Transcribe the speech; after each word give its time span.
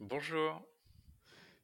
Bonjour. 0.00 0.62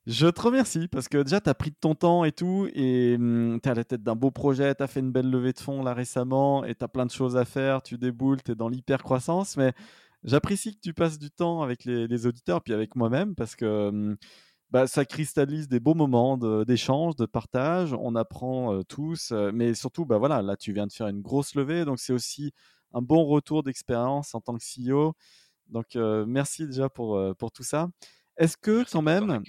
Je 0.06 0.27
te 0.27 0.41
remercie 0.41 0.88
parce 0.88 1.09
que 1.09 1.19
déjà, 1.19 1.41
tu 1.41 1.48
as 1.48 1.55
pris 1.55 1.70
de 1.70 1.77
ton 1.80 1.95
temps 1.95 2.24
et 2.24 2.33
tout, 2.33 2.69
et 2.74 3.15
hum, 3.15 3.60
tu 3.62 3.69
es 3.69 3.73
à 3.73 3.74
la 3.74 3.84
tête 3.84 4.02
d'un 4.02 4.16
beau 4.16 4.30
projet, 4.30 4.74
tu 4.74 4.83
as 4.83 4.87
fait 4.87 5.01
une 5.01 5.12
belle 5.12 5.30
levée 5.30 5.52
de 5.52 5.60
fonds 5.60 5.83
là 5.83 5.95
récemment, 5.95 6.65
et 6.65 6.74
tu 6.74 6.84
as 6.84 6.88
plein 6.88 7.07
de 7.07 7.10
choses 7.10 7.37
à 7.37 7.45
faire, 7.45 7.80
tu 7.83 7.97
déboules, 7.97 8.43
tu 8.43 8.52
es 8.52 8.55
dans 8.55 8.69
l'hyper-croissance, 8.69 9.57
mais 9.57 9.73
j'apprécie 10.24 10.74
que 10.74 10.80
tu 10.80 10.93
passes 10.93 11.19
du 11.19 11.30
temps 11.30 11.62
avec 11.62 11.84
les, 11.84 12.27
auditeurs, 12.27 12.62
puis 12.62 12.74
avec 12.74 12.97
moi-même, 12.97 13.34
parce 13.34 13.57
que 13.57 13.88
hum, 13.88 14.16
bah, 14.71 14.87
ça 14.88 15.05
cristallise 15.05 15.69
des 15.69 15.80
beaux 15.80 15.95
moments 15.95 16.37
d'échange, 16.65 17.16
de, 17.16 17.27
partage, 17.27 17.95
on 17.95 18.16
apprend 18.16 18.74
euh, 18.74 18.82
tous, 18.82 19.30
euh, 19.32 19.52
mais 19.55 19.74
surtout, 19.74 20.05
bah, 20.07 20.19
voilà, 20.19 20.43
là, 20.43 20.57
tu 20.57 20.73
viens 20.73 20.87
de 20.87 20.93
faire 20.93 21.09
une 21.09 21.23
grosse 21.23 21.55
levée, 21.55 21.85
donc 21.85 22.01
c'est 22.01 22.12
aussi 22.12 22.52
un 22.93 23.01
bon 23.01 23.24
retour 23.24 23.62
d'expérience 23.62 24.35
en 24.35 24.41
tant 24.41 24.57
que 24.57 24.65
CEO. 24.65 25.15
Donc, 25.69 25.96
euh, 25.96 26.27
merci 26.27 26.66
déjà 26.66 26.88
pour, 26.91 27.21
pour 27.37 27.52
tout 27.52 27.62
ça. 27.62 27.88
Est-ce 28.37 28.56
que 28.56 28.84
quand 28.91 29.02
même, 29.02 29.43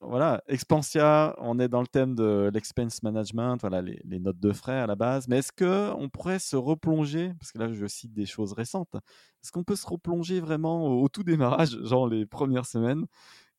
voilà, 0.00 0.42
Expansia, 0.46 1.34
on 1.38 1.58
est 1.58 1.68
dans 1.68 1.80
le 1.80 1.86
thème 1.88 2.14
de 2.14 2.50
l'expense 2.54 3.02
management, 3.02 3.58
voilà, 3.60 3.82
les, 3.82 4.20
notes 4.20 4.38
de 4.38 4.52
frais 4.52 4.78
à 4.78 4.86
la 4.86 4.94
base, 4.94 5.26
mais 5.26 5.38
est-ce 5.38 5.50
que 5.50 5.90
on 5.96 6.08
pourrait 6.08 6.38
se 6.38 6.54
replonger, 6.54 7.32
parce 7.40 7.50
que 7.50 7.58
là 7.58 7.72
je 7.72 7.86
cite 7.86 8.12
des 8.12 8.26
choses 8.26 8.52
récentes, 8.52 8.94
est-ce 8.94 9.50
qu'on 9.50 9.64
peut 9.64 9.74
se 9.74 9.86
replonger 9.86 10.40
vraiment 10.40 10.86
au, 10.86 11.08
tout 11.08 11.24
démarrage, 11.24 11.76
genre 11.82 12.08
les 12.08 12.26
premières 12.26 12.66
semaines, 12.66 13.06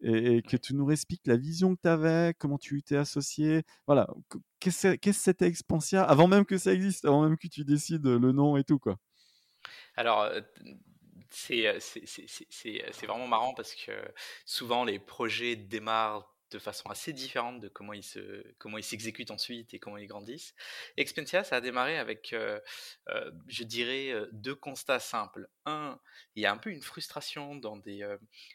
et, 0.02 0.42
que 0.42 0.56
tu 0.56 0.74
nous 0.76 0.90
expliques 0.92 1.28
la 1.28 1.36
vision 1.36 1.76
que 1.76 1.82
tu 1.82 1.90
avais, 1.90 2.34
comment 2.40 2.58
tu 2.58 2.82
t'es 2.84 2.96
associé, 2.96 3.64
voilà, 3.86 4.08
qu'est-ce 4.62 4.96
que 4.96 5.12
c'était 5.12 5.48
Expansia, 5.48 6.04
avant 6.04 6.28
même 6.28 6.46
que 6.46 6.58
ça 6.58 6.74
existe, 6.74 7.04
avant 7.04 7.24
même 7.24 7.38
que 7.38 7.48
tu 7.48 7.66
décides 7.66 8.06
le 8.06 8.32
nom 8.32 8.56
et 8.56 8.64
tout, 8.64 8.80
quoi? 8.80 8.98
Alors, 9.98 10.30
c'est 11.30 13.06
vraiment 13.06 13.28
marrant 13.28 13.54
parce 13.54 13.76
que 13.76 13.92
souvent 14.46 14.84
les 14.84 15.00
projets 15.00 15.56
démarrent 15.56 16.36
de 16.52 16.60
façon 16.60 16.90
assez 16.90 17.14
différente 17.14 17.60
de 17.60 17.68
comment 17.68 17.94
ils 17.94 18.04
se 18.04 18.44
comment 18.58 18.78
ils 18.78 18.84
s'exécutent 18.84 19.32
ensuite 19.32 19.74
et 19.74 19.80
comment 19.80 19.98
ils 19.98 20.08
grandissent. 20.08 20.56
Expensia, 20.98 21.44
ça 21.44 21.58
a 21.58 21.62
démarré 21.62 21.98
avec, 21.98 22.36
je 23.48 23.64
dirais, 23.64 24.14
deux 24.32 24.56
constats 24.56 25.00
simples. 25.00 25.48
Un, 25.66 26.00
il 26.36 26.44
y 26.44 26.46
a 26.46 26.52
un 26.52 26.58
peu 26.58 26.72
une 26.72 26.82
frustration 26.82 27.56
dans 27.56 27.78
des 27.78 28.08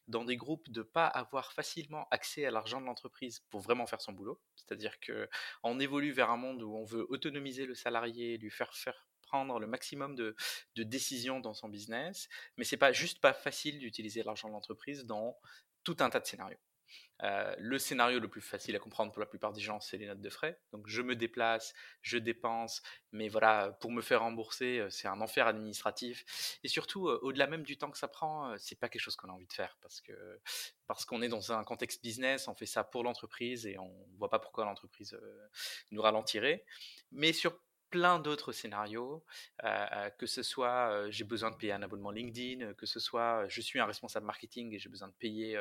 dans 0.08 0.25
des 0.25 0.36
groupes 0.36 0.69
de 0.70 0.83
pas 0.83 1.06
avoir 1.06 1.52
facilement 1.52 2.08
accès 2.11 2.45
à 2.45 2.50
l'argent 2.50 2.80
de 2.80 2.86
l'entreprise 2.86 3.41
pour 3.50 3.61
vraiment 3.61 3.86
faire 3.86 4.00
son 4.00 4.12
boulot. 4.12 4.41
C'est-à-dire 4.56 4.98
que 5.00 5.28
on 5.62 5.78
évolue 5.78 6.12
vers 6.12 6.30
un 6.30 6.36
monde 6.36 6.62
où 6.62 6.75
on 6.77 6.84
veut 6.84 7.06
autonomiser 7.11 7.67
le 7.67 7.75
salarié, 7.75 8.39
lui 8.39 8.50
faire 8.50 8.75
faire 8.75 9.06
prendre 9.34 9.58
le 9.58 9.66
maximum 9.66 10.14
de, 10.14 10.36
décisions 10.77 11.40
dans 11.40 11.54
son 11.54 11.68
business, 11.68 12.28
mais 12.56 12.62
c'est 12.62 12.77
pas 12.77 12.92
juste 12.92 13.20
pas 13.20 13.32
facile 13.32 13.80
d'utiliser 13.80 14.22
l'argent 14.22 14.46
de 14.46 14.52
l'entreprise 14.52 15.06
dans 15.06 15.36
tout 15.82 15.96
un 15.98 16.08
tas 16.08 16.20
de 16.20 16.27
scénarios. 16.27 16.58
Euh, 17.24 17.52
le 17.58 17.80
scénario 17.80 18.20
le 18.20 18.28
plus 18.28 18.40
facile 18.40 18.77
à 18.77 18.78
comprendre 18.78 19.10
pour 19.10 19.18
la 19.18 19.27
plupart 19.27 19.52
des 19.52 19.60
gens, 19.60 19.80
c'est 19.80 19.96
les 19.96 20.06
notes 20.06 20.20
de 20.20 20.30
frais. 20.30 20.60
Donc 20.72 20.86
je 20.86 21.02
me 21.02 21.16
déplace, 21.16 21.74
je 22.00 22.16
dépense, 22.16 22.80
mais 23.11 23.28
voilà, 23.28 23.77
pour 23.80 23.90
me 23.90 24.02
faire 24.02 24.20
rembourser, 24.20 24.78
euh, 24.78 24.90
c'est 24.90 25.08
un 25.08 25.20
enfer 25.20 25.48
administratif. 25.48 26.24
Et 26.62 26.68
surtout, 26.68 27.08
euh, 27.08 27.18
au-delà 27.23 27.48
même 27.48 27.64
du 27.64 27.77
temps 27.77 27.90
que 27.90 27.98
ça 27.98 28.06
prend, 28.06 28.56
c'est 28.58 28.78
pas 28.78 28.89
quelque 28.89 29.02
chose 29.02 29.17
qu'on 29.17 29.30
a 29.30 29.33
envie 29.33 29.48
de 29.48 29.52
faire 29.52 29.77
parce 29.80 30.00
que 30.00 30.12
parce 30.86 31.05
qu'on 31.05 31.23
est 31.23 31.28
dans 31.28 31.50
un 31.50 31.64
contexte 31.64 32.05
business, 32.05 32.46
on 32.46 32.55
fait 32.55 32.67
ça 32.67 32.84
pour 32.84 33.02
l'entreprise 33.02 33.67
et 33.67 33.78
on 33.78 33.92
voit 34.17 34.30
pas 34.30 34.39
pourquoi 34.39 34.64
l'entreprise 34.64 35.18
nous 35.90 36.02
ralentirait. 36.02 36.64
Mais 37.11 37.33
sur 37.33 37.58
plein 37.94 38.18
d'autres 38.18 38.50
scénarios, 38.50 39.24
que 40.18 40.27
ce 40.27 40.42
soit 40.42 41.08
j'ai 41.10 41.22
besoin 41.22 41.52
de 41.52 41.56
payer 41.56 41.72
un 41.72 41.82
abonnement 41.82 42.10
LinkedIn, 42.10 42.74
que 42.74 42.86
ce 42.86 42.98
soit 42.98 43.46
je 43.46 43.60
suis 43.60 43.78
un 43.78 43.86
responsable 43.86 44.27
marketing 44.27 44.74
et 44.74 44.80
j'ai 44.80 44.88
besoin 44.88 45.06
de 45.06 45.14
payer 45.14 45.56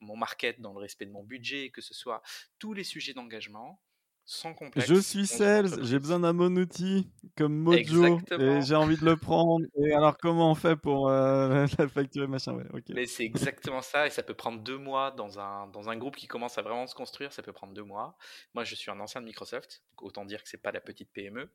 mon 0.00 0.16
market 0.16 0.60
dans 0.60 0.72
le 0.72 0.80
respect 0.80 1.06
de 1.06 1.12
mon 1.12 1.22
budget, 1.22 1.70
que 1.70 1.80
ce 1.80 1.94
soit 1.94 2.22
tous 2.58 2.72
les 2.72 2.82
sujets 2.82 3.14
d'engagement 3.14 3.80
sans 4.28 4.54
complexe. 4.54 4.88
Je 4.88 4.96
suis 4.96 5.26
sales, 5.28 5.84
j'ai 5.84 6.00
besoin 6.00 6.18
d'un 6.18 6.34
bon 6.34 6.58
outil 6.58 7.08
comme 7.36 7.56
Mojo 7.56 8.18
et 8.32 8.60
j'ai 8.60 8.74
envie 8.74 8.96
de 8.96 9.04
le 9.04 9.16
prendre. 9.16 9.64
Et 9.76 9.92
alors 9.92 10.18
comment 10.18 10.50
on 10.50 10.56
fait 10.56 10.74
pour 10.74 11.08
la 11.10 11.68
facturer 11.68 12.26
machin? 12.26 12.54
Ouais, 12.54 12.82
Mais 12.88 13.06
c'est 13.06 13.24
exactement 13.24 13.82
ça 13.82 14.08
et 14.08 14.10
ça 14.10 14.24
peut 14.24 14.34
prendre 14.34 14.60
deux 14.60 14.78
mois 14.78 15.12
dans 15.12 15.38
un, 15.38 15.68
dans 15.68 15.88
un 15.88 15.96
groupe 15.96 16.16
qui 16.16 16.26
commence 16.26 16.58
à 16.58 16.62
vraiment 16.62 16.88
se 16.88 16.96
construire, 16.96 17.32
ça 17.32 17.42
peut 17.42 17.52
prendre 17.52 17.72
deux 17.72 17.84
mois. 17.84 18.16
Moi 18.52 18.64
je 18.64 18.74
suis 18.74 18.90
un 18.90 18.98
ancien 18.98 19.20
de 19.20 19.26
Microsoft, 19.26 19.84
autant 19.98 20.24
dire 20.24 20.42
que 20.42 20.48
c'est 20.48 20.60
pas 20.60 20.72
la 20.72 20.80
petite 20.80 21.12
PME. 21.12 21.48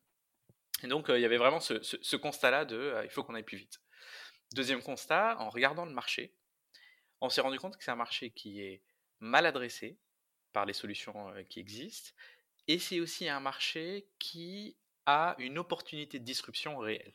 Et 0.84 0.88
donc, 0.88 1.08
il 1.10 1.20
y 1.20 1.26
avait 1.26 1.38
vraiment 1.38 1.60
ce, 1.60 2.16
constat-là 2.16 2.66
de 2.66 3.02
il 3.04 3.10
faut 3.10 3.24
qu'on 3.24 3.36
aille 3.36 3.44
plus 3.44 3.58
vite. 3.58 3.82
Deuxième 4.54 4.82
constat, 4.82 5.38
en 5.40 5.50
regardant 5.50 5.86
le 5.86 5.94
marché, 5.94 6.34
on 7.22 7.30
s'est 7.30 7.42
rendu 7.42 7.60
compte 7.60 7.78
que 7.78 7.84
c'est 7.84 7.92
un 7.92 7.96
marché 7.96 8.32
qui 8.32 8.62
est 8.62 8.82
mal 9.20 9.46
adressé 9.46 9.98
par 10.52 10.66
les 10.66 10.74
solutions 10.74 11.32
qui 11.50 11.60
existent, 11.60 12.12
et 12.68 12.80
c'est 12.80 13.00
aussi 13.00 13.30
un 13.30 13.40
marché 13.40 14.08
qui 14.20 14.76
a 15.06 15.36
une 15.40 15.58
opportunité 15.58 16.20
de 16.20 16.26
disruption 16.26 16.78
réelle. 16.78 17.14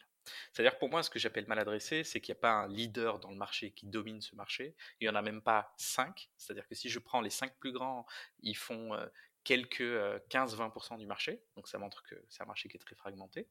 C'est-à-dire 0.53 0.78
pour 0.78 0.88
moi, 0.88 1.03
ce 1.03 1.10
que 1.10 1.19
j'appelle 1.19 1.47
mal 1.47 1.59
adressé, 1.59 2.03
c'est 2.03 2.21
qu'il 2.21 2.33
n'y 2.33 2.38
a 2.38 2.41
pas 2.41 2.53
un 2.53 2.69
leader 2.69 3.21
dans 3.21 3.31
le 3.31 3.37
marché 3.37 3.71
qui 3.71 3.87
domine 3.87 4.21
ce 4.21 4.34
marché. 4.34 4.75
Il 5.00 5.04
n'y 5.04 5.09
en 5.09 5.15
a 5.15 5.22
même 5.22 5.41
pas 5.41 5.72
cinq. 5.77 6.31
C'est-à-dire 6.37 6.66
que 6.66 6.75
si 6.75 6.88
je 6.88 6.98
prends 6.98 7.21
les 7.21 7.31
cinq 7.31 7.56
plus 7.59 7.72
grands, 7.72 8.06
ils 8.41 8.56
font 8.56 8.94
quelques 9.47 9.81
15-20% 9.81 10.99
du 10.99 11.07
marché. 11.07 11.41
Donc 11.55 11.69
ça 11.69 11.79
montre 11.79 12.03
que 12.03 12.17
c'est 12.29 12.43
un 12.43 12.47
marché 12.47 12.69
qui 12.69 12.77
est 12.77 12.81
très 12.81 12.97
fragmenté. 12.97 13.47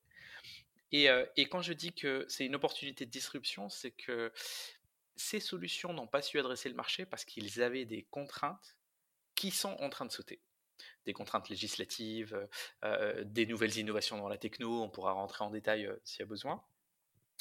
Et, 0.92 1.08
et 1.38 1.46
quand 1.48 1.62
je 1.62 1.74
dis 1.74 1.94
que 1.94 2.26
c'est 2.28 2.46
une 2.46 2.54
opportunité 2.54 3.06
de 3.06 3.10
disruption, 3.10 3.70
c'est 3.70 3.92
que 3.92 4.32
ces 5.16 5.40
solutions 5.40 5.94
n'ont 5.94 6.08
pas 6.08 6.22
su 6.22 6.38
adresser 6.38 6.68
le 6.70 6.76
marché 6.76 7.06
parce 7.06 7.24
qu'ils 7.24 7.62
avaient 7.62 7.86
des 7.86 8.04
contraintes 8.04 8.78
qui 9.36 9.52
sont 9.52 9.76
en 9.80 9.90
train 9.90 10.06
de 10.06 10.12
sauter. 10.12 10.42
Des 11.06 11.14
contraintes 11.14 11.50
législatives, 11.50 12.38
des 13.24 13.46
nouvelles 13.46 13.78
innovations 13.78 14.18
dans 14.18 14.30
la 14.30 14.38
techno, 14.38 14.84
on 14.84 14.90
pourra 14.90 15.14
rentrer 15.14 15.46
en 15.46 15.50
détail 15.50 15.90
s'il 16.04 16.20
y 16.20 16.24
a 16.24 16.28
besoin. 16.28 16.62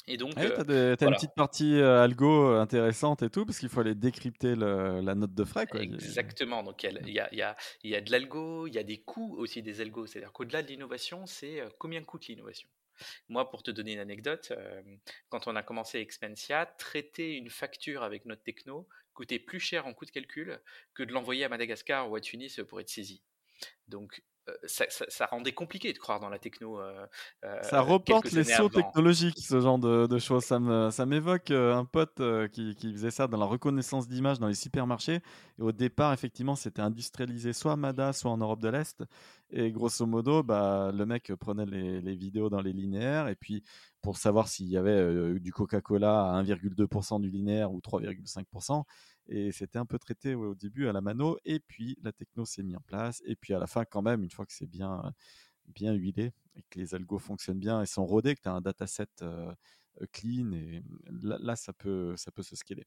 Et 0.07 0.17
donc, 0.17 0.35
tu 0.35 0.39
as, 0.39 0.45
une 0.45 1.13
petite 1.13 1.35
partie 1.35 1.79
algo 1.79 2.55
intéressante 2.55 3.23
et 3.23 3.29
tout, 3.29 3.45
parce 3.45 3.59
qu'il 3.59 3.69
faut 3.69 3.79
aller 3.79 3.95
décrypter 3.95 4.55
la 4.55 5.15
note 5.15 5.33
de 5.33 5.43
frais. 5.43 5.65
Quoi. 5.65 5.81
Exactement. 5.81 6.63
Donc, 6.63 6.83
il 6.83 7.09
y 7.09 7.19
a, 7.19 8.01
de 8.01 8.11
l'algo, 8.11 8.67
il 8.67 8.73
y 8.73 8.77
a 8.77 8.83
des 8.83 9.01
coûts 9.01 9.35
aussi 9.37 9.61
des 9.61 9.81
algos. 9.81 10.07
C'est-à-dire 10.07 10.31
qu'au-delà 10.31 10.61
de 10.61 10.67
l'innovation, 10.67 11.25
c'est 11.25 11.63
combien 11.79 12.03
coûte 12.03 12.27
l'innovation? 12.27 12.69
Moi, 13.27 13.49
pour 13.49 13.63
te 13.63 13.71
donner 13.71 13.93
une 13.93 13.99
anecdote, 13.99 14.53
quand 15.29 15.47
on 15.47 15.55
a 15.55 15.63
commencé 15.63 15.99
Expensia, 15.99 16.65
traiter 16.65 17.35
une 17.35 17.49
facture 17.49 18.03
avec 18.03 18.25
notre 18.25 18.43
techno 18.43 18.87
coûtait 19.13 19.39
plus 19.39 19.59
cher 19.59 19.87
en 19.87 19.93
coût 19.93 20.05
de 20.05 20.11
calcul 20.11 20.59
que 20.93 21.01
de 21.01 21.11
l'envoyer 21.13 21.45
à 21.45 21.49
Madagascar 21.49 22.11
ou 22.11 22.15
à 22.15 22.21
Tunis 22.21 22.59
pour 22.67 22.79
être 22.79 22.89
saisi. 22.89 23.23
Donc, 23.87 24.21
euh, 24.47 24.53
ça, 24.67 25.25
rendait 25.25 25.53
compliqué 25.53 25.91
de 25.91 25.97
croire 25.97 26.19
dans 26.19 26.29
la 26.29 26.37
techno. 26.37 26.79
Euh, 26.79 27.05
euh, 27.43 27.63
ça 27.63 27.81
reporte 27.81 28.31
les 28.31 28.43
sauts 28.43 28.69
technologiques, 28.69 29.39
ce 29.39 29.59
genre 29.59 29.79
de, 29.79 30.19
choses. 30.19 30.43
Ça 30.45 31.05
m'évoque 31.05 31.51
un 31.51 31.85
pote 31.85 32.21
qui, 32.51 32.75
faisait 32.93 33.11
ça 33.11 33.27
dans 33.27 33.37
la 33.37 33.45
reconnaissance 33.45 34.07
d'images 34.07 34.39
dans 34.39 34.47
les 34.47 34.55
supermarchés. 34.55 35.21
Et 35.59 35.61
au 35.61 35.71
départ, 35.71 36.13
effectivement, 36.13 36.55
c'était 36.55 36.81
industrialisé 36.81 37.53
soit 37.53 37.73
à 37.73 37.75
Mada, 37.75 38.13
soit 38.13 38.31
en 38.31 38.37
Europe 38.37 38.61
de 38.61 38.69
l'Est. 38.69 39.03
Et 39.49 39.71
grosso 39.71 40.05
modo, 40.05 40.43
bah, 40.43 40.91
le 40.93 41.05
mec 41.05 41.33
prenait 41.35 41.65
les, 41.65 42.01
les, 42.01 42.15
vidéos 42.15 42.49
dans 42.49 42.61
les 42.61 42.73
linéaires. 42.73 43.27
Et 43.27 43.35
puis, 43.35 43.63
pour 44.01 44.17
savoir 44.17 44.47
s'il 44.47 44.67
y 44.67 44.77
avait 44.77 45.39
du 45.39 45.51
Coca-Cola 45.51 46.31
à 46.31 46.43
1,2% 46.43 47.21
du 47.21 47.29
linéaire 47.29 47.71
ou 47.71 47.79
3,5%, 47.79 48.83
et 49.27 49.51
c'était 49.51 49.79
un 49.79 49.85
peu 49.85 49.97
traité 49.99 50.35
au 50.35 50.55
début 50.55 50.87
à 50.87 50.93
la 50.93 51.01
mano. 51.01 51.37
Et 51.45 51.59
puis 51.59 51.97
la 52.03 52.11
techno 52.11 52.45
s'est 52.45 52.63
mise 52.63 52.75
en 52.75 52.81
place. 52.81 53.21
Et 53.25 53.35
puis 53.35 53.53
à 53.53 53.59
la 53.59 53.67
fin, 53.67 53.85
quand 53.85 54.01
même, 54.01 54.23
une 54.23 54.31
fois 54.31 54.45
que 54.45 54.53
c'est 54.53 54.69
bien, 54.69 55.13
bien 55.67 55.93
huilé 55.93 56.31
et 56.55 56.63
que 56.69 56.79
les 56.79 56.95
algos 56.95 57.19
fonctionnent 57.19 57.59
bien 57.59 57.81
et 57.81 57.85
sont 57.85 58.05
rodés, 58.05 58.35
que 58.35 58.41
tu 58.41 58.49
as 58.49 58.53
un 58.53 58.61
dataset 58.61 59.07
clean, 60.11 60.51
et 60.51 60.83
là, 61.09 61.55
ça, 61.55 61.73
peut, 61.73 62.15
ça 62.17 62.31
peut 62.31 62.43
se 62.43 62.55
scaler. 62.55 62.85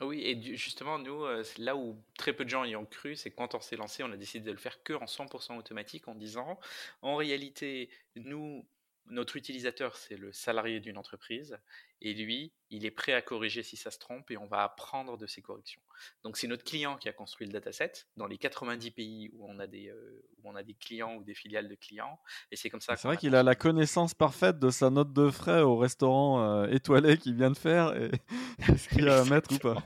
Oui, 0.00 0.22
et 0.24 0.56
justement, 0.56 0.98
nous, 0.98 1.24
là 1.58 1.76
où 1.76 2.02
très 2.16 2.32
peu 2.32 2.44
de 2.44 2.48
gens 2.48 2.64
y 2.64 2.74
ont 2.74 2.86
cru, 2.86 3.16
c'est 3.16 3.30
quand 3.30 3.54
on 3.54 3.60
s'est 3.60 3.76
lancé, 3.76 4.02
on 4.02 4.10
a 4.10 4.16
décidé 4.16 4.46
de 4.46 4.50
le 4.50 4.56
faire 4.56 4.82
que 4.82 4.94
en 4.94 5.04
100% 5.04 5.58
automatique 5.58 6.08
en 6.08 6.14
disant, 6.14 6.58
en 7.02 7.16
réalité, 7.16 7.90
nous, 8.16 8.64
notre 9.10 9.36
utilisateur, 9.36 9.96
c'est 9.96 10.16
le 10.16 10.32
salarié 10.32 10.80
d'une 10.80 10.96
entreprise, 10.96 11.58
et 12.00 12.14
lui, 12.14 12.52
il 12.70 12.86
est 12.86 12.90
prêt 12.90 13.12
à 13.12 13.20
corriger 13.20 13.62
si 13.62 13.76
ça 13.76 13.90
se 13.90 13.98
trompe, 13.98 14.30
et 14.30 14.36
on 14.36 14.46
va 14.46 14.62
apprendre 14.62 15.18
de 15.18 15.26
ses 15.26 15.42
corrections. 15.42 15.82
Donc 16.22 16.36
c'est 16.36 16.46
notre 16.46 16.64
client 16.64 16.96
qui 16.96 17.08
a 17.08 17.12
construit 17.12 17.46
le 17.46 17.52
dataset 17.52 17.92
dans 18.16 18.26
les 18.26 18.38
90 18.38 18.90
pays 18.92 19.30
où 19.34 19.46
on 19.48 19.58
a 19.58 19.66
des, 19.66 19.88
euh, 19.88 20.24
où 20.38 20.50
on 20.50 20.54
a 20.54 20.62
des 20.62 20.74
clients 20.74 21.16
ou 21.16 21.24
des 21.24 21.34
filiales 21.34 21.68
de 21.68 21.74
clients, 21.74 22.18
et 22.50 22.56
c'est 22.56 22.70
comme 22.70 22.80
ça. 22.80 22.96
C'est 22.96 23.08
vrai 23.08 23.16
qu'il 23.16 23.34
a 23.34 23.42
la 23.42 23.54
connaissance 23.54 24.14
parfaite 24.14 24.58
de 24.58 24.70
sa 24.70 24.90
note 24.90 25.12
de 25.12 25.30
frais 25.30 25.60
au 25.60 25.76
restaurant 25.76 26.42
euh, 26.42 26.66
étoilé 26.68 27.18
qu'il 27.18 27.34
vient 27.34 27.50
de 27.50 27.58
faire, 27.58 27.94
et 27.96 28.10
ce 28.76 28.88
qu'il 28.88 29.08
a 29.08 29.20
à 29.20 29.24
mettre 29.24 29.52
ou 29.52 29.58
pas? 29.58 29.82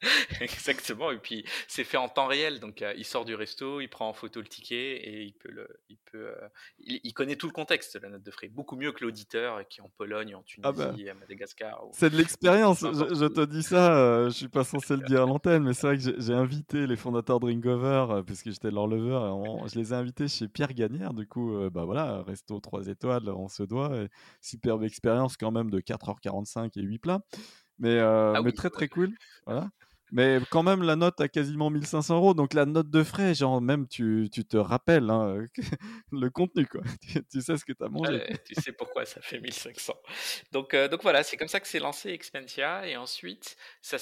Exactement, 0.40 1.10
et 1.10 1.18
puis 1.18 1.44
c'est 1.66 1.84
fait 1.84 1.96
en 1.96 2.08
temps 2.08 2.26
réel, 2.26 2.60
donc 2.60 2.82
euh, 2.82 2.92
il 2.96 3.04
sort 3.04 3.24
du 3.24 3.34
resto, 3.34 3.80
il 3.80 3.88
prend 3.88 4.08
en 4.08 4.12
photo 4.12 4.40
le 4.40 4.46
ticket 4.46 4.96
et 4.96 5.22
il 5.22 5.32
peut, 5.32 5.50
le, 5.50 5.68
il, 5.88 5.98
peut 6.10 6.28
euh, 6.28 6.48
il, 6.78 7.12
connaît 7.12 7.36
tout 7.36 7.46
le 7.46 7.52
contexte 7.52 7.96
de 7.96 8.02
la 8.02 8.10
note 8.10 8.22
de 8.22 8.30
frais, 8.30 8.48
beaucoup 8.48 8.76
mieux 8.76 8.92
que 8.92 9.04
l'auditeur 9.04 9.66
qui 9.68 9.80
est 9.80 9.82
en 9.82 9.90
Pologne, 9.96 10.34
en 10.34 10.44
ah 10.62 10.72
bah, 10.72 10.86
Tunisie, 10.90 11.08
à 11.08 11.14
Madagascar. 11.14 11.82
C'est 11.92 12.10
de 12.10 12.16
l'expérience, 12.16 12.80
je, 12.82 13.26
te 13.26 13.44
dis 13.44 13.62
ça, 13.62 13.96
euh, 13.96 14.30
je 14.30 14.36
suis 14.36 14.48
pas 14.48 14.64
censé 14.64 14.96
le 14.96 15.02
dire 15.02 15.22
à 15.22 15.26
l'antenne, 15.26 15.64
mais 15.64 15.74
c'est 15.74 15.86
vrai 15.86 15.98
que 15.98 16.20
j'ai 16.20 16.34
invité 16.34 16.86
les 16.86 16.96
fondateurs 16.96 17.40
de 17.40 17.46
Ringover, 17.46 18.22
puisque 18.26 18.50
j'étais 18.50 18.70
leur 18.70 18.86
lever, 18.86 19.18
je 19.66 19.78
les 19.78 19.92
ai 19.92 19.96
invités 19.96 20.28
chez 20.28 20.48
Pierre 20.48 20.74
Gagnère, 20.74 21.14
du 21.14 21.26
coup, 21.26 21.68
bah 21.70 21.84
voilà, 21.84 22.22
resto 22.22 22.58
3 22.60 22.88
étoiles, 22.88 23.28
on 23.28 23.48
se 23.48 23.62
doit, 23.62 23.92
superbe 24.40 24.84
expérience 24.84 25.36
quand 25.36 25.50
même 25.50 25.70
de 25.70 25.80
4h45 25.80 26.78
et 26.78 26.82
8 26.82 26.98
plats. 26.98 27.20
Mais, 27.78 27.98
ah 27.98 28.40
mais 28.44 28.52
très 28.52 28.70
très 28.70 28.88
cool. 28.88 29.10
Voilà. 29.46 29.68
Mais 30.10 30.38
quand 30.50 30.62
même, 30.62 30.82
la 30.82 30.96
note 30.96 31.20
a 31.20 31.28
quasiment 31.28 31.70
1500 31.70 32.16
euros. 32.16 32.34
Donc 32.34 32.54
la 32.54 32.66
note 32.66 32.90
de 32.90 33.02
frais, 33.02 33.34
genre 33.34 33.60
même 33.60 33.86
tu, 33.88 34.28
tu 34.32 34.44
te 34.44 34.56
rappelles 34.56 35.10
hein, 35.10 35.46
le 36.12 36.30
contenu, 36.30 36.66
quoi. 36.66 36.82
Tu, 37.30 37.42
sais 37.42 37.56
ce 37.56 37.64
que 37.64 37.72
tu 37.72 37.84
as 37.84 37.88
mangé. 37.88 38.22
tu 38.44 38.54
sais 38.54 38.72
pourquoi 38.72 39.04
ça 39.04 39.20
fait 39.20 39.40
1500. 39.40 39.94
Donc, 40.52 40.74
euh, 40.74 40.88
donc 40.88 41.02
voilà, 41.02 41.22
c'est 41.22 41.36
comme 41.36 41.48
ça 41.48 41.60
que 41.60 41.68
c'est 41.68 41.78
lancé 41.78 42.10
Expensia. 42.10 42.86
Et 42.86 42.96
ensuite, 42.96 43.56
ça 43.82 43.98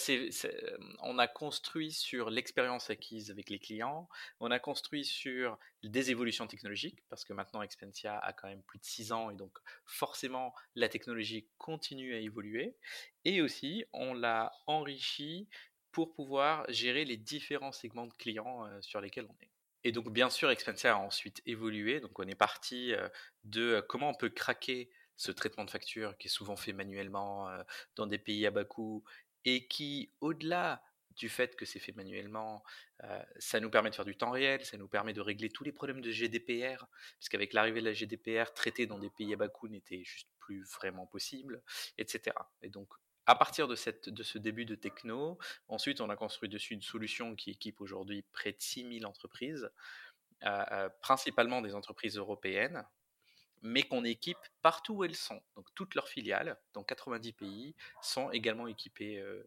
on 1.02 1.18
a 1.18 1.26
construit 1.26 1.92
sur 1.92 2.30
l'expérience 2.30 2.90
acquise 2.90 3.30
avec 3.30 3.50
les 3.50 3.58
clients. 3.58 4.08
On 4.40 4.50
a 4.50 4.58
construit 4.58 5.04
sur 5.04 5.58
des 5.82 6.10
évolutions 6.10 6.46
technologiques, 6.46 7.02
parce 7.08 7.24
que 7.24 7.32
maintenant 7.32 7.62
Expensia 7.62 8.18
a 8.18 8.32
quand 8.32 8.48
même 8.48 8.62
plus 8.62 8.78
de 8.78 8.84
6 8.84 9.12
ans. 9.12 9.30
Et 9.30 9.34
donc 9.34 9.56
forcément, 9.84 10.54
la 10.74 10.88
technologie 10.88 11.48
continue 11.58 12.14
à 12.14 12.18
évoluer. 12.18 12.76
Et 13.24 13.42
aussi, 13.42 13.84
on 13.92 14.14
l'a 14.14 14.52
enrichi 14.66 15.48
pour 15.96 16.12
pouvoir 16.12 16.66
gérer 16.68 17.06
les 17.06 17.16
différents 17.16 17.72
segments 17.72 18.06
de 18.06 18.12
clients 18.12 18.68
sur 18.82 19.00
lesquels 19.00 19.24
on 19.24 19.42
est. 19.42 19.50
Et 19.82 19.92
donc, 19.92 20.12
bien 20.12 20.28
sûr, 20.28 20.50
Expensia 20.50 20.92
a 20.92 20.98
ensuite 20.98 21.40
évolué. 21.46 22.00
Donc, 22.00 22.18
on 22.18 22.28
est 22.28 22.34
parti 22.34 22.92
de 23.44 23.82
comment 23.88 24.10
on 24.10 24.14
peut 24.14 24.28
craquer 24.28 24.90
ce 25.16 25.32
traitement 25.32 25.64
de 25.64 25.70
facture 25.70 26.18
qui 26.18 26.26
est 26.26 26.30
souvent 26.30 26.54
fait 26.54 26.74
manuellement 26.74 27.48
dans 27.94 28.06
des 28.06 28.18
pays 28.18 28.44
à 28.44 28.50
bas 28.50 28.66
coût 28.66 29.04
et 29.46 29.66
qui, 29.68 30.12
au-delà 30.20 30.82
du 31.12 31.30
fait 31.30 31.56
que 31.56 31.64
c'est 31.64 31.78
fait 31.78 31.92
manuellement, 31.92 32.62
ça 33.38 33.58
nous 33.58 33.70
permet 33.70 33.88
de 33.88 33.94
faire 33.94 34.04
du 34.04 34.18
temps 34.18 34.32
réel, 34.32 34.62
ça 34.66 34.76
nous 34.76 34.88
permet 34.88 35.14
de 35.14 35.22
régler 35.22 35.48
tous 35.48 35.64
les 35.64 35.72
problèmes 35.72 36.02
de 36.02 36.10
GDPR, 36.10 36.84
parce 37.18 37.30
qu'avec 37.30 37.54
l'arrivée 37.54 37.80
de 37.80 37.86
la 37.86 37.94
GDPR, 37.94 38.52
traiter 38.52 38.84
dans 38.84 38.98
des 38.98 39.08
pays 39.08 39.32
à 39.32 39.36
bas 39.36 39.48
coût 39.48 39.68
n'était 39.68 40.04
juste 40.04 40.28
plus 40.40 40.62
vraiment 40.74 41.06
possible, 41.06 41.62
etc. 41.96 42.36
Et 42.60 42.68
donc, 42.68 42.92
à 43.26 43.34
partir 43.34 43.68
de, 43.68 43.74
ce 43.74 44.38
début 44.38 44.64
de 44.64 44.74
techno, 44.74 45.38
ensuite 45.68 46.00
on 46.00 46.10
a 46.10 46.16
construit 46.16 46.48
dessus 46.48 46.74
une 46.74 46.82
solution 46.82 47.34
qui 47.34 47.50
équipe 47.50 47.80
aujourd'hui 47.80 48.24
près 48.32 48.52
de 48.52 48.60
6000 48.60 49.04
entreprises, 49.06 49.70
principalement 51.00 51.60
des 51.60 51.74
entreprises 51.74 52.16
européennes, 52.16 52.84
mais 53.62 53.82
qu'on 53.82 54.04
équipe 54.04 54.38
partout 54.62 54.94
où 54.94 55.04
elles 55.04 55.16
sont. 55.16 55.42
Donc 55.56 55.66
toutes 55.74 55.94
leurs 55.94 56.08
filiales, 56.08 56.56
dans 56.72 56.84
90 56.84 57.32
pays, 57.32 57.74
sont 58.00 58.30
également 58.30 58.66
équipées 58.66 59.18
euh. 59.18 59.44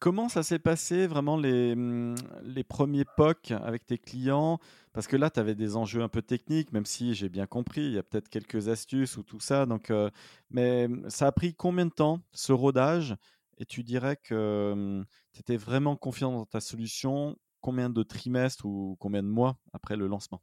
Comment 0.00 0.28
ça 0.28 0.44
s'est 0.44 0.60
passé 0.60 1.08
vraiment 1.08 1.36
les, 1.36 1.74
mmh, 1.74 2.14
les 2.44 2.62
premiers 2.62 3.04
POC 3.04 3.50
avec 3.50 3.84
tes 3.84 3.98
clients? 3.98 4.60
Parce 4.92 5.08
que 5.08 5.16
là, 5.16 5.28
tu 5.28 5.40
avais 5.40 5.56
des 5.56 5.74
enjeux 5.76 6.02
un 6.02 6.08
peu 6.08 6.22
techniques, 6.22 6.72
même 6.72 6.86
si 6.86 7.14
j'ai 7.14 7.28
bien 7.28 7.46
compris, 7.46 7.80
il 7.86 7.92
y 7.94 7.98
a 7.98 8.04
peut-être 8.04 8.28
quelques 8.28 8.68
astuces 8.68 9.16
ou 9.16 9.24
tout 9.24 9.40
ça. 9.40 9.66
Donc, 9.66 9.90
euh, 9.90 10.08
mais 10.50 10.86
mmh, 10.86 11.10
ça 11.10 11.26
a 11.26 11.32
pris 11.32 11.54
combien 11.54 11.86
de 11.86 11.90
temps 11.92 12.20
ce 12.32 12.52
rodage? 12.52 13.16
Et 13.58 13.64
tu 13.66 13.82
dirais 13.82 14.16
que 14.16 14.74
mmh, 14.76 15.04
tu 15.32 15.40
étais 15.40 15.56
vraiment 15.56 15.96
confiant 15.96 16.32
dans 16.32 16.46
ta 16.46 16.60
solution 16.60 17.36
Combien 17.60 17.90
de 17.90 18.04
trimestres 18.04 18.66
ou 18.66 18.96
combien 19.00 19.20
de 19.24 19.26
mois 19.28 19.58
après 19.72 19.96
le 19.96 20.06
lancement? 20.06 20.40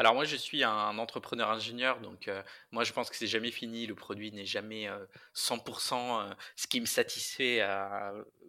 Alors 0.00 0.14
moi, 0.14 0.24
je 0.24 0.34
suis 0.34 0.64
un 0.64 0.96
entrepreneur 0.96 1.50
ingénieur, 1.50 2.00
donc 2.00 2.26
euh, 2.26 2.42
moi, 2.70 2.84
je 2.84 2.92
pense 2.94 3.10
que 3.10 3.16
c'est 3.16 3.26
jamais 3.26 3.50
fini. 3.50 3.86
Le 3.86 3.94
produit 3.94 4.32
n'est 4.32 4.46
jamais 4.46 4.88
100% 5.34 5.92
euh, 5.92 6.30
euh, 6.30 6.34
ce 6.56 6.66
qui 6.66 6.80
me 6.80 6.86
satisfait 6.86 7.60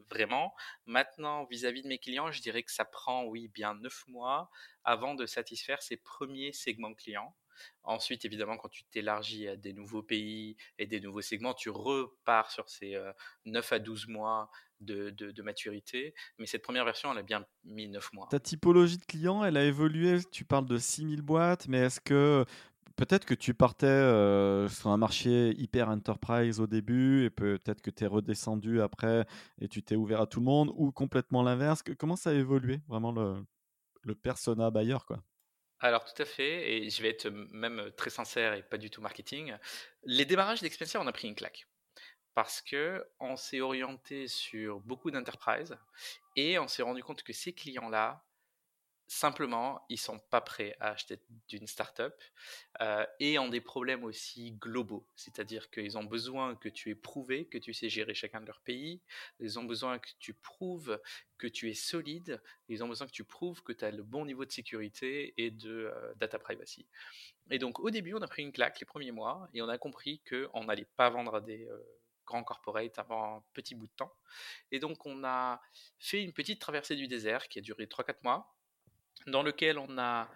vraiment. 0.09 0.55
Maintenant, 0.85 1.43
vis-à-vis 1.51 1.81
de 1.81 1.89
mes 1.89 1.97
clients, 1.97 2.31
je 2.31 2.41
dirais 2.41 2.63
que 2.63 2.71
ça 2.71 2.85
prend, 2.85 3.25
oui, 3.25 3.49
bien 3.49 3.73
neuf 3.73 4.07
mois 4.07 4.49
avant 4.85 5.13
de 5.13 5.25
satisfaire 5.25 5.81
ses 5.81 5.97
premiers 5.97 6.53
segments 6.53 6.93
clients. 6.93 7.35
Ensuite, 7.83 8.23
évidemment, 8.23 8.55
quand 8.55 8.69
tu 8.69 8.85
t'élargis 8.85 9.49
à 9.49 9.57
des 9.57 9.73
nouveaux 9.73 10.03
pays 10.03 10.55
et 10.77 10.87
des 10.87 11.01
nouveaux 11.01 11.21
segments, 11.21 11.53
tu 11.53 11.69
repars 11.69 12.49
sur 12.49 12.69
ces 12.69 12.97
9 13.43 13.73
à 13.73 13.79
12 13.79 14.07
mois 14.07 14.49
de, 14.81 15.41
maturité. 15.41 16.13
Mais 16.37 16.45
cette 16.45 16.61
première 16.61 16.85
version, 16.85 17.11
elle 17.11 17.19
a 17.19 17.23
bien 17.23 17.45
mis 17.63 17.87
9 17.87 18.13
mois. 18.13 18.27
Ta 18.29 18.39
typologie 18.39 18.97
de 18.97 19.05
client, 19.05 19.43
elle 19.43 19.57
a 19.57 19.63
évolué? 19.63 20.19
Tu 20.31 20.45
parles 20.45 20.65
de 20.65 20.77
6000 20.77 21.21
boîtes, 21.21 21.67
mais 21.67 21.79
est-ce 21.79 21.99
que 21.99 22.45
peut-être 22.95 23.25
que 23.25 23.33
tu 23.33 23.53
partais 23.53 23.87
euh, 23.87 24.67
sur 24.69 24.89
un 24.89 24.97
marché 24.97 25.53
hyper 25.57 25.89
enterprise 25.89 26.59
au 26.59 26.67
début 26.67 27.25
et 27.25 27.29
peut-être 27.29 27.81
que 27.81 27.89
tu 27.89 28.03
es 28.03 28.07
redescendu 28.07 28.81
après 28.81 29.25
et 29.59 29.67
tu 29.67 29.83
t'es 29.83 29.95
ouvert 29.95 30.21
à 30.21 30.27
tout 30.27 30.39
le 30.39 30.45
monde 30.45 30.71
ou 30.75 30.91
complètement 30.91 31.43
l'inverse? 31.43 31.83
Comment 31.97 32.15
ça 32.15 32.31
a 32.31 32.33
évolué 32.33 32.81
vraiment 32.87 33.11
le, 33.11 33.43
le 34.03 34.15
persona 34.15 34.71
buyer 34.71 34.97
quoi? 35.07 35.23
Alors 35.83 36.05
tout 36.05 36.21
à 36.21 36.25
fait, 36.25 36.71
et 36.71 36.89
je 36.91 37.01
vais 37.01 37.09
être 37.09 37.27
même 37.29 37.91
très 37.97 38.11
sincère 38.11 38.53
et 38.53 38.61
pas 38.61 38.77
du 38.77 38.91
tout 38.91 39.01
marketing. 39.01 39.55
Les 40.03 40.25
démarrages 40.25 40.61
d'Expensia, 40.61 41.01
on 41.01 41.07
a 41.07 41.11
pris 41.11 41.27
une 41.27 41.33
claque 41.33 41.65
parce 42.33 42.61
que 42.61 43.05
on 43.19 43.35
s'est 43.35 43.61
orienté 43.61 44.27
sur 44.27 44.79
beaucoup 44.81 45.11
d'enterprises 45.11 45.77
et 46.35 46.59
on 46.59 46.67
s'est 46.67 46.83
rendu 46.83 47.03
compte 47.03 47.23
que 47.23 47.33
ces 47.33 47.53
clients-là, 47.53 48.23
simplement, 49.07 49.85
ils 49.89 49.99
sont 49.99 50.19
pas 50.19 50.39
prêts 50.39 50.77
à 50.79 50.91
acheter 50.91 51.19
d'une 51.49 51.67
startup 51.67 52.13
euh, 52.79 53.05
et 53.19 53.37
ont 53.39 53.49
des 53.49 53.59
problèmes 53.59 54.05
aussi 54.05 54.53
globaux. 54.53 55.05
C'est-à-dire 55.17 55.69
qu'ils 55.69 55.97
ont 55.97 56.05
besoin 56.05 56.55
que 56.55 56.69
tu 56.69 56.89
aies 56.89 56.95
prouvé 56.95 57.45
que 57.45 57.57
tu 57.57 57.73
sais 57.73 57.89
gérer 57.89 58.13
chacun 58.13 58.39
de 58.39 58.45
leurs 58.45 58.61
pays. 58.61 59.01
Ils 59.41 59.59
ont 59.59 59.65
besoin 59.65 59.99
que 59.99 60.09
tu 60.19 60.33
prouves 60.33 60.97
que 61.37 61.47
tu 61.47 61.69
es 61.69 61.73
solide. 61.73 62.41
Ils 62.69 62.85
ont 62.85 62.87
besoin 62.87 63.05
que 63.05 63.11
tu 63.11 63.25
prouves 63.25 63.61
que 63.63 63.73
tu 63.73 63.83
as 63.83 63.91
le 63.91 64.03
bon 64.03 64.25
niveau 64.25 64.45
de 64.45 64.51
sécurité 64.51 65.33
et 65.35 65.51
de 65.51 65.91
euh, 65.93 66.13
data 66.15 66.39
privacy. 66.39 66.85
Et 67.49 67.59
donc, 67.59 67.81
au 67.81 67.89
début, 67.89 68.13
on 68.13 68.21
a 68.21 68.27
pris 68.27 68.43
une 68.43 68.53
claque 68.53 68.79
les 68.79 68.85
premiers 68.85 69.11
mois 69.11 69.49
et 69.53 69.61
on 69.61 69.67
a 69.67 69.77
compris 69.77 70.21
qu'on 70.29 70.63
n'allait 70.63 70.87
pas 70.95 71.09
vendre 71.09 71.35
à 71.35 71.41
des... 71.41 71.67
Euh, 71.67 71.77
grand 72.31 72.43
corporate 72.43 72.97
avant 72.97 73.37
un 73.37 73.43
petit 73.53 73.75
bout 73.75 73.87
de 73.87 73.93
temps. 73.93 74.13
Et 74.71 74.79
donc, 74.79 75.05
on 75.05 75.23
a 75.23 75.61
fait 75.99 76.23
une 76.23 76.33
petite 76.33 76.61
traversée 76.61 76.95
du 76.95 77.07
désert 77.07 77.49
qui 77.49 77.59
a 77.59 77.61
duré 77.61 77.85
3-4 77.85 78.15
mois, 78.23 78.55
dans 79.27 79.43
lequel 79.43 79.77
on 79.77 79.97
a 79.97 80.29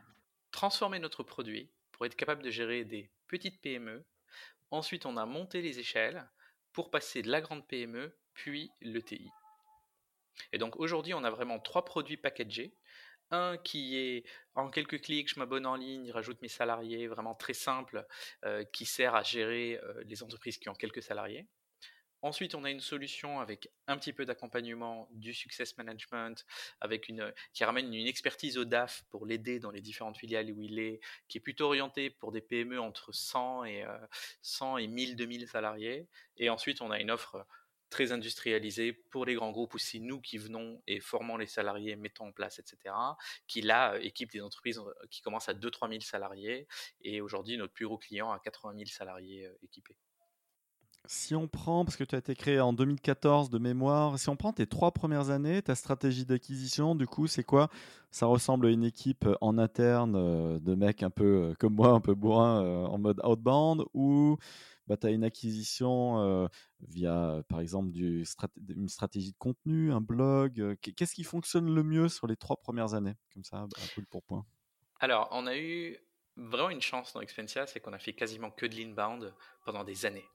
transformé 0.51 0.99
notre 0.99 1.23
produit 1.23 1.71
pour 1.91 2.05
être 2.05 2.15
capable 2.15 2.43
de 2.43 2.51
gérer 2.51 2.83
des 2.83 3.09
petites 3.27 3.61
PME. 3.61 4.05
Ensuite, 4.71 5.05
on 5.05 5.17
a 5.17 5.25
monté 5.25 5.61
les 5.61 5.79
échelles 5.79 6.29
pour 6.73 6.91
passer 6.91 7.21
de 7.21 7.31
la 7.31 7.39
grande 7.39 7.65
PME, 7.67 8.13
puis 8.33 8.71
l'ETI. 8.81 9.29
Et 10.51 10.57
donc 10.57 10.75
aujourd'hui, 10.75 11.13
on 11.13 11.23
a 11.23 11.29
vraiment 11.29 11.59
trois 11.59 11.85
produits 11.85 12.17
packagés. 12.17 12.75
Un 13.31 13.57
qui 13.57 13.97
est 13.97 14.23
en 14.53 14.69
quelques 14.69 15.01
clics, 15.01 15.33
je 15.33 15.39
m'abonne 15.39 15.65
en 15.65 15.75
ligne, 15.75 16.11
rajoute 16.11 16.41
mes 16.41 16.47
salariés, 16.47 17.07
vraiment 17.07 17.33
très 17.33 17.53
simple, 17.53 18.05
euh, 18.43 18.63
qui 18.65 18.85
sert 18.85 19.15
à 19.15 19.23
gérer 19.23 19.79
euh, 19.81 20.03
les 20.05 20.21
entreprises 20.21 20.57
qui 20.59 20.69
ont 20.69 20.75
quelques 20.75 21.01
salariés. 21.01 21.47
Ensuite, 22.25 22.55
on 22.55 22.63
a 22.63 22.71
une 22.71 22.79
solution 22.79 23.39
avec 23.39 23.69
un 23.85 23.99
petit 23.99 24.11
peu 24.11 24.25
d'accompagnement, 24.25 25.07
du 25.11 25.31
success 25.31 25.77
management, 25.77 26.43
avec 26.81 27.07
une, 27.07 27.31
qui 27.53 27.63
ramène 27.63 27.93
une 27.93 28.07
expertise 28.07 28.57
au 28.57 28.65
DAF 28.65 29.05
pour 29.11 29.27
l'aider 29.27 29.59
dans 29.59 29.69
les 29.69 29.79
différentes 29.79 30.17
filiales 30.17 30.51
où 30.51 30.59
il 30.59 30.79
est, 30.79 31.01
qui 31.27 31.37
est 31.37 31.41
plutôt 31.41 31.65
orienté 31.65 32.09
pour 32.09 32.31
des 32.31 32.41
PME 32.41 32.81
entre 32.81 33.11
100 33.11 33.65
et, 33.65 33.85
100 34.41 34.77
et 34.79 34.87
1000, 34.87 35.15
2000 35.15 35.47
salariés. 35.47 36.07
Et 36.37 36.49
ensuite, 36.49 36.81
on 36.81 36.89
a 36.89 36.99
une 36.99 37.11
offre 37.11 37.45
très 37.91 38.11
industrialisée 38.11 38.91
pour 38.91 39.25
les 39.25 39.35
grands 39.35 39.51
groupes 39.51 39.75
aussi 39.75 39.99
nous 39.99 40.19
qui 40.19 40.39
venons 40.39 40.81
et 40.87 40.99
formons 41.01 41.37
les 41.37 41.45
salariés, 41.45 41.95
mettons 41.95 42.29
en 42.29 42.31
place, 42.31 42.57
etc., 42.57 42.95
qui 43.45 43.61
là 43.61 43.99
équipe 43.99 44.31
des 44.31 44.41
entreprises 44.41 44.81
qui 45.11 45.21
commencent 45.21 45.49
à 45.49 45.53
2-3 45.53 45.89
000 45.89 46.01
salariés 46.01 46.67
et 47.01 47.21
aujourd'hui 47.21 47.55
notre 47.55 47.73
plus 47.73 47.85
gros 47.85 47.99
client 47.99 48.31
a 48.31 48.39
80 48.39 48.73
000 48.77 48.85
salariés 48.87 49.47
équipés. 49.61 49.95
Si 51.07 51.35
on 51.35 51.47
prend, 51.47 51.85
parce 51.85 51.97
que 51.97 52.03
tu 52.03 52.15
as 52.15 52.19
été 52.19 52.35
créé 52.35 52.59
en 52.59 52.73
2014 52.73 53.49
de 53.49 53.57
mémoire, 53.57 54.17
si 54.19 54.29
on 54.29 54.35
prend 54.35 54.53
tes 54.53 54.67
trois 54.67 54.91
premières 54.91 55.29
années, 55.29 55.61
ta 55.61 55.75
stratégie 55.75 56.25
d'acquisition, 56.25 56.95
du 56.95 57.07
coup, 57.07 57.27
c'est 57.27 57.43
quoi? 57.43 57.69
Ça 58.11 58.25
ressemble 58.25 58.67
à 58.67 58.69
une 58.69 58.83
équipe 58.83 59.27
en 59.41 59.57
interne 59.57 60.15
euh, 60.15 60.59
de 60.59 60.75
mecs 60.75 61.03
un 61.03 61.09
peu 61.09 61.23
euh, 61.23 61.53
comme 61.59 61.75
moi, 61.75 61.89
un 61.89 61.99
peu 61.99 62.15
bourrin, 62.15 62.63
euh, 62.63 62.85
en 62.85 62.97
mode 62.97 63.19
outbound, 63.23 63.83
ou 63.93 64.37
bah, 64.87 64.97
tu 64.97 65.07
as 65.07 65.11
une 65.11 65.23
acquisition 65.23 66.47
via, 66.81 67.41
par 67.49 67.59
exemple, 67.59 67.91
du 67.91 68.23
une 68.69 68.87
stratégie 68.87 69.31
de 69.31 69.37
contenu, 69.37 69.91
un 69.91 70.01
blog. 70.01 70.77
Qu'est-ce 70.81 71.15
qui 71.15 71.23
fonctionne 71.23 71.73
le 71.73 71.81
mieux 71.81 72.07
sur 72.07 72.27
les 72.27 72.35
trois 72.35 72.57
premières 72.57 72.93
années? 72.93 73.15
Comme 73.33 73.43
ça, 73.43 73.57
un 73.57 73.67
peu 73.95 74.03
pour 74.09 74.21
point. 74.21 74.45
Alors, 74.99 75.27
on 75.31 75.47
a 75.47 75.57
eu 75.57 75.97
vraiment 76.37 76.69
une 76.69 76.81
chance 76.81 77.13
dans 77.13 77.21
Expensia, 77.21 77.65
c'est 77.65 77.79
qu'on 77.79 77.93
a 77.93 77.99
fait 77.99 78.13
quasiment 78.13 78.51
que 78.51 78.65
de 78.65 78.75
l'inbound 78.75 79.33
pendant 79.65 79.83
des 79.83 80.05
années. 80.05 80.25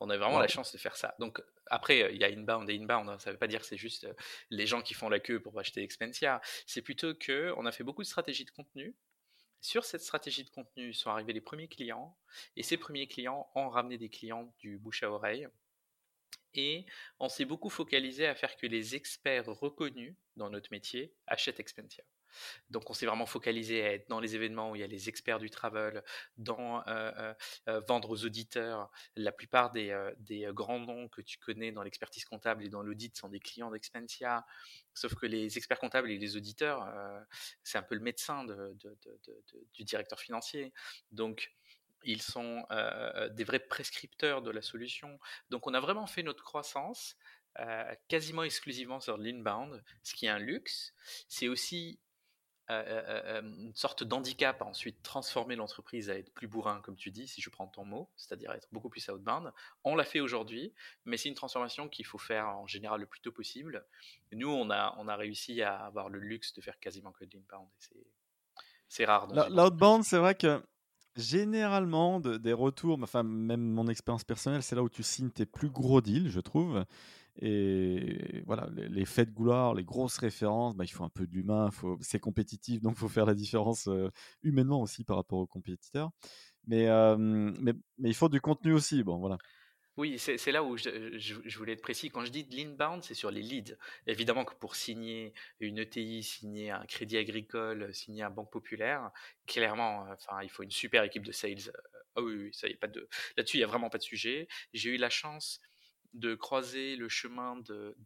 On 0.00 0.10
a 0.10 0.16
vraiment 0.16 0.38
la 0.38 0.48
chance 0.48 0.72
de 0.72 0.78
faire 0.78 0.96
ça. 0.96 1.14
Donc 1.18 1.42
après, 1.66 2.14
il 2.14 2.20
y 2.20 2.24
a 2.24 2.28
inbound 2.28 2.68
et 2.70 2.76
inbound. 2.76 3.08
Hein. 3.08 3.18
Ça 3.18 3.30
ne 3.30 3.34
veut 3.34 3.38
pas 3.38 3.46
dire 3.46 3.60
que 3.60 3.66
c'est 3.66 3.76
juste 3.76 4.04
euh, 4.04 4.14
les 4.50 4.66
gens 4.66 4.82
qui 4.82 4.94
font 4.94 5.08
la 5.08 5.20
queue 5.20 5.40
pour 5.40 5.58
acheter 5.58 5.82
Expensia. 5.82 6.40
C'est 6.66 6.82
plutôt 6.82 7.14
que 7.14 7.52
on 7.56 7.66
a 7.66 7.72
fait 7.72 7.84
beaucoup 7.84 8.02
de 8.02 8.06
stratégies 8.06 8.44
de 8.44 8.50
contenu. 8.50 8.94
Sur 9.60 9.84
cette 9.84 10.02
stratégie 10.02 10.44
de 10.44 10.50
contenu 10.50 10.92
sont 10.92 11.10
arrivés 11.10 11.32
les 11.32 11.40
premiers 11.40 11.68
clients 11.68 12.16
et 12.54 12.62
ces 12.62 12.76
premiers 12.76 13.08
clients 13.08 13.50
ont 13.54 13.70
ramené 13.70 13.96
des 13.96 14.10
clients 14.10 14.52
du 14.58 14.76
bouche 14.76 15.02
à 15.02 15.10
oreille. 15.10 15.48
Et 16.52 16.86
on 17.18 17.28
s'est 17.28 17.44
beaucoup 17.44 17.70
focalisé 17.70 18.26
à 18.26 18.34
faire 18.34 18.56
que 18.56 18.66
les 18.66 18.94
experts 18.94 19.46
reconnus 19.46 20.14
dans 20.36 20.50
notre 20.50 20.70
métier 20.70 21.14
achètent 21.26 21.60
Expensia. 21.60 22.04
Donc 22.70 22.90
on 22.90 22.94
s'est 22.94 23.06
vraiment 23.06 23.26
focalisé 23.26 23.82
à 23.82 23.92
être 23.92 24.08
dans 24.08 24.20
les 24.20 24.34
événements 24.34 24.70
où 24.70 24.76
il 24.76 24.80
y 24.80 24.84
a 24.84 24.86
les 24.86 25.08
experts 25.08 25.38
du 25.38 25.50
travel, 25.50 26.02
dans 26.36 26.86
euh, 26.86 27.12
euh, 27.18 27.34
euh, 27.68 27.80
vendre 27.88 28.10
aux 28.10 28.24
auditeurs. 28.24 28.90
La 29.16 29.32
plupart 29.32 29.70
des, 29.70 29.94
grands 30.52 30.80
noms 30.80 31.08
que 31.08 31.20
tu 31.20 31.38
connais 31.38 31.72
dans 31.72 31.82
l'expertise 31.82 32.24
comptable 32.24 32.64
et 32.64 32.68
dans 32.68 32.82
l'audit 32.82 33.16
sont 33.16 33.28
des 33.28 33.40
clients 33.40 33.70
d'Expensia. 33.70 34.44
Sauf 34.94 35.14
que 35.14 35.26
les 35.26 35.56
experts 35.56 35.78
comptables 35.78 36.10
et 36.10 36.18
les 36.18 36.36
auditeurs, 36.36 36.88
c'est 37.62 37.78
un 37.78 37.82
peu 37.82 37.94
le 37.94 38.00
médecin 38.00 38.44
du 39.74 39.84
directeur 39.84 40.20
financier. 40.20 40.72
Donc 41.10 41.52
ils 42.04 42.22
sont 42.22 42.66
des 43.32 43.44
vrais 43.44 43.60
prescripteurs 43.60 44.42
de 44.42 44.50
la 44.50 44.62
solution. 44.62 45.18
Donc 45.50 45.66
on 45.66 45.74
a 45.74 45.80
vraiment 45.80 46.06
fait 46.06 46.22
notre 46.22 46.44
croissance 46.44 47.16
quasiment 48.08 48.42
exclusivement 48.42 49.00
sur 49.00 49.16
l'inbound, 49.16 49.82
ce 50.02 50.14
qui 50.14 50.26
est 50.26 50.30
un 50.30 50.38
luxe. 50.38 50.92
C'est 51.28 51.48
aussi 51.48 51.98
une 52.68 53.72
sorte 53.74 54.04
d'handicap 54.04 54.62
à 54.62 54.64
ensuite 54.64 55.02
transformer 55.02 55.54
l'entreprise 55.56 56.08
à 56.08 56.16
être 56.16 56.32
plus 56.32 56.48
bourrin, 56.48 56.80
comme 56.80 56.96
tu 56.96 57.10
dis, 57.10 57.28
si 57.28 57.40
je 57.40 57.50
prends 57.50 57.66
ton 57.66 57.84
mot, 57.84 58.08
c'est-à-dire 58.16 58.52
être 58.52 58.68
beaucoup 58.72 58.88
plus 58.88 59.06
outbound. 59.08 59.52
On 59.84 59.96
l'a 59.96 60.04
fait 60.04 60.20
aujourd'hui, 60.20 60.72
mais 61.04 61.16
c'est 61.16 61.28
une 61.28 61.34
transformation 61.34 61.88
qu'il 61.88 62.06
faut 62.06 62.18
faire 62.18 62.46
en 62.46 62.66
général 62.66 63.00
le 63.00 63.06
plus 63.06 63.20
tôt 63.20 63.32
possible. 63.32 63.84
Nous, 64.32 64.48
on 64.48 64.70
a, 64.70 64.94
on 64.98 65.08
a 65.08 65.16
réussi 65.16 65.60
à 65.62 65.84
avoir 65.84 66.08
le 66.08 66.18
luxe 66.18 66.54
de 66.54 66.60
faire 66.60 66.78
quasiment 66.80 67.12
que 67.12 67.24
de 67.24 67.34
l'inbound, 67.34 67.68
c'est 68.88 69.04
rare. 69.04 69.28
L'outbound, 69.50 70.04
c'est 70.04 70.18
vrai 70.18 70.34
que 70.34 70.62
généralement, 71.16 72.18
des 72.20 72.52
retours, 72.52 72.98
enfin, 73.02 73.22
même 73.22 73.60
mon 73.60 73.88
expérience 73.88 74.24
personnelle, 74.24 74.62
c'est 74.62 74.74
là 74.74 74.82
où 74.82 74.88
tu 74.88 75.02
signes 75.02 75.30
tes 75.30 75.46
plus 75.46 75.70
gros 75.70 76.00
deals, 76.00 76.28
je 76.30 76.40
trouve. 76.40 76.84
Et 77.40 78.42
voilà, 78.46 78.68
les, 78.76 79.04
faits 79.04 79.30
de 79.30 79.34
gloire, 79.34 79.74
les 79.74 79.84
grosses 79.84 80.18
références, 80.18 80.76
bah, 80.76 80.84
il 80.84 80.88
faut 80.88 81.04
un 81.04 81.08
peu 81.08 81.26
d'humain, 81.26 81.70
c'est 82.00 82.20
compétitif, 82.20 82.80
donc 82.80 82.94
il 82.96 83.00
faut 83.00 83.08
faire 83.08 83.26
la 83.26 83.34
différence 83.34 83.88
humainement 84.42 84.80
aussi 84.80 85.02
par 85.04 85.16
rapport 85.16 85.40
aux 85.40 85.46
compétiteurs. 85.46 86.10
Mais, 86.66 86.86
mais, 87.18 87.72
mais, 87.98 88.08
il 88.08 88.14
faut 88.14 88.28
du 88.28 88.40
contenu 88.40 88.72
aussi. 88.72 89.02
Bon, 89.02 89.18
voilà. 89.18 89.38
Oui, 89.96 90.18
c'est 90.18 90.50
là 90.50 90.64
où 90.64 90.76
je, 90.76 91.56
voulais 91.56 91.74
être 91.74 91.82
précis. 91.82 92.10
Quand 92.10 92.24
je 92.24 92.32
dis 92.32 92.42
de 92.42 92.56
l'inbound, 92.56 93.04
c'est 93.04 93.14
sur 93.14 93.30
les 93.30 93.42
leads. 93.42 93.76
Évidemment 94.08 94.44
que 94.44 94.54
pour 94.54 94.74
signer 94.74 95.32
une 95.60 95.78
ETI, 95.78 96.24
signer 96.24 96.72
un 96.72 96.84
crédit 96.86 97.16
agricole, 97.16 97.94
signer 97.94 98.24
un 98.24 98.30
banque 98.30 98.50
populaire, 98.50 99.12
clairement, 99.46 100.04
enfin, 100.10 100.42
il 100.42 100.50
faut 100.50 100.64
une 100.64 100.72
super 100.72 101.04
équipe 101.04 101.24
de 101.24 101.30
sales. 101.30 101.70
Ah 102.16 102.22
oui, 102.22 102.50
ça 102.52 102.66
y 102.66 102.72
est 102.72 102.76
pas 102.76 102.88
de 102.88 103.08
là-dessus, 103.36 103.58
il 103.58 103.60
y 103.60 103.64
a 103.64 103.68
vraiment 103.68 103.88
pas 103.88 103.98
de 103.98 104.02
sujet. 104.02 104.48
J'ai 104.72 104.90
eu 104.90 104.96
la 104.96 105.10
chance 105.10 105.60
de 106.14 106.36
croiser 106.36 106.96
le 106.96 107.08
chemin 107.08 107.56
de, 107.56 107.96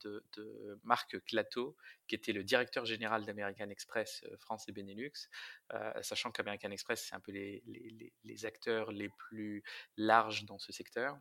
Marc 0.82 1.22
Clateau, 1.24 1.76
qui 2.06 2.14
était 2.14 2.32
le 2.32 2.42
directeur 2.42 2.84
général 2.86 3.24
d'American 3.24 3.68
Express 3.68 4.24
euh, 4.24 4.36
France 4.38 4.66
et 4.68 4.72
Benelux, 4.72 5.28
euh, 5.74 5.92
sachant 6.02 6.30
qu'American 6.30 6.70
Express, 6.70 7.06
c'est 7.06 7.14
un 7.14 7.20
peu 7.20 7.32
les, 7.32 8.44
acteurs 8.44 8.92
les 8.92 9.10
plus 9.10 9.62
larges 9.96 10.44
dans 10.46 10.58
ce 10.58 10.72
secteur. 10.72 11.18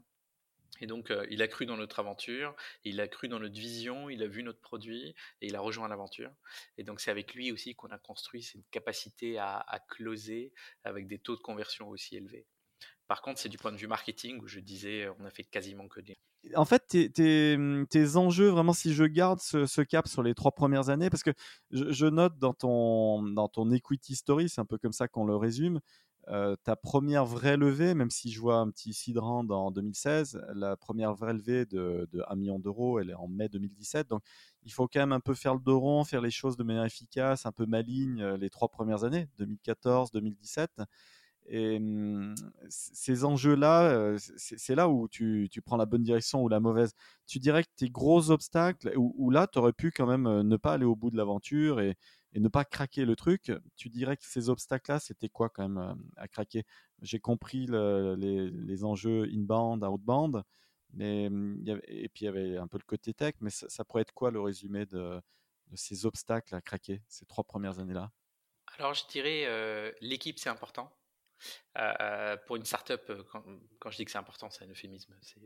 Et 0.80 0.86
donc, 0.86 1.12
euh, 1.12 1.26
il 1.30 1.42
a 1.42 1.48
cru 1.48 1.66
dans 1.66 1.78
notre 1.78 2.00
aventure, 2.00 2.56
il 2.84 3.02
a 3.02 3.08
cru 3.08 3.28
dans 3.28 3.40
notre 3.40 3.60
vision, 3.60 4.10
il 4.10 4.22
a 4.24 4.28
vu 4.28 4.44
notre 4.44 4.62
produit 4.62 5.16
et 5.42 5.48
il 5.48 5.56
a 5.56 5.60
rejoint 5.60 5.88
l'aventure. 5.88 6.32
Et 6.78 6.84
donc, 6.84 7.02
c'est 7.02 7.12
avec 7.12 7.34
lui 7.34 7.52
aussi 7.52 7.76
qu'on 7.76 7.90
a 7.90 7.98
construit 7.98 8.44
cette 8.44 8.70
capacité 8.70 9.38
à, 9.38 9.58
à 9.58 9.80
closer 9.80 10.54
avec 10.84 11.08
des 11.08 11.20
taux 11.20 11.36
de 11.36 11.42
conversion 11.42 11.90
aussi 11.90 12.16
élevés. 12.16 12.46
Par 13.08 13.22
contre, 13.22 13.40
c'est 13.40 13.50
du 13.50 13.58
point 13.58 13.72
de 13.72 13.78
vue 13.78 13.88
marketing 13.88 14.42
où 14.42 14.48
je 14.48 14.60
disais, 14.60 15.08
on 15.20 15.26
a 15.26 15.30
fait 15.30 15.44
quasiment 15.44 15.88
que 15.88 16.02
des 16.02 16.18
en 16.56 16.66
fait, 16.66 16.88
tes, 16.88 18.16
enjeux, 18.16 18.48
vraiment, 18.50 18.74
si 18.74 18.94
je 18.94 19.04
garde 19.04 19.40
ce, 19.40 19.82
cap 19.82 20.08
sur 20.08 20.24
les 20.24 20.34
trois 20.34 20.52
premières 20.52 20.90
années, 20.90 21.10
parce 21.10 21.24
que 21.24 21.32
je, 21.72 22.06
note 22.06 22.38
dans 22.38 22.54
ton, 22.54 23.24
dans 23.24 23.50
ton 23.50 23.72
equity 23.72 24.16
story, 24.16 24.50
c'est 24.50 24.62
un 24.62 24.66
peu 24.66 24.78
comme 24.78 24.94
ça 24.94 25.08
qu'on 25.08 25.26
le 25.26 25.36
résume, 25.36 25.80
euh, 26.30 26.56
ta 26.64 26.76
première 26.76 27.26
vraie 27.26 27.58
levée, 27.58 27.94
même 27.94 28.10
si 28.10 28.32
je 28.32 28.40
vois 28.42 28.58
un 28.58 28.70
petit 28.70 28.94
sidrand 28.94 29.50
en 29.50 29.72
2016, 29.72 30.42
la 30.54 30.76
première 30.76 31.14
vraie 31.14 31.34
levée 31.34 31.66
de, 31.66 32.08
de 32.12 32.24
1 32.28 32.36
million 32.36 32.60
d'euros, 32.60 33.00
elle 33.00 33.10
est 33.10 33.16
en 33.16 33.28
mai 33.28 33.48
2017. 33.48 34.10
Donc, 34.10 34.22
il 34.64 34.74
faut 34.74 34.88
quand 34.88 35.00
même 35.00 35.14
un 35.14 35.22
peu 35.22 35.34
faire 35.34 35.54
le 35.54 35.62
dos 35.62 35.80
rond, 35.80 36.04
faire 36.04 36.22
les 36.22 36.32
choses 36.32 36.58
de 36.58 36.64
manière 36.64 36.84
efficace, 36.84 37.46
un 37.46 37.54
peu 37.54 37.66
maligne 37.66 38.22
euh, 38.22 38.38
les 38.38 38.50
trois 38.50 38.68
premières 38.68 39.04
années, 39.06 39.30
2014, 39.38 40.12
2017. 40.12 40.82
Et 41.48 41.80
mmh, 41.80 42.36
ces 42.70 43.24
enjeux-là, 43.24 44.16
c'est 44.18 44.76
là 44.76 44.90
où 44.90 45.08
tu, 45.08 45.50
prends 45.66 45.78
la 45.78 45.86
bonne 45.86 46.04
direction 46.04 46.44
ou 46.44 46.50
la 46.50 46.60
mauvaise. 46.60 46.94
Tu 47.26 47.40
dirais 47.40 47.64
que 47.64 47.70
tes 47.76 47.90
gros 47.90 48.32
obstacles, 48.32 48.92
où, 48.98 49.30
là, 49.30 49.48
tu 49.48 49.58
aurais 49.60 49.74
pu 49.74 49.92
quand 49.92 50.08
même 50.08 50.42
ne 50.42 50.58
pas 50.58 50.74
aller 50.74 50.86
au 50.86 50.96
bout 50.96 51.10
de 51.10 51.18
l'aventure 51.18 51.80
et, 51.80 51.96
ne 52.36 52.50
pas 52.50 52.66
craquer 52.66 53.06
le 53.06 53.16
truc, 53.16 53.52
tu 53.78 53.90
dirais 53.90 54.16
que 54.16 54.24
ces 54.24 54.50
obstacles-là, 54.50 55.00
c'était 55.00 55.30
quoi 55.30 55.50
quand 55.50 55.68
même 55.68 55.98
à 56.18 56.28
craquer? 56.28 56.66
J'ai 57.02 57.20
compris 57.20 57.66
les, 57.66 58.84
enjeux 58.84 59.28
inbound, 59.34 59.84
outbound, 59.84 60.44
mais, 60.94 61.30
mmh, 61.30 61.80
et 61.88 62.10
puis 62.10 62.24
il 62.24 62.26
y 62.26 62.28
avait 62.28 62.58
un 62.58 62.68
peu 62.68 62.78
le 62.78 62.86
côté 62.86 63.14
tech, 63.14 63.34
mais 63.40 63.50
ça, 63.50 63.84
pourrait 63.86 64.04
être 64.04 64.14
quoi 64.14 64.30
le 64.30 64.40
résumé 64.40 64.86
de, 64.86 65.20
de 65.72 65.76
ces 65.76 66.06
obstacles 66.06 66.54
à 66.54 66.62
craquer 66.62 67.02
ces 67.08 67.26
trois 67.26 67.44
premières 67.44 67.80
années-là? 67.80 68.12
Alors 68.78 68.94
je 68.94 69.08
dirais 69.08 69.96
l'équipe 70.02 70.38
c'est 70.38 70.50
important. 70.50 70.92
Euh, 71.78 72.38
pour 72.46 72.56
une 72.56 72.66
startup, 72.66 73.02
euh, 73.10 73.24
quand, 73.32 73.44
quand 73.80 73.92
je 73.92 73.98
dis 73.98 74.06
que 74.06 74.12
c'est 74.12 74.18
important, 74.18 74.50
c'est 74.50 74.66
un 74.66 74.70
euphémisme. 74.70 75.16
C'est 75.22 75.40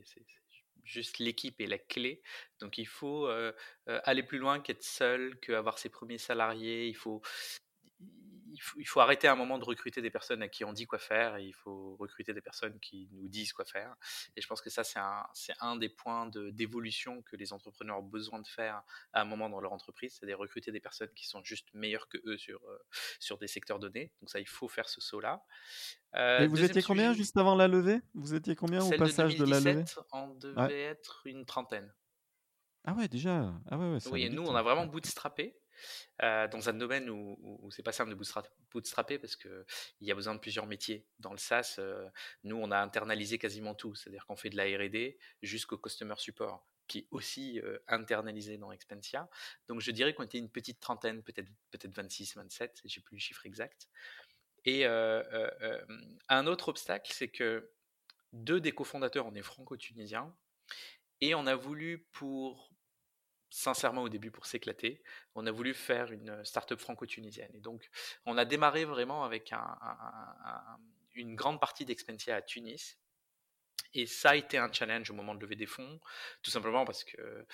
juste 0.83 1.19
l'équipe 1.19 1.59
est 1.61 1.67
la 1.67 1.77
clé. 1.77 2.21
Donc 2.59 2.77
il 2.77 2.87
faut 2.87 3.27
euh, 3.27 3.53
aller 3.85 4.23
plus 4.23 4.39
loin 4.39 4.59
qu'être 4.59 4.83
seul, 4.83 5.39
qu'avoir 5.39 5.77
ses 5.77 5.89
premiers 5.89 6.17
salariés. 6.17 6.87
Il 6.87 6.95
faut, 6.95 7.21
il 8.77 8.87
faut, 8.87 8.99
arrêter 8.99 9.27
à 9.27 9.33
un 9.33 9.35
moment 9.35 9.57
de 9.57 9.63
recruter 9.63 10.01
des 10.01 10.09
personnes 10.09 10.41
à 10.41 10.47
qui 10.47 10.63
on 10.63 10.73
dit 10.73 10.85
quoi 10.85 10.99
faire 10.99 11.37
et 11.37 11.45
il 11.45 11.53
faut 11.53 11.95
recruter 11.97 12.33
des 12.33 12.41
personnes 12.41 12.79
qui 12.79 13.09
nous 13.11 13.27
disent 13.27 13.53
quoi 13.53 13.65
faire. 13.65 13.95
Et 14.35 14.41
je 14.41 14.47
pense 14.47 14.61
que 14.61 14.69
ça, 14.69 14.83
c'est 14.83 14.99
un, 14.99 15.25
un, 15.61 15.75
des 15.75 15.89
points 15.89 16.29
d'évolution 16.51 17.21
que 17.23 17.35
les 17.35 17.53
entrepreneurs 17.53 17.99
ont 17.99 18.03
besoin 18.03 18.39
de 18.39 18.47
faire 18.47 18.83
à 19.13 19.21
un 19.21 19.25
moment 19.25 19.49
dans 19.49 19.59
leur 19.59 19.73
entreprise, 19.73 20.17
c'est 20.19 20.25
de 20.25 20.33
recruter 20.33 20.71
des 20.71 20.79
personnes 20.79 21.11
qui 21.15 21.27
sont 21.27 21.43
juste 21.43 21.73
meilleures 21.73 22.07
que 22.07 22.17
eux 22.25 22.37
sur, 22.37 22.61
euh, 22.67 22.77
sur 23.19 23.37
des 23.37 23.47
secteurs 23.47 23.79
donnés. 23.79 24.11
Donc 24.21 24.29
ça, 24.29 24.39
il 24.39 24.47
faut 24.47 24.67
faire 24.67 24.89
ce 24.89 25.01
saut-là. 25.01 25.43
Euh, 26.15 26.39
et 26.39 26.47
vous 26.47 26.63
étiez 26.63 26.81
combien 26.81 27.13
juste 27.13 27.37
avant 27.37 27.55
la 27.55 27.67
levée? 27.67 28.01
Vous 28.13 28.33
étiez 28.33 28.55
combien 28.55 28.83
au 28.83 28.91
passage 28.91 29.37
de, 29.37 29.45
la 29.45 29.59
levée? 29.59 29.85
On 30.11 30.35
devait 30.35 30.81
être 30.83 31.21
une 31.25 31.45
trentaine. 31.45 31.91
Ah 32.83 32.93
ouais, 32.93 33.07
déjà. 33.07 33.53
Ah 33.69 33.77
ouais, 33.77 33.93
ouais, 33.93 33.99
oui, 34.11 34.23
et 34.23 34.29
nous, 34.29 34.43
on 34.43 34.55
a 34.55 34.63
vraiment 34.63 34.87
bootstrappé. 34.87 35.55
Euh, 36.23 36.47
dans 36.47 36.69
un 36.69 36.73
domaine 36.73 37.09
où, 37.09 37.37
où, 37.41 37.71
c'est 37.71 37.83
pas 37.83 37.91
simple 37.91 38.11
de 38.11 38.23
bootstrapper 38.71 39.19
parce 39.19 39.35
qu'il 39.35 39.65
y 40.01 40.11
a 40.11 40.15
besoin 40.15 40.35
de 40.35 40.39
plusieurs 40.39 40.67
métiers. 40.67 41.05
Dans 41.19 41.31
le 41.31 41.37
SaaS, 41.37 41.75
euh, 41.79 42.07
nous, 42.43 42.57
on 42.57 42.71
a 42.71 42.79
internalisé 42.79 43.37
quasiment 43.37 43.75
tout, 43.75 43.95
c'est-à-dire 43.95 44.25
qu'on 44.25 44.35
fait 44.35 44.49
de 44.49 44.57
la 44.57 44.65
R&D 44.65 45.17
jusqu'au 45.41 45.77
customer 45.77 46.15
support 46.17 46.67
qui 46.87 46.99
est 46.99 47.07
aussi 47.11 47.61
euh, 47.61 47.79
internalisé 47.87 48.57
dans 48.57 48.71
Expensia. 48.71 49.29
Donc 49.69 49.79
je 49.79 49.91
dirais 49.91 50.13
qu'on 50.13 50.23
était 50.23 50.39
une 50.39 50.49
petite 50.49 50.81
trentaine, 50.81 51.23
peut-être 51.23 51.47
peut-être 51.71 51.93
26, 51.95 52.35
27, 52.35 52.81
j'ai 52.83 52.99
plus 52.99 53.15
le 53.15 53.21
chiffre 53.21 53.45
exact. 53.45 53.87
Et 54.65 54.85
un 54.85 56.47
autre 56.47 56.69
obstacle, 56.69 57.11
c'est 57.15 57.29
que 57.29 57.71
deux 58.33 58.61
des 58.61 58.73
cofondateurs, 58.73 59.25
on 59.25 59.33
est 59.33 59.41
franco-tunisiens, 59.41 60.35
et 61.21 61.35
on 61.35 61.47
a 61.47 61.55
voulu 61.55 62.07
pour 62.11 62.71
sincèrement 63.51 64.01
au 64.01 64.09
début 64.09 64.31
pour 64.31 64.45
s'éclater. 64.45 65.03
On 65.35 65.45
a 65.45 65.51
voulu 65.51 65.73
faire 65.73 66.11
une 66.11 66.43
start-up 66.43 66.79
franco-tunisienne. 66.79 67.51
Et 67.53 67.59
donc, 67.59 67.89
on 68.25 68.37
a 68.37 68.45
démarré 68.45 68.85
vraiment 68.85 69.23
avec 69.23 69.53
une 71.13 71.35
grande 71.35 71.59
partie 71.59 71.85
d'Expensia 71.85 72.37
à 72.37 72.41
Tunis. 72.41 72.97
Et 73.93 74.05
ça 74.05 74.29
a 74.31 74.35
été 74.37 74.57
un 74.57 74.71
challenge 74.71 75.11
au 75.11 75.13
moment 75.13 75.35
de 75.35 75.41
lever 75.41 75.57
des 75.57 75.65
fonds, 75.65 75.99
tout 76.41 76.49
simplement 76.49 76.85
parce 76.85 77.03
que 77.03 77.45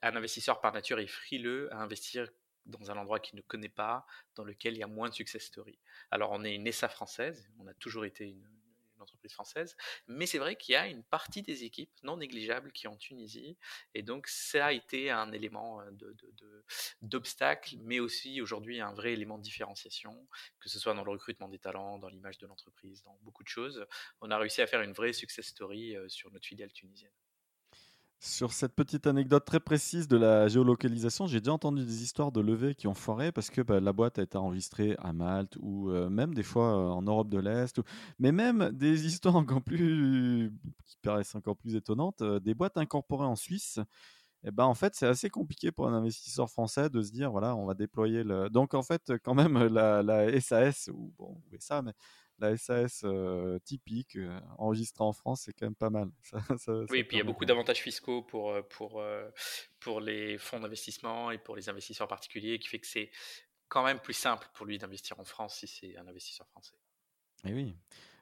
un 0.00 0.16
investisseur 0.16 0.60
par 0.62 0.72
nature 0.72 0.98
est 0.98 1.06
frileux 1.06 1.72
à 1.72 1.76
investir 1.76 2.26
dans 2.64 2.90
un 2.90 2.96
endroit 2.96 3.20
qu'il 3.20 3.36
ne 3.36 3.42
connaît 3.42 3.68
pas, 3.68 4.06
dans 4.36 4.44
lequel 4.44 4.72
il 4.72 4.78
y 4.78 4.82
a 4.82 4.86
moins 4.86 5.10
de 5.10 5.14
success 5.14 5.44
story. 5.44 5.78
Alors 6.10 6.30
on 6.32 6.44
est 6.44 6.54
une 6.54 6.66
ESA 6.66 6.88
française, 6.88 7.46
on 7.58 7.66
a 7.66 7.74
toujours 7.74 8.06
été 8.06 8.24
une, 8.24 8.48
entreprise 9.04 9.32
française, 9.32 9.76
mais 10.08 10.26
c'est 10.26 10.38
vrai 10.38 10.56
qu'il 10.56 10.72
y 10.72 10.76
a 10.76 10.86
une 10.86 11.04
partie 11.04 11.42
des 11.42 11.64
équipes 11.64 11.92
non 12.02 12.16
négligeables 12.16 12.72
qui 12.72 12.86
est 12.86 12.88
en 12.88 12.96
Tunisie, 12.96 13.56
et 13.94 14.02
donc 14.02 14.26
ça 14.26 14.66
a 14.66 14.72
été 14.72 15.10
un 15.10 15.32
élément 15.32 15.80
euh, 15.80 15.90
d'obstacle, 17.02 17.76
mais 17.80 18.00
aussi 18.00 18.40
aujourd'hui 18.40 18.80
un 18.80 18.92
vrai 18.92 19.12
élément 19.12 19.38
de 19.38 19.42
différenciation, 19.42 20.28
que 20.60 20.68
ce 20.68 20.78
soit 20.78 20.94
dans 20.94 21.04
le 21.04 21.10
recrutement 21.10 21.48
des 21.48 21.58
talents, 21.58 21.98
dans 21.98 22.08
l'image 22.08 22.38
de 22.38 22.46
l'entreprise, 22.46 23.02
dans 23.02 23.18
beaucoup 23.22 23.44
de 23.44 23.48
choses. 23.48 23.86
On 24.20 24.30
a 24.30 24.38
réussi 24.38 24.62
à 24.62 24.66
faire 24.66 24.82
une 24.82 24.92
vraie 24.92 25.12
success 25.12 25.46
story 25.46 25.96
euh, 25.96 26.08
sur 26.08 26.30
notre 26.32 26.46
filiale 26.46 26.72
tunisienne. 26.72 27.12
Sur 28.24 28.54
cette 28.54 28.74
petite 28.74 29.06
anecdote 29.06 29.44
très 29.44 29.60
précise 29.60 30.08
de 30.08 30.16
la 30.16 30.48
géolocalisation, 30.48 31.26
j'ai 31.26 31.40
déjà 31.40 31.52
entendu 31.52 31.84
des 31.84 32.02
histoires 32.02 32.32
de 32.32 32.40
levées 32.40 32.74
qui 32.74 32.86
ont 32.86 32.94
foiré 32.94 33.32
parce 33.32 33.50
que 33.50 33.60
bah, 33.60 33.80
la 33.80 33.92
boîte 33.92 34.18
a 34.18 34.22
été 34.22 34.38
enregistrée 34.38 34.96
à 34.98 35.12
Malte 35.12 35.58
ou 35.60 35.90
euh, 35.90 36.08
même 36.08 36.32
des 36.32 36.42
fois 36.42 36.74
euh, 36.74 36.88
en 36.88 37.02
Europe 37.02 37.28
de 37.28 37.38
l'Est, 37.38 37.82
mais 38.18 38.32
même 38.32 38.70
des 38.72 39.04
histoires 39.06 39.36
encore 39.36 39.60
plus 39.60 40.50
qui 40.86 40.96
paraissent 41.02 41.34
encore 41.34 41.54
plus 41.54 41.76
étonnantes, 41.76 42.22
euh, 42.22 42.40
des 42.40 42.54
boîtes 42.54 42.78
incorporées 42.78 43.26
en 43.26 43.36
Suisse. 43.36 43.78
Et 44.42 44.48
eh 44.48 44.50
ben 44.50 44.64
en 44.64 44.74
fait, 44.74 44.94
c'est 44.94 45.06
assez 45.06 45.28
compliqué 45.28 45.70
pour 45.70 45.86
un 45.86 45.92
investisseur 45.92 46.48
français 46.48 46.88
de 46.88 47.02
se 47.02 47.12
dire 47.12 47.30
voilà, 47.30 47.54
on 47.54 47.66
va 47.66 47.74
déployer. 47.74 48.24
Donc 48.50 48.72
en 48.72 48.82
fait, 48.82 49.12
quand 49.22 49.34
même 49.34 49.62
la, 49.66 50.40
SAS 50.40 50.88
ou 50.92 51.12
bon, 51.18 51.42
ça, 51.58 51.82
mais 51.82 51.92
la 52.38 52.56
SAS 52.56 53.04
typique, 53.64 54.18
enregistrée 54.58 55.04
en 55.04 55.12
France, 55.12 55.42
c'est 55.44 55.52
quand 55.52 55.66
même 55.66 55.74
pas 55.74 55.90
mal. 55.90 56.08
oui, 56.90 56.98
et 56.98 57.04
puis 57.04 57.16
il 57.16 57.18
y 57.18 57.20
a 57.20 57.24
beaucoup 57.24 57.44
d'avantages 57.44 57.80
fiscaux 57.80 58.22
pour, 58.22 58.56
pour, 58.68 59.02
pour 59.80 60.00
les 60.00 60.38
fonds 60.38 60.60
d'investissement 60.60 61.30
et 61.30 61.38
pour 61.38 61.56
les 61.56 61.68
investisseurs 61.68 62.08
particuliers, 62.08 62.58
qui 62.58 62.68
fait 62.68 62.78
que 62.78 62.86
c'est 62.86 63.10
quand 63.68 63.84
même 63.84 64.00
plus 64.00 64.14
simple 64.14 64.48
pour 64.54 64.66
lui 64.66 64.78
d'investir 64.78 65.18
en 65.18 65.24
France 65.24 65.58
si 65.58 65.66
c'est 65.66 65.96
un 65.96 66.06
investisseur 66.06 66.46
français. 66.48 66.76
Et 67.44 67.50
eh 67.50 67.54
oui. 67.54 67.76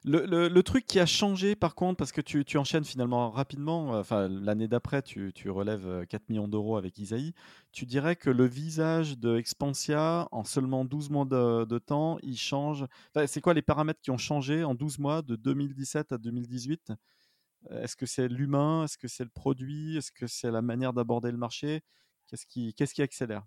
Le, 0.05 0.61
truc 0.61 0.85
qui 0.85 0.99
a 0.99 1.05
changé, 1.05 1.55
par 1.55 1.75
contre, 1.75 1.97
parce 1.97 2.11
que 2.11 2.19
tu, 2.19 2.57
enchaînes 2.57 2.83
finalement 2.83 3.31
rapidement, 3.31 3.95
euh, 3.95 3.99
enfin 4.01 4.27
l'année 4.27 4.67
d'après, 4.67 5.01
tu, 5.01 5.31
relèves 5.49 6.05
4 6.07 6.21
euh, 6.21 6.25
millions 6.27 6.47
d'euros 6.49 6.75
avec 6.75 6.97
Isaïe, 6.97 7.33
tu 7.71 7.85
dirais 7.85 8.17
que 8.17 8.29
le 8.29 8.45
visage 8.45 9.17
de 9.17 9.37
Expansia, 9.37 10.27
en 10.31 10.43
seulement 10.43 10.83
12 10.83 11.09
mois 11.09 11.25
de, 11.25 11.77
temps, 11.79 12.17
il 12.21 12.37
change. 12.37 12.85
c'est 13.27 13.39
quoi 13.39 13.53
les 13.53 13.61
paramètres 13.61 14.01
qui 14.01 14.11
ont 14.11 14.17
changé 14.17 14.63
en 14.65 14.75
12 14.75 14.99
mois, 14.99 15.21
de 15.21 15.37
2017 15.37 16.11
à 16.11 16.17
2018 16.17 16.91
Est-ce 17.71 17.95
que 17.95 18.05
c'est 18.05 18.27
l'humain? 18.27 18.83
Est-ce 18.83 18.97
que 18.97 19.07
c'est 19.07 19.23
le 19.23 19.29
produit? 19.29 19.97
Est-ce 19.97 20.11
que 20.11 20.27
c'est 20.27 20.51
la 20.51 20.61
manière 20.61 20.91
d'aborder 20.91 21.31
le 21.31 21.37
marché? 21.37 21.81
Qu'est-ce 22.27 22.45
qui, 22.45 22.73
qu'est-ce 22.73 22.93
qui 22.93 23.01
accélère? 23.01 23.43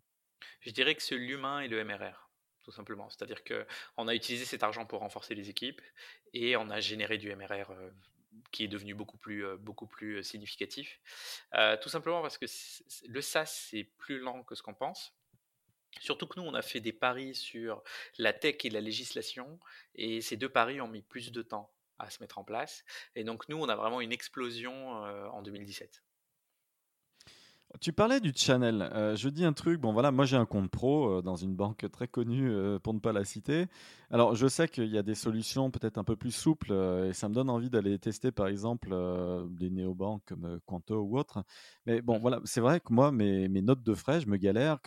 Je 0.60 0.70
dirais 0.70 0.94
que 0.94 1.02
c'est 1.02 1.16
l'humain 1.16 1.60
et 1.60 1.68
le 1.68 1.84
MRR 1.84 2.25
tout 2.66 2.72
simplement. 2.72 3.08
C'est-à-dire 3.08 3.44
qu'on 3.44 4.08
a 4.08 4.14
utilisé 4.14 4.44
cet 4.44 4.64
argent 4.64 4.86
pour 4.86 4.98
renforcer 4.98 5.36
les 5.36 5.48
équipes 5.50 5.80
et 6.32 6.56
on 6.56 6.68
a 6.68 6.80
généré 6.80 7.16
du 7.16 7.32
MRR 7.32 7.70
euh, 7.70 7.90
qui 8.50 8.64
est 8.64 8.68
devenu 8.68 8.92
beaucoup 8.92 9.18
plus, 9.18 9.46
euh, 9.46 9.56
euh, 10.02 10.22
significatif. 10.24 11.00
tout 11.80 11.88
simplement 11.88 12.22
parce 12.22 12.38
que 12.38 12.46
le 13.06 13.20
SaaS, 13.20 13.68
c'est 13.70 13.84
plus 13.84 14.18
lent 14.18 14.42
que 14.42 14.56
ce 14.56 14.64
qu'on 14.64 14.74
pense. 14.74 15.14
Surtout 16.00 16.26
que 16.26 16.40
nous, 16.40 16.46
on 16.46 16.54
a 16.54 16.62
fait 16.62 16.80
des 16.80 16.92
paris 16.92 17.36
sur 17.36 17.84
la 18.18 18.32
tech 18.32 18.56
et 18.64 18.70
la 18.70 18.80
législation, 18.80 19.60
et 19.94 20.20
ces 20.20 20.36
deux 20.36 20.48
paris 20.48 20.80
ont 20.80 20.88
mis 20.88 21.02
plus 21.02 21.30
de 21.30 21.42
temps 21.42 21.72
à 22.00 22.10
se 22.10 22.20
mettre 22.20 22.38
en 22.38 22.44
place. 22.44 22.84
Et 23.14 23.22
donc 23.22 23.48
nous, 23.48 23.58
on 23.58 23.68
a 23.68 23.76
vraiment 23.76 24.00
une 24.00 24.12
explosion 24.12 24.74
en 25.32 25.40
2017. 25.40 26.02
Tu 27.80 27.92
parlais 27.92 28.20
du 28.20 28.32
channel. 28.34 28.88
Euh, 28.94 29.16
je 29.16 29.28
dis 29.28 29.44
un 29.44 29.52
truc. 29.52 29.80
Bon, 29.80 29.92
voilà, 29.92 30.10
moi 30.10 30.24
j'ai 30.24 30.36
un 30.36 30.46
compte 30.46 30.70
pro 30.70 31.18
euh, 31.18 31.22
dans 31.22 31.36
une 31.36 31.54
banque 31.54 31.84
très 31.90 32.08
connue, 32.08 32.50
euh, 32.50 32.78
pour 32.78 32.94
ne 32.94 33.00
pas 33.00 33.12
la 33.12 33.24
citer. 33.24 33.66
Alors, 34.10 34.34
je 34.34 34.46
sais 34.46 34.68
qu'il 34.68 34.86
y 34.86 34.98
a 34.98 35.02
des 35.02 35.14
solutions 35.14 35.70
peut-être 35.70 35.98
un 35.98 36.04
peu 36.04 36.16
plus 36.16 36.30
souples 36.30 36.72
et 37.08 37.12
ça 37.12 37.28
me 37.28 37.34
donne 37.34 37.50
envie 37.50 37.68
d'aller 37.70 37.98
tester, 37.98 38.30
par 38.30 38.46
exemple, 38.46 38.94
des 39.50 39.70
néobanques 39.70 40.22
comme 40.26 40.60
Quanto 40.64 41.00
ou 41.02 41.18
autre. 41.18 41.42
Mais 41.86 42.00
bon, 42.02 42.18
voilà, 42.18 42.40
c'est 42.44 42.60
vrai 42.60 42.80
que 42.80 42.92
moi, 42.92 43.10
mes, 43.12 43.48
mes, 43.48 43.62
notes 43.62 43.82
de 43.82 43.94
frais, 43.94 44.20
je 44.20 44.28
me 44.28 44.36
galère. 44.36 44.78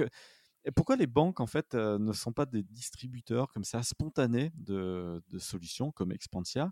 Et 0.65 0.71
pourquoi 0.71 0.95
les 0.95 1.07
banques, 1.07 1.39
en 1.41 1.47
fait, 1.47 1.73
ne 1.75 2.13
sont 2.13 2.31
pas 2.31 2.45
des 2.45 2.63
distributeurs 2.63 3.51
comme 3.51 3.65
ça, 3.65 3.83
spontanés 3.83 4.51
de, 4.55 5.21
de 5.29 5.39
solutions 5.39 5.91
comme 5.91 6.11
Expansia? 6.11 6.71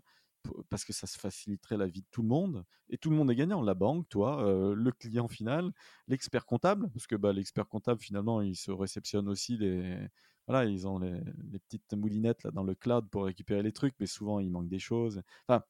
Parce 0.68 0.84
que 0.84 0.92
ça 0.92 1.06
se 1.06 1.18
faciliterait 1.18 1.76
la 1.76 1.86
vie 1.86 2.02
de 2.02 2.06
tout 2.10 2.22
le 2.22 2.28
monde 2.28 2.64
et 2.90 2.98
tout 2.98 3.10
le 3.10 3.16
monde 3.16 3.30
est 3.30 3.34
gagnant. 3.34 3.62
La 3.62 3.74
banque, 3.74 4.08
toi, 4.08 4.42
euh, 4.44 4.74
le 4.74 4.92
client 4.92 5.28
final, 5.28 5.72
l'expert 6.06 6.46
comptable, 6.46 6.90
parce 6.90 7.06
que 7.06 7.16
bah, 7.16 7.32
l'expert 7.32 7.68
comptable 7.68 8.00
finalement 8.00 8.40
il 8.40 8.56
se 8.56 8.70
réceptionne 8.70 9.28
aussi 9.28 9.56
les 9.56 9.98
voilà 10.46 10.64
ils 10.64 10.86
ont 10.88 10.98
les, 10.98 11.20
petites 11.68 11.92
moulinettes 11.92 12.42
là 12.42 12.50
dans 12.50 12.64
le 12.64 12.74
cloud 12.74 13.08
pour 13.10 13.24
récupérer 13.24 13.62
les 13.62 13.72
trucs, 13.72 13.94
mais 14.00 14.06
souvent 14.06 14.40
il 14.40 14.50
manque 14.50 14.68
des 14.68 14.78
choses. 14.78 15.22
Enfin, 15.46 15.62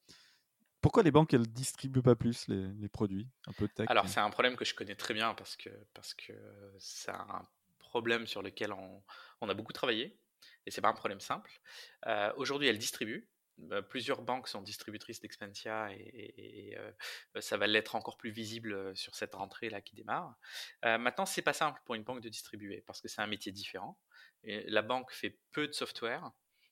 pourquoi 0.81 1.03
les 1.03 1.11
banques 1.11 1.33
elles 1.33 1.47
distribuent 1.47 2.01
pas 2.01 2.15
plus 2.15 2.47
les, 2.47 2.89
produits 2.89 3.27
un 3.47 3.53
peu 3.53 3.67
tech 3.67 3.87
Alors 3.89 4.07
c'est 4.07 4.21
un 4.21 4.29
problème 4.29 4.55
que 4.55 4.65
je 4.65 4.73
connais 4.73 4.95
très 4.95 5.13
bien 5.13 5.33
parce 5.33 5.57
que 5.57 5.69
parce 5.93 6.13
que 6.13 6.33
c'est 6.79 7.11
un 7.11 7.47
problème 7.79 8.27
sur 8.27 8.41
lequel 8.41 8.71
on, 8.71 9.03
on 9.41 9.49
a 9.49 9.53
beaucoup 9.53 9.73
travaillé 9.73 10.17
et 10.65 10.71
c'est 10.71 10.81
pas 10.81 10.89
un 10.89 10.93
problème 10.93 11.19
simple. 11.19 11.51
Euh, 12.07 12.31
aujourd'hui, 12.37 12.67
elles 12.67 12.77
distribuent 12.77 13.27
plusieurs 13.89 14.21
banques 14.21 14.47
sont 14.47 14.61
distributrices 14.61 15.21
d'Expensia 15.21 15.91
et, 15.93 16.75
euh, 16.77 16.91
bah, 17.33 17.41
ça 17.41 17.57
va 17.57 17.67
l'être 17.67 17.95
encore 17.95 18.17
plus 18.17 18.31
visible 18.31 18.73
euh, 18.73 18.95
sur 18.95 19.15
cette 19.15 19.35
rentrée 19.35 19.69
là 19.69 19.81
qui 19.81 19.95
démarre. 19.95 20.35
Euh, 20.85 20.97
maintenant, 20.97 21.25
c'est 21.25 21.41
pas 21.41 21.53
simple 21.53 21.81
pour 21.85 21.95
une 21.95 22.03
banque 22.03 22.21
de 22.21 22.29
distribuer 22.29 22.83
parce 22.85 23.01
que 23.01 23.07
c'est 23.07 23.21
un 23.21 23.27
métier 23.27 23.51
différent. 23.51 23.97
La 24.43 24.81
banque 24.81 25.11
fait 25.11 25.37
peu 25.51 25.67
de 25.67 25.73
software, 25.73 26.31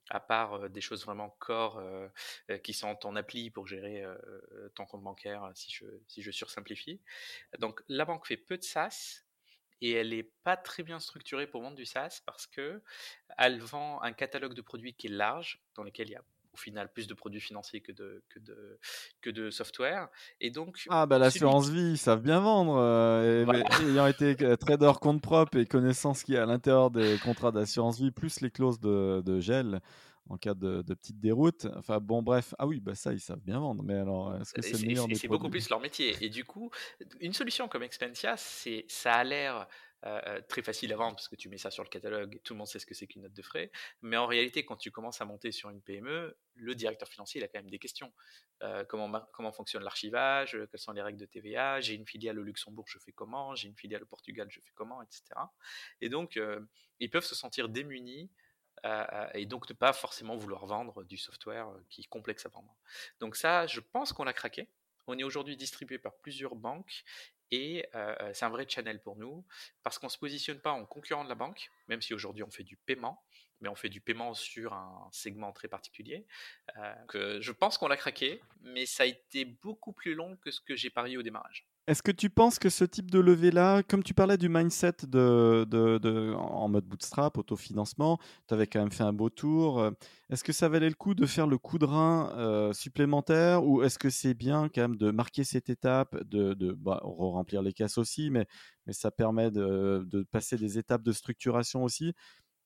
à 0.10 0.22
part 0.22 0.70
des 0.70 0.80
choses 0.80 1.04
vraiment 1.04 1.36
core 1.40 1.84
qui 2.64 2.74
sont 2.74 2.96
ton 2.96 3.18
appli 3.18 3.50
pour 3.50 3.68
gérer 3.68 4.06
ton 4.74 4.86
compte 4.86 5.04
bancaire, 5.04 5.52
si 5.54 5.70
je, 5.70 5.84
si 6.08 6.22
je 6.22 6.32
sursimplifie. 6.32 7.02
Donc 7.60 7.82
la 7.90 8.06
banque 8.06 8.26
fait 8.26 8.38
peu 8.38 8.58
de 8.58 8.64
SaaS 8.64 9.26
et 9.82 9.92
elle 9.92 10.10
n'est 10.10 10.24
pas 10.24 10.56
très 10.56 10.82
bien 10.82 11.02
structurée 11.02 11.46
pour 11.46 11.62
vendre 11.62 11.76
du 11.76 11.86
SaaS 11.86 12.22
parce 12.26 12.48
que 12.48 12.82
elle 13.38 13.60
vend 13.60 14.02
un 14.02 14.14
catalogue 14.14 14.54
de 14.54 14.62
produits 14.62 14.94
qui 14.94 15.08
est 15.08 15.12
large, 15.12 15.62
dans 15.76 15.84
lequel 15.84 16.08
il 16.08 16.14
y 16.14 16.16
a 16.16 16.24
au 16.58 16.62
final 16.62 16.92
plus 16.92 17.08
de 17.08 17.14
produits 17.14 17.40
financiers 17.40 17.82
que 17.82 17.92
de, 17.92 18.24
que 18.30 18.40
de, 18.40 18.80
que 19.22 19.30
de 19.30 19.50
software. 19.50 20.10
Et 20.42 20.50
donc, 20.50 20.86
ah, 20.90 21.06
bah 21.06 21.20
l'assurance 21.20 21.70
vie, 21.70 21.92
ils 21.92 21.98
savent 21.98 22.22
bien 22.22 22.40
vendre. 22.40 22.78
Euh, 22.78 23.46
ayant 23.82 24.08
été 24.08 24.36
trader 24.58 24.94
compte 25.00 25.22
propre 25.22 25.58
et 25.58 25.66
connaissant 25.66 26.14
ce 26.14 26.26
qu'il 26.26 26.34
y 26.36 26.38
a 26.38 26.44
à 26.44 26.46
l'intérieur 26.46 26.92
des 26.92 27.18
contrats 27.24 27.52
d'assurance 27.52 28.00
vie, 28.00 28.12
plus 28.12 28.42
les 28.42 28.50
clauses 28.50 28.80
de, 28.80 29.22
de 29.24 29.40
gel 29.40 29.82
en 30.30 30.38
cas 30.38 30.54
de, 30.54 30.82
de, 30.82 30.94
petite 30.94 31.20
déroute. 31.20 31.68
Enfin 31.76 32.00
bon, 32.00 32.22
bref. 32.22 32.54
Ah 32.58 32.68
oui, 32.68 32.80
bah 32.80 32.96
ça, 32.96 33.14
ils 33.14 33.20
savent 33.20 33.44
bien 33.46 33.60
vendre. 33.60 33.84
Mais 33.84 33.96
alors, 33.96 34.36
est-ce 34.42 34.54
que 34.54 34.62
c'est 34.62 34.74
le 34.82 34.88
meilleur 34.88 35.08
C'est 35.14 35.28
beaucoup 35.28 35.50
plus 35.50 35.70
leur 35.70 35.80
métier. 35.80 36.16
Et 36.22 36.30
du 36.30 36.44
coup, 36.44 36.70
une 37.22 37.34
solution 37.34 37.68
comme 37.68 37.84
Expensia, 37.84 38.36
c'est 38.36 38.86
ça 38.88 39.14
a 39.14 39.24
l'air 39.24 39.68
euh, 40.06 40.22
euh, 40.28 40.42
très 40.48 40.62
facile 40.62 40.94
à 40.94 40.96
vendre 40.96 41.16
parce 41.16 41.28
que 41.28 41.36
tu 41.36 41.50
mets 41.50 41.58
ça 41.58 41.72
sur 41.72 41.84
le 41.84 41.90
catalogue, 41.90 42.40
tout 42.44 42.54
le 42.54 42.60
monde 42.60 42.68
sait 42.68 42.78
ce 42.78 42.86
que 42.86 42.94
c'est 42.94 43.08
qu'une 43.08 43.24
note 43.24 43.34
de 43.34 43.42
frais. 43.42 43.72
Mais 44.02 44.16
en 44.16 44.28
réalité, 44.28 44.64
quand 44.64 44.76
tu 44.76 44.92
commences 44.92 45.22
à 45.22 45.26
monter 45.26 45.52
sur 45.52 45.72
une 45.72 45.82
PME, 45.82 46.38
le 46.56 46.76
directeur 46.76 47.10
financier 47.10 47.44
a 47.44 47.48
quand 47.48 47.60
même 47.60 47.70
des 47.70 47.80
questions. 47.80 48.14
Euh, 48.62 48.84
comment, 48.86 49.12
comment 49.34 49.52
fonctionne 49.52 49.84
l'archivage 49.84 50.58
Quelles 50.70 50.80
sont 50.80 50.92
les 50.92 51.02
règles 51.02 51.20
de 51.20 51.26
TVA 51.26 51.82
J'ai 51.82 51.96
une 51.96 52.06
filiale 52.06 52.38
au 52.38 52.44
Luxembourg, 52.44 52.86
je 52.88 53.00
fais 53.00 53.12
comment 53.12 53.56
J'ai 53.56 53.70
une 53.70 53.76
filiale 53.76 54.04
au 54.04 54.08
Portugal, 54.08 54.48
je 54.52 54.60
fais 54.60 54.72
comment 54.76 55.02
Etc. 55.02 55.24
Et 56.02 56.10
donc, 56.10 56.40
ils 57.00 57.10
peuvent 57.10 57.26
se 57.26 57.36
sentir 57.36 57.68
démunis 57.70 58.30
et 59.34 59.46
donc 59.48 59.68
ne 59.68 59.74
pas 59.74 59.94
forcément 59.94 60.36
vouloir 60.36 60.68
vendre 60.68 61.04
du 61.04 61.18
software 61.18 61.68
qui 61.90 62.02
est 62.02 62.08
complexe 62.08 62.46
à 62.46 62.50
vendre. 62.50 62.78
Donc 63.20 63.36
ça, 63.36 63.66
je 63.66 63.80
pense 63.80 64.14
qu'on 64.14 64.24
l'a 64.24 64.34
craqué. 64.34 64.70
On 65.08 65.18
est 65.18 65.24
aujourd'hui 65.24 65.56
distribué 65.56 65.98
par 65.98 66.16
plusieurs 66.18 66.56
banques 66.56 67.04
et 67.52 67.88
c'est 68.34 68.46
un 68.46 68.50
vrai 68.50 68.66
channel 68.68 69.02
pour 69.02 69.16
nous 69.16 69.46
parce 69.84 70.00
qu'on 70.00 70.08
ne 70.08 70.12
se 70.12 70.18
positionne 70.18 70.60
pas 70.60 70.72
en 70.72 70.86
concurrent 70.86 71.24
de 71.24 71.30
la 71.30 71.36
banque, 71.36 71.70
même 71.88 72.02
si 72.02 72.14
aujourd'hui 72.14 72.44
on 72.44 72.52
fait 72.52 72.64
du 72.64 72.78
paiement, 72.78 73.24
mais 73.62 73.70
on 73.70 73.76
fait 73.76 73.90
du 73.90 74.02
paiement 74.02 74.34
sur 74.34 74.74
un 74.74 75.10
segment 75.12 75.52
très 75.52 75.68
particulier. 75.68 76.26
je 77.14 77.52
pense 77.52 77.78
qu'on 77.78 77.88
l'a 77.88 77.98
craqué, 77.98 78.42
mais 78.62 78.86
ça 78.86 79.04
a 79.04 79.06
été 79.06 79.46
beaucoup 79.46 79.94
plus 79.94 80.14
long 80.14 80.36
que 80.38 80.52
ce 80.52 80.62
que 80.62 80.76
j'ai 80.76 80.90
parié 80.90 81.18
au 81.18 81.24
démarrage. 81.24 81.68
Est-ce 81.88 82.04
que 82.04 82.12
tu 82.12 82.30
penses 82.30 82.60
que 82.60 82.68
ce 82.68 82.84
type 82.84 83.10
de 83.10 83.20
levée-là, 83.20 83.82
comme 83.82 84.04
tu 84.04 84.14
parlais 84.14 84.38
du 84.38 84.50
mindset 84.50 84.92
de, 85.08 86.34
en 86.36 86.68
mode 86.68 86.84
bootstrap, 86.84 87.38
autofinancement, 87.38 88.20
tu 88.46 88.54
avais 88.54 88.68
quand 88.68 88.80
même 88.80 88.92
fait 88.92 89.06
un 89.06 89.14
beau 89.14 89.30
tour, 89.30 89.80
euh, 89.80 89.92
est-ce 90.30 90.44
que 90.44 90.52
ça 90.52 90.68
valait 90.68 90.90
le 90.90 90.96
coup 90.96 91.16
de 91.16 91.26
faire 91.26 91.48
le 91.48 91.58
coup 91.58 91.78
de 91.80 91.86
rein 91.86 92.34
euh, 92.36 92.74
supplémentaire 92.74 93.64
ou 93.66 93.84
est-ce 93.84 93.98
que 94.00 94.10
c'est 94.10 94.34
bien 94.34 94.68
quand 94.68 94.82
même 94.82 94.96
de 94.98 95.12
marquer 95.12 95.46
cette 95.46 95.70
étape, 95.70 96.22
de, 96.26 96.54
de 96.56 96.74
bah, 96.74 97.00
remplir 97.04 97.62
les 97.62 97.72
caisses 97.72 97.98
aussi, 97.98 98.30
mais, 98.32 98.48
ça 98.90 99.10
permet 99.12 99.50
de, 99.52 100.06
de 100.10 100.24
passer 100.24 100.58
des 100.58 100.78
étapes 100.78 101.04
de 101.04 101.12
structuration 101.14 101.84
aussi. 101.84 102.14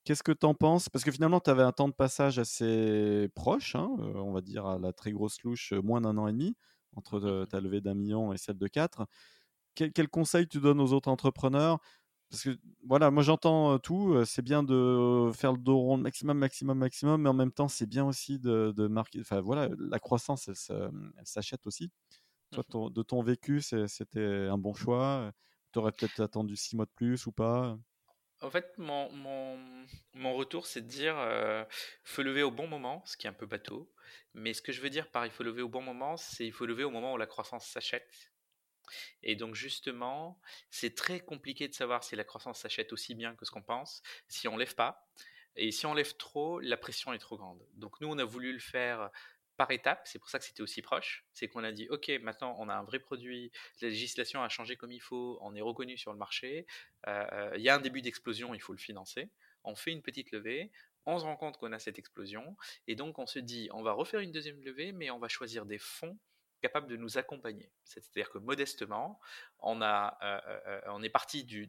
Qu'est-ce 0.04 0.22
que 0.24 0.32
tu 0.32 0.46
en 0.46 0.54
penses? 0.54 0.88
Parce 0.88 1.04
que 1.04 1.12
finalement, 1.12 1.40
tu 1.40 1.50
avais 1.50 1.62
un 1.62 1.72
temps 1.72 1.88
de 1.88 1.94
passage 1.94 2.40
assez 2.40 3.28
proche, 3.36 3.76
hein, 3.76 3.90
euh, 4.00 4.14
on 4.16 4.32
va 4.32 4.40
dire 4.40 4.66
à 4.66 4.78
la 4.80 4.92
très 4.92 5.12
grosse 5.12 5.42
louche, 5.42 5.72
moins 5.84 6.00
d'un 6.00 6.18
an 6.18 6.26
et 6.28 6.32
demi 6.32 6.56
entre 6.96 7.46
ta 7.46 7.60
levée 7.60 7.80
d'un 7.80 7.94
million 7.94 8.32
et 8.32 8.38
celle 8.38 8.58
de 8.58 8.66
4. 8.68 9.06
Quel, 9.74 9.92
quel 9.92 10.08
conseil 10.08 10.46
tu 10.48 10.60
donnes 10.60 10.80
aux 10.80 10.92
autres 10.92 11.08
entrepreneurs? 11.10 11.78
Parce 12.30 12.44
que 12.44 12.58
voilà, 12.86 13.10
moi 13.10 13.22
j'entends 13.22 13.78
tout. 13.78 14.24
C'est 14.24 14.42
bien 14.42 14.62
de 14.62 15.30
faire 15.34 15.52
le 15.52 15.58
dos 15.58 15.78
rond 15.78 15.98
maximum, 15.98 16.38
maximum, 16.38 16.78
maximum, 16.78 17.22
mais 17.22 17.28
en 17.28 17.34
même 17.34 17.52
temps, 17.52 17.68
c'est 17.68 17.86
bien 17.86 18.06
aussi 18.06 18.38
de, 18.38 18.72
de, 18.74 18.86
marquer. 18.86 19.20
Enfin 19.20 19.42
voilà, 19.42 19.68
la 19.78 19.98
croissance, 19.98 20.48
elle, 20.48 20.56
s'achète 21.24 21.66
aussi. 21.66 21.90
Toi, 22.50 22.64
mmh 22.72 22.90
de 22.90 23.02
ton 23.02 23.22
vécu, 23.22 23.60
c'était 23.60 24.48
un 24.50 24.58
bon 24.58 24.74
choix? 24.74 25.30
Tu 25.72 25.78
aurais 25.78 25.92
peut-être 25.92 26.20
attendu 26.20 26.56
six 26.56 26.74
mois 26.76 26.86
de 26.86 26.90
plus 26.94 27.26
ou 27.26 27.32
pas? 27.32 27.78
En 28.42 28.50
fait, 28.50 28.76
mon, 28.76 30.34
retour, 30.34 30.66
c'est 30.66 30.82
de 30.82 30.88
dire 30.88 31.14
il 31.18 31.66
faut 32.04 32.22
lever 32.22 32.42
au 32.42 32.50
bon 32.50 32.66
moment, 32.66 33.02
ce 33.06 33.16
qui 33.16 33.26
est 33.26 33.30
un 33.30 33.34
peu 33.34 33.46
bateau. 33.46 33.90
Mais 34.34 34.52
ce 34.54 34.62
que 34.62 34.72
je 34.72 34.80
veux 34.80 34.90
dire 34.90 35.10
par 35.10 35.24
il 35.24 35.32
faut 35.32 35.42
lever 35.42 35.62
au 35.62 35.68
bon 35.68 35.82
moment, 35.82 36.16
c'est 36.16 36.44
il 36.44 36.52
faut 36.52 36.66
lever 36.66 36.84
au 36.84 36.90
moment 36.90 37.14
où 37.14 37.16
la 37.16 37.26
croissance 37.26 37.66
s'achète 37.66 38.32
et 39.22 39.36
donc 39.36 39.54
justement, 39.54 40.40
c'est 40.70 40.94
très 40.94 41.20
compliqué 41.20 41.68
de 41.68 41.74
savoir 41.74 42.04
si 42.04 42.16
la 42.16 42.24
croissance 42.24 42.60
s'achète 42.60 42.92
aussi 42.92 43.14
bien 43.14 43.34
que 43.36 43.44
ce 43.44 43.50
qu'on 43.50 43.62
pense 43.62 44.02
si 44.28 44.48
on 44.48 44.56
lève 44.56 44.74
pas. 44.74 45.08
Et 45.54 45.70
si 45.70 45.84
on 45.84 45.92
lève 45.92 46.16
trop, 46.16 46.60
la 46.60 46.78
pression 46.78 47.12
est 47.12 47.18
trop 47.18 47.36
grande. 47.36 47.62
Donc 47.74 48.00
nous, 48.00 48.08
on 48.08 48.16
a 48.18 48.24
voulu 48.24 48.52
le 48.54 48.58
faire 48.58 49.10
par 49.62 49.70
étapes, 49.70 50.02
c'est 50.06 50.18
pour 50.18 50.28
ça 50.28 50.40
que 50.40 50.44
c'était 50.44 50.60
aussi 50.60 50.82
proche. 50.82 51.24
C'est 51.32 51.46
qu'on 51.46 51.62
a 51.62 51.70
dit, 51.70 51.86
OK, 51.88 52.10
maintenant 52.20 52.56
on 52.58 52.68
a 52.68 52.74
un 52.74 52.82
vrai 52.82 52.98
produit, 52.98 53.52
la 53.80 53.90
législation 53.90 54.42
a 54.42 54.48
changé 54.48 54.74
comme 54.74 54.90
il 54.90 54.98
faut, 55.00 55.38
on 55.40 55.54
est 55.54 55.60
reconnu 55.60 55.96
sur 55.96 56.10
le 56.10 56.18
marché, 56.18 56.66
euh, 57.06 57.52
il 57.54 57.62
y 57.62 57.68
a 57.68 57.76
un 57.76 57.78
début 57.78 58.02
d'explosion, 58.02 58.54
il 58.54 58.60
faut 58.60 58.72
le 58.72 58.80
financer. 58.80 59.30
On 59.62 59.76
fait 59.76 59.92
une 59.92 60.02
petite 60.02 60.32
levée, 60.32 60.72
on 61.06 61.16
se 61.16 61.24
rend 61.24 61.36
compte 61.36 61.58
qu'on 61.58 61.70
a 61.70 61.78
cette 61.78 61.96
explosion, 61.96 62.56
et 62.88 62.96
donc 62.96 63.20
on 63.20 63.26
se 63.26 63.38
dit, 63.38 63.68
on 63.72 63.84
va 63.84 63.92
refaire 63.92 64.18
une 64.18 64.32
deuxième 64.32 64.60
levée, 64.64 64.90
mais 64.90 65.12
on 65.12 65.20
va 65.20 65.28
choisir 65.28 65.64
des 65.64 65.78
fonds 65.78 66.18
capable 66.62 66.86
de 66.86 66.96
nous 66.96 67.18
accompagner. 67.18 67.70
C'est-à-dire 67.84 68.30
que 68.30 68.38
modestement, 68.38 69.20
on, 69.58 69.82
a, 69.82 70.16
euh, 70.22 70.40
euh, 70.46 70.60
euh, 70.66 70.80
on 70.86 71.02
est 71.02 71.10
parti 71.10 71.44
du, 71.44 71.68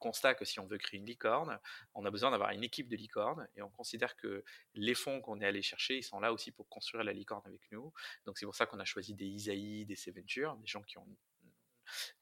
constat 0.00 0.34
que 0.34 0.44
si 0.44 0.58
on 0.58 0.66
veut 0.66 0.78
créer 0.78 0.98
une 0.98 1.06
licorne, 1.06 1.58
on 1.94 2.04
a 2.06 2.10
besoin 2.10 2.30
d'avoir 2.30 2.50
une 2.50 2.64
équipe 2.64 2.88
de 2.88 2.96
licornes 2.96 3.46
et 3.54 3.62
on 3.62 3.68
considère 3.68 4.16
que 4.16 4.42
les 4.74 4.94
fonds 4.94 5.20
qu'on 5.20 5.40
est 5.40 5.46
allé 5.46 5.62
chercher, 5.62 5.98
ils 5.98 6.02
sont 6.02 6.20
là 6.20 6.32
aussi 6.32 6.50
pour 6.50 6.68
construire 6.68 7.04
la 7.04 7.12
licorne 7.12 7.42
avec 7.44 7.60
nous. 7.70 7.92
Donc 8.24 8.38
c'est 8.38 8.46
pour 8.46 8.56
ça 8.56 8.66
qu'on 8.66 8.80
a 8.80 8.84
choisi 8.84 9.14
des 9.14 9.26
Isaïe, 9.26 9.84
des 9.84 9.96
Seventure, 9.96 10.56
des 10.56 10.66
gens 10.66 10.82
qui 10.82 10.96
ont 10.96 11.06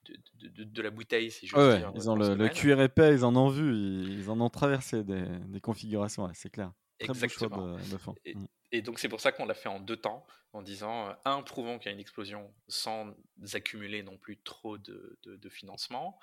de, 0.05 0.81
la 0.81 0.89
bouteille, 0.89 1.31
si 1.31 1.47
je 1.47 1.55
veux 1.55 1.77
dire. 1.77 1.91
Ils 1.95 2.09
ont 2.09 2.15
le, 2.15 2.35
le, 2.35 2.49
cuir 2.49 2.81
épais, 2.81 3.13
ils 3.13 3.23
en 3.23 3.35
ont 3.35 3.49
vu, 3.49 3.71
ils, 3.71 4.29
en 4.29 4.41
ont 4.41 4.49
traversé 4.49 5.03
des, 5.03 5.61
configurations, 5.61 6.29
c'est 6.33 6.49
clair. 6.49 6.73
Très 6.99 7.11
Exactement. 7.11 7.77
de, 7.77 7.97
fond. 7.97 8.13
Mm. 8.25 8.45
Et 8.71 8.81
donc 8.81 8.99
c'est 8.99 9.09
pour 9.09 9.21
ça 9.21 9.31
qu'on 9.31 9.45
l'a 9.45 9.53
fait 9.53 9.69
en 9.69 9.79
deux 9.79 9.97
temps, 9.97 10.25
en 10.53 10.61
disant, 10.61 11.09
euh, 11.09 11.13
un, 11.25 11.41
prouvons 11.41 11.79
qu'il 11.79 11.87
y 11.87 11.89
a 11.89 11.93
une 11.93 11.99
explosion 11.99 12.53
sans 12.67 13.15
accumuler 13.53 14.03
non 14.03 14.17
plus 14.17 14.37
trop 14.41 14.77
de, 14.77 15.17
financement. 15.49 16.19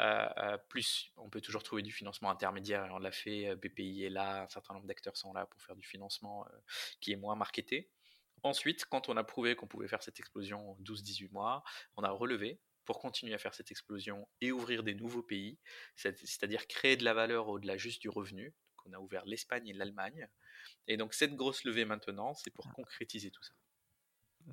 Euh, 0.00 0.26
euh, 0.38 0.58
plus, 0.68 1.12
on 1.16 1.28
peut 1.28 1.42
toujours 1.42 1.62
trouver 1.62 1.82
du 1.82 1.92
financement 1.92 2.30
intermédiaire 2.30 2.86
et 2.86 2.90
on 2.90 2.98
l'a 2.98 3.12
fait. 3.12 3.54
BPI 3.56 4.04
est 4.04 4.10
là, 4.10 4.44
un 4.44 4.48
certain 4.48 4.74
nombre 4.74 4.86
d'acteurs 4.86 5.16
sont 5.16 5.34
là 5.34 5.46
pour 5.46 5.60
faire 5.62 5.76
du 5.76 5.86
financement 5.86 6.46
qui 7.00 7.12
est 7.12 7.16
moins 7.16 7.36
marketé. 7.36 7.90
Ensuite, 8.42 8.86
quand 8.86 9.08
on 9.08 9.16
a 9.16 9.24
prouvé 9.24 9.54
qu'on 9.54 9.66
pouvait 9.66 9.88
faire 9.88 10.02
cette 10.02 10.18
explosion 10.18 10.72
en 10.72 10.76
12-18 10.82 11.30
mois, 11.30 11.62
on 11.96 12.02
a 12.02 12.10
relevé 12.10 12.58
pour 12.84 12.98
continuer 12.98 13.34
à 13.34 13.38
faire 13.38 13.54
cette 13.54 13.70
explosion 13.70 14.28
et 14.40 14.50
ouvrir 14.50 14.82
des 14.82 14.94
nouveaux 14.94 15.22
pays, 15.22 15.58
c'est-à-dire 15.94 16.66
créer 16.66 16.96
de 16.96 17.04
la 17.04 17.14
valeur 17.14 17.48
au-delà 17.48 17.76
juste 17.76 18.02
du 18.02 18.08
revenu. 18.08 18.54
on 18.84 18.92
a 18.92 18.98
ouvert 18.98 19.24
l'Espagne 19.26 19.68
et 19.68 19.72
l'Allemagne. 19.72 20.28
Et 20.88 20.96
donc 20.96 21.14
cette 21.14 21.34
grosse 21.34 21.64
levée 21.64 21.84
maintenant, 21.84 22.34
c'est 22.34 22.50
pour 22.50 22.72
concrétiser 22.72 23.30
tout 23.30 23.42
ça. 23.42 23.52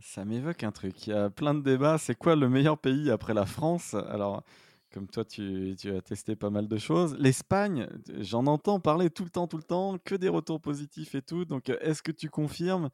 Ça 0.02 0.24
m'évoque 0.24 0.64
un 0.64 0.72
truc. 0.72 1.08
Il 1.08 1.10
y 1.12 1.14
a 1.14 1.30
plein 1.30 1.54
de 1.54 1.62
débats. 1.62 1.98
C'est 1.98 2.16
quoi 2.16 2.36
le 2.36 2.48
meilleur 2.48 2.78
pays 2.78 3.10
après 3.10 3.34
la 3.34 3.46
France? 3.46 3.96
Alors, 3.96 4.44
comme 4.92 5.08
toi, 5.08 5.26
tu, 5.26 5.76
as 5.86 6.02
testé 6.02 6.36
pas 6.36 6.50
mal 6.50 6.68
de 6.68 6.78
choses. 6.78 7.16
L'Espagne, 7.18 7.88
j'en 8.20 8.46
entends 8.46 8.80
parler 8.80 9.10
tout 9.10 9.24
le 9.24 9.30
temps, 9.30 9.48
tout 9.48 9.58
le 9.58 9.64
temps, 9.64 9.98
que 9.98 10.16
des 10.16 10.30
retours 10.30 10.62
positifs 10.62 11.16
et 11.16 11.22
tout. 11.22 11.46
Donc, 11.46 11.70
est-ce 11.70 12.02
que 12.02 12.12
tu 12.12 12.30
confirmes 12.30 12.90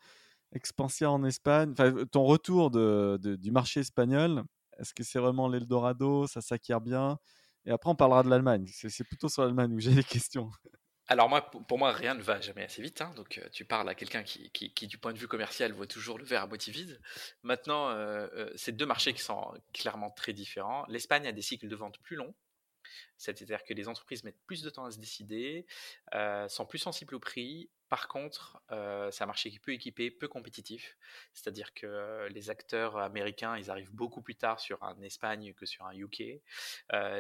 Expansia 0.54 1.12
en 1.12 1.24
Espagne, 1.26 1.74
ton 2.12 2.24
retour 2.24 2.72
de, 2.72 3.20
du 3.38 3.52
marché 3.52 3.82
espagnol, 3.82 4.44
est-ce 4.80 4.94
que 4.94 5.04
c'est 5.04 5.20
vraiment 5.20 5.48
l'Eldorado? 5.48 6.28
Ça 6.28 6.42
s'acquiert 6.42 6.82
bien? 6.82 7.18
Et 7.66 7.72
après, 7.72 7.90
on 7.90 7.96
parlera 7.96 8.24
de 8.24 8.30
l'Allemagne. 8.30 8.70
C'est 8.72 9.04
plutôt 9.04 9.28
sur 9.28 9.44
l'Allemagne 9.44 9.74
où 9.74 9.80
j'ai 9.80 9.94
des 9.94 10.04
questions. 10.04 10.50
Alors 11.08 11.30
moi, 11.30 11.42
pour 11.42 11.78
moi, 11.78 11.92
rien 11.92 12.16
ne 12.16 12.22
va 12.22 12.42
jamais 12.42 12.64
assez 12.64 12.82
vite. 12.82 13.02
Hein. 13.02 13.14
donc 13.16 13.38
euh, 13.38 13.48
tu 13.52 13.64
parles 13.64 13.88
à 13.88 13.96
quelqu'un 13.96 14.24
qui, 14.24 14.88
du 14.88 14.98
point 14.98 15.14
de 15.14 15.18
vue 15.18 15.28
commercial, 15.28 15.72
voit 15.72 15.88
toujours 15.88 16.18
le 16.18 16.26
verre 16.26 16.44
à 16.44 16.48
moitié 16.48 16.74
vide. 16.74 17.00
Maintenant, 17.44 17.90
euh, 17.90 18.28
euh, 18.34 18.52
c'est 18.56 18.72
deux 18.72 18.88
marchés 18.88 19.14
qui 19.14 19.22
sont 19.22 19.54
clairement 19.74 20.10
très 20.10 20.34
différents. 20.34 20.86
L'Espagne 20.88 21.28
a 21.28 21.32
des 21.32 21.44
cycles 21.44 21.68
de 21.68 21.76
vente 21.76 22.00
plus 22.00 22.16
longs. 22.16 22.34
C'est-à-dire 23.18 23.64
que 23.64 23.74
les 23.74 23.88
entreprises 23.88 24.24
mettent 24.24 24.44
plus 24.46 24.62
de 24.62 24.70
temps 24.70 24.86
à 24.86 24.92
se 24.92 25.00
décider, 25.00 25.66
sont 26.48 26.66
plus 26.66 26.78
sensibles 26.78 27.16
au 27.16 27.20
prix. 27.20 27.70
Par 27.90 28.08
contre, 28.08 28.62
c'est 28.70 29.24
un 29.24 29.26
marché 29.26 29.50
qui 29.50 29.56
est 29.56 29.60
peu 29.60 29.72
équipé, 29.72 30.12
peu 30.12 30.28
compétitif. 30.28 30.96
C'est-à-dire 31.34 31.74
que 31.74 32.28
les 32.30 32.50
acteurs 32.50 32.98
américains, 32.98 33.58
ils 33.58 33.72
arrivent 33.72 33.94
beaucoup 33.94 34.22
plus 34.22 34.36
tard 34.36 34.60
sur 34.60 34.84
un 34.84 35.02
Espagne 35.02 35.54
que 35.54 35.66
sur 35.66 35.86
un 35.86 35.94
UK. 35.94 36.42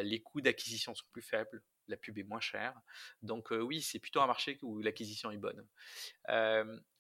les 0.03 0.21
coûts 0.23 0.41
d'acquisition 0.41 0.93
sont 0.93 1.05
plus 1.11 1.23
faibles 1.23 1.63
la 1.87 1.97
pub 1.97 2.17
est 2.17 2.23
moins 2.23 2.39
chère. 2.39 2.73
Donc 3.21 3.51
oui, 3.51 3.81
c'est 3.81 3.99
plutôt 3.99 4.21
un 4.21 4.27
marché 4.27 4.57
où 4.61 4.81
l'acquisition 4.81 5.31
est 5.31 5.37
bonne. 5.37 5.65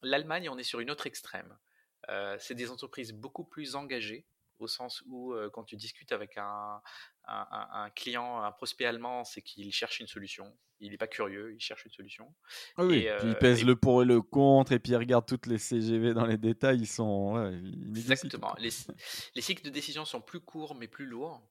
L'Allemagne, 0.01 0.49
on 0.49 0.57
est 0.57 0.63
sur 0.63 0.79
une 0.79 0.91
autre 0.91 1.07
extrême. 1.07 1.57
c'est 2.39 2.55
des 2.55 2.71
entreprises 2.71 3.13
beaucoup 3.13 3.45
plus 3.45 3.75
engagées, 3.75 4.25
au 4.59 4.67
sens 4.67 5.03
où 5.07 5.33
quand 5.53 5.63
tu 5.63 5.75
discutes 5.75 6.11
avec 6.11 6.37
un, 6.37 6.81
client, 7.95 8.41
un 8.41 8.51
prospect 8.51 8.85
allemand, 8.85 9.23
c'est 9.23 9.41
qu'il 9.41 9.71
cherche 9.73 9.99
une 9.99 10.07
solution. 10.07 10.57
Il 10.81 10.91
n'est 10.91 10.97
pas 10.97 11.07
curieux, 11.07 11.53
il 11.53 11.59
cherche 11.61 11.85
une 11.85 11.91
solution. 11.91 12.35
Ah 12.75 12.83
oui, 12.83 13.07
puis 13.19 13.29
il 13.29 13.35
pèse 13.35 13.63
le 13.63 13.77
pour 13.77 14.01
et 14.01 14.05
le 14.05 14.21
contre, 14.21 14.73
et 14.73 14.79
puis 14.79 14.91
il 14.91 14.97
regarde 14.97 15.25
toutes 15.25 15.45
les 15.45 15.57
CGV 15.57 16.13
dans 16.13 16.25
les 16.25 16.37
détails, 16.37 16.79
ils 16.79 16.87
sont... 16.87 17.37
Exactement. 17.95 18.53
Les, 18.59 18.69
les 19.35 19.41
cycles 19.41 19.63
de 19.63 19.69
décision 19.69 20.03
sont 20.03 20.21
plus 20.21 20.41
courts, 20.41 20.75
mais 20.75 20.87
plus 20.87 21.05
lourds. 21.05 21.41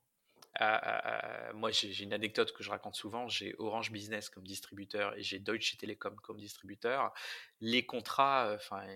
Euh, 0.61 0.65
euh, 0.65 1.01
euh, 1.05 1.53
moi, 1.55 1.71
j'ai 1.71 2.03
une 2.03 2.13
anecdote 2.13 2.53
que 2.53 2.63
je 2.63 2.71
raconte 2.71 2.95
souvent. 2.95 3.29
J'ai 3.29 3.55
Orange 3.59 3.91
Business 3.91 4.29
comme 4.29 4.47
distributeur 4.47 5.17
et 5.17 5.23
j'ai 5.23 5.39
Deutsche 5.39 5.77
Telekom 5.77 6.17
comme 6.17 6.39
distributeur. 6.39 7.13
Les 7.61 7.85
contrats, 7.85 8.53
enfin, 8.55 8.87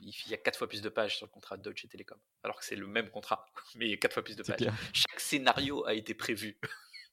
il 0.00 0.12
y 0.28 0.34
a 0.34 0.36
quatre 0.36 0.58
fois 0.58 0.68
plus 0.68 0.82
de 0.82 0.88
pages 0.88 1.16
sur 1.16 1.26
le 1.26 1.30
contrat 1.30 1.56
de 1.56 1.62
Deutsche 1.62 1.88
Telekom, 1.88 2.18
alors 2.42 2.58
que 2.58 2.64
c'est 2.64 2.76
le 2.76 2.86
même 2.86 3.10
contrat, 3.10 3.46
mais 3.76 3.86
il 3.86 3.90
y 3.90 3.94
a 3.94 3.96
quatre 3.96 4.14
fois 4.14 4.24
plus 4.24 4.36
de 4.36 4.42
pages. 4.42 4.68
Chaque 4.92 5.20
scénario 5.20 5.84
a 5.86 5.94
été 5.94 6.14
prévu. 6.14 6.58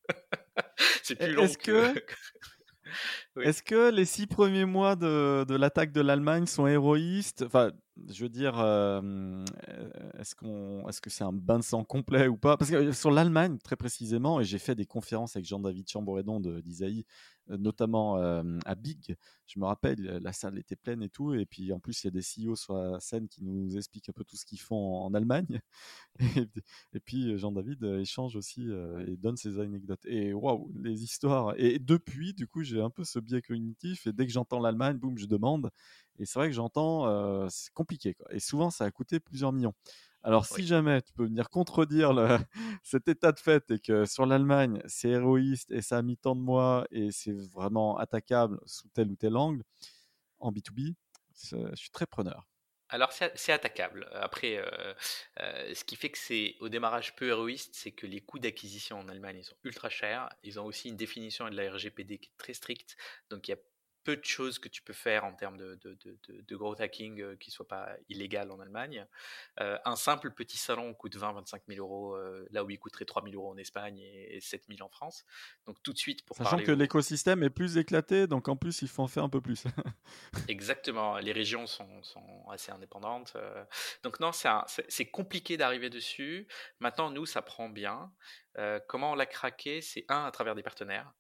c'est 1.03 1.15
plus 1.15 1.33
long 1.33 1.53
que... 1.53 1.93
Est-ce 3.41 3.63
que 3.63 3.91
les 3.91 4.05
six 4.05 4.27
premiers 4.27 4.65
mois 4.65 4.95
de, 4.95 5.43
de 5.45 5.55
l'attaque 5.55 5.91
de 5.91 6.01
l'Allemagne 6.01 6.45
sont 6.45 6.67
héroïstes? 6.67 7.43
Enfin, 7.45 7.71
je 8.09 8.23
veux 8.23 8.29
dire, 8.29 8.59
euh, 8.59 9.43
est-ce 10.19 10.35
qu'on, 10.35 10.87
est-ce 10.87 11.01
que 11.01 11.09
c'est 11.09 11.23
un 11.23 11.33
bain 11.33 11.59
de 11.59 11.63
sang 11.63 11.83
complet 11.83 12.27
ou 12.27 12.37
pas? 12.37 12.57
Parce 12.57 12.71
que 12.71 12.91
sur 12.91 13.11
l'Allemagne, 13.11 13.57
très 13.63 13.75
précisément, 13.75 14.39
et 14.39 14.43
j'ai 14.43 14.59
fait 14.59 14.75
des 14.75 14.85
conférences 14.85 15.35
avec 15.35 15.47
Jean-David 15.47 15.89
Chamboredon 15.89 16.39
d'Isaïe 16.39 16.99
euh, 16.99 17.34
notamment 17.47 18.15
à 18.17 18.75
Big. 18.75 19.15
Je 19.47 19.59
me 19.59 19.65
rappelle, 19.65 20.19
la 20.21 20.33
salle 20.33 20.57
était 20.57 20.75
pleine 20.75 21.03
et 21.03 21.09
tout. 21.09 21.33
Et 21.33 21.45
puis 21.45 21.71
en 21.71 21.79
plus, 21.79 22.03
il 22.03 22.07
y 22.07 22.09
a 22.09 22.11
des 22.11 22.21
CEO 22.21 22.55
sur 22.55 22.75
la 22.75 22.99
scène 22.99 23.27
qui 23.27 23.43
nous 23.43 23.77
expliquent 23.77 24.09
un 24.09 24.13
peu 24.13 24.23
tout 24.23 24.35
ce 24.35 24.45
qu'ils 24.45 24.59
font 24.59 25.03
en, 25.03 25.13
Allemagne. 25.13 25.61
Et, 26.93 26.99
puis 26.99 27.37
Jean-David 27.37 27.83
échange 27.83 28.35
aussi 28.35 28.67
et 29.07 29.17
donne 29.17 29.37
ses 29.37 29.59
anecdotes. 29.59 30.05
Et 30.05 30.33
waouh, 30.33 30.71
les 30.81 31.03
histoires. 31.03 31.53
Et 31.57 31.79
depuis, 31.79 32.33
du 32.33 32.47
coup, 32.47 32.63
j'ai 32.63 32.81
un 32.81 32.89
peu 32.89 33.03
ce 33.03 33.19
biais 33.19 33.41
cognitif. 33.41 34.07
Et 34.07 34.13
dès 34.13 34.25
que 34.25 34.31
j'entends 34.31 34.59
l'Allemagne, 34.59 34.97
boum, 34.97 35.17
je 35.17 35.25
demande. 35.25 35.69
Et 36.19 36.25
c'est 36.25 36.39
vrai 36.39 36.47
que 36.47 36.55
j'entends, 36.55 37.49
c'est 37.49 37.71
compliqué. 37.73 38.15
Et 38.31 38.39
souvent, 38.39 38.69
ça 38.69 38.85
a 38.85 38.91
coûté 38.91 39.19
plusieurs 39.19 39.51
millions. 39.51 39.73
Alors, 40.25 40.47
si 40.47 40.65
jamais 40.65 41.03
tu 41.03 41.13
peux 41.13 41.25
venir 41.25 41.51
contredire 41.51 42.11
cet 42.83 43.07
état 43.07 43.31
de 43.31 43.39
fait 43.39 43.69
et 43.69 43.77
que 43.77 44.05
sur 44.05 44.25
l'Allemagne, 44.25 44.81
c'est 44.87 45.09
héroïste 45.09 45.69
et 45.69 45.83
ça 45.83 45.99
a 45.99 46.01
mis 46.01 46.17
tant 46.17 46.35
de 46.35 46.41
mois 46.41 46.87
et 46.89 47.11
c'est 47.11 47.37
vraiment 47.51 47.95
attaquable 47.99 48.59
sous 48.65 48.89
tel 48.89 49.11
ou 49.11 49.15
tel 49.15 49.37
angle, 49.37 49.61
en 50.39 50.51
B2B, 50.51 50.95
je 51.35 51.75
suis 51.75 51.91
très 51.91 52.07
preneur. 52.07 52.47
Alors, 52.89 53.11
c'est 53.11 53.51
attaquable. 53.51 54.09
Après, 54.13 54.57
euh, 54.57 54.93
euh, 55.41 55.73
ce 55.75 55.83
qui 55.83 55.95
fait 55.95 56.09
que 56.09 56.17
c'est 56.17 56.55
au 56.59 56.69
démarrage 56.69 57.15
peu 57.15 57.27
héroïste, 57.27 57.75
c'est 57.75 57.91
que 57.91 58.07
les 58.07 58.21
coûts 58.21 58.39
d'acquisition 58.39 58.97
en 58.97 59.07
Allemagne 59.09 59.37
ils 59.39 59.43
sont 59.43 59.57
ultra 59.63 59.89
chers. 59.89 60.29
Ils 60.41 60.59
ont 60.59 60.65
aussi 60.65 60.89
une 60.89 60.97
définition 60.97 61.47
de 61.49 61.55
la 61.55 61.71
RGPD 61.71 62.17
qui 62.17 62.29
est 62.29 62.37
très 62.37 62.53
stricte. 62.53 62.97
Donc, 63.29 63.47
il 63.47 63.51
y 63.51 63.53
a 63.53 63.57
peu 64.05 64.15
de 64.15 64.23
choses 64.23 64.59
que 64.59 64.69
tu 64.69 64.83
peux 64.83 64.93
faire 64.93 65.25
en 65.25 65.33
termes 65.33 65.57
de, 65.57 65.75
de, 65.81 65.97
de, 66.05 66.41
de 66.41 66.55
growth 66.55 66.79
hacking 66.79 67.21
euh, 67.21 67.35
qui 67.35 67.49
ne 67.49 67.53
soit 67.53 67.67
pas 67.67 67.89
illégal 68.07 68.51
en 68.51 68.59
Allemagne. 68.59 69.05
Euh, 69.59 69.77
un 69.83 69.95
simple 69.95 70.31
petit 70.31 70.57
salon 70.57 70.93
coûte 70.93 71.17
20-25 71.17 71.61
000 71.67 71.79
euros, 71.85 72.15
euh, 72.15 72.47
là 72.51 72.63
où 72.63 72.69
il 72.69 72.77
coûterait 72.77 73.05
3 73.05 73.23
000 73.23 73.35
euros 73.35 73.51
en 73.51 73.57
Espagne 73.57 73.99
et, 73.99 74.39
7 74.39 74.65
000 74.69 74.85
en 74.85 74.89
France. 74.89 75.25
Donc 75.65 75.81
tout 75.81 75.91
de 75.91 75.97
suite, 75.97 76.23
pour 76.23 76.37
Sachant 76.37 76.59
que 76.59 76.71
l'écosystème 76.71 77.41
est 77.43 77.49
plus 77.49 77.77
éclaté, 77.77 78.27
donc 78.27 78.47
en 78.47 78.55
plus, 78.55 78.83
il 78.83 78.87
faut 78.87 79.01
en 79.01 79.07
faire 79.07 79.23
un 79.23 79.29
peu 79.29 79.41
plus. 79.41 79.63
Exactement, 80.47 81.17
les 81.17 81.31
régions 81.31 81.65
sont, 81.65 82.03
sont 82.03 82.47
assez 82.49 82.71
indépendantes. 82.71 83.35
donc 84.03 84.19
non, 84.19 84.31
c'est 84.31 85.05
compliqué 85.07 85.57
d'arriver 85.57 85.89
dessus. 85.89 86.47
Maintenant, 86.79 87.09
nous, 87.09 87.25
ça 87.25 87.41
prend 87.41 87.69
bien. 87.69 88.11
comment 88.87 89.13
on 89.13 89.15
l'a 89.15 89.25
craqué? 89.25 89.81
C'est 89.81 90.05
un, 90.09 90.25
à 90.25 90.31
travers 90.31 90.53
des 90.53 90.63
partenaires. 90.63 91.11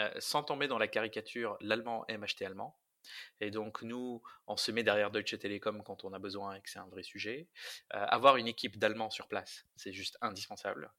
Euh, 0.00 0.10
sans 0.18 0.42
tomber 0.42 0.68
dans 0.68 0.78
la 0.78 0.88
caricature, 0.88 1.56
l'allemand 1.60 2.04
aime 2.08 2.24
acheter 2.24 2.44
allemand. 2.44 2.76
Et 3.38 3.50
donc, 3.50 3.82
nous, 3.82 4.22
on 4.46 4.56
se 4.56 4.72
met 4.72 4.82
derrière 4.82 5.10
Deutsche 5.10 5.38
Telekom 5.38 5.82
quand 5.82 6.04
on 6.04 6.14
a 6.14 6.18
besoin 6.18 6.54
et 6.54 6.62
que 6.62 6.70
c'est 6.70 6.78
un 6.78 6.86
vrai 6.86 7.02
sujet. 7.02 7.48
Euh, 7.94 8.02
avoir 8.08 8.38
une 8.38 8.48
équipe 8.48 8.78
d'Allemands 8.78 9.10
sur 9.10 9.28
place, 9.28 9.66
c'est 9.76 9.92
juste 9.92 10.16
indispensable. 10.22 10.90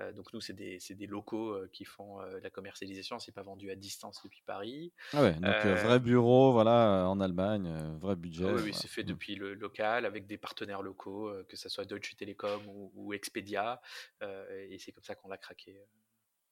Euh, 0.00 0.10
donc, 0.12 0.32
nous, 0.32 0.40
c'est 0.40 0.54
des, 0.54 0.78
des, 0.88 1.06
locaux 1.06 1.58
qui 1.70 1.84
font 1.84 2.18
la 2.20 2.48
commercialisation. 2.48 3.18
C'est 3.18 3.34
pas 3.34 3.42
vendu 3.42 3.70
à 3.70 3.76
distance 3.76 4.22
depuis 4.24 4.42
Paris. 4.46 4.94
Ah 5.12 5.20
ouais, 5.20 5.34
donc 5.34 5.66
vrai 5.66 6.00
bureau, 6.00 6.52
voilà, 6.52 7.06
en 7.06 7.20
Allemagne, 7.20 7.70
vrai 7.98 8.16
budget. 8.16 8.50
oui, 8.50 8.72
c'est 8.72 8.88
fait 8.88 9.02
mmh. 9.02 9.06
depuis 9.06 9.34
le 9.34 9.52
local 9.52 10.06
avec 10.06 10.26
des 10.26 10.38
partenaires 10.38 10.80
locaux, 10.80 11.30
que 11.46 11.56
ce 11.58 11.68
soit 11.68 11.84
Deutsche 11.84 12.16
Telekom 12.16 12.66
ou, 12.68 12.90
ou 12.94 13.12
Expedia. 13.12 13.82
et 14.22 14.78
c'est 14.78 14.92
comme 14.92 15.04
ça 15.04 15.14
qu'on 15.14 15.28
l'a 15.28 15.36
craqué 15.38 15.78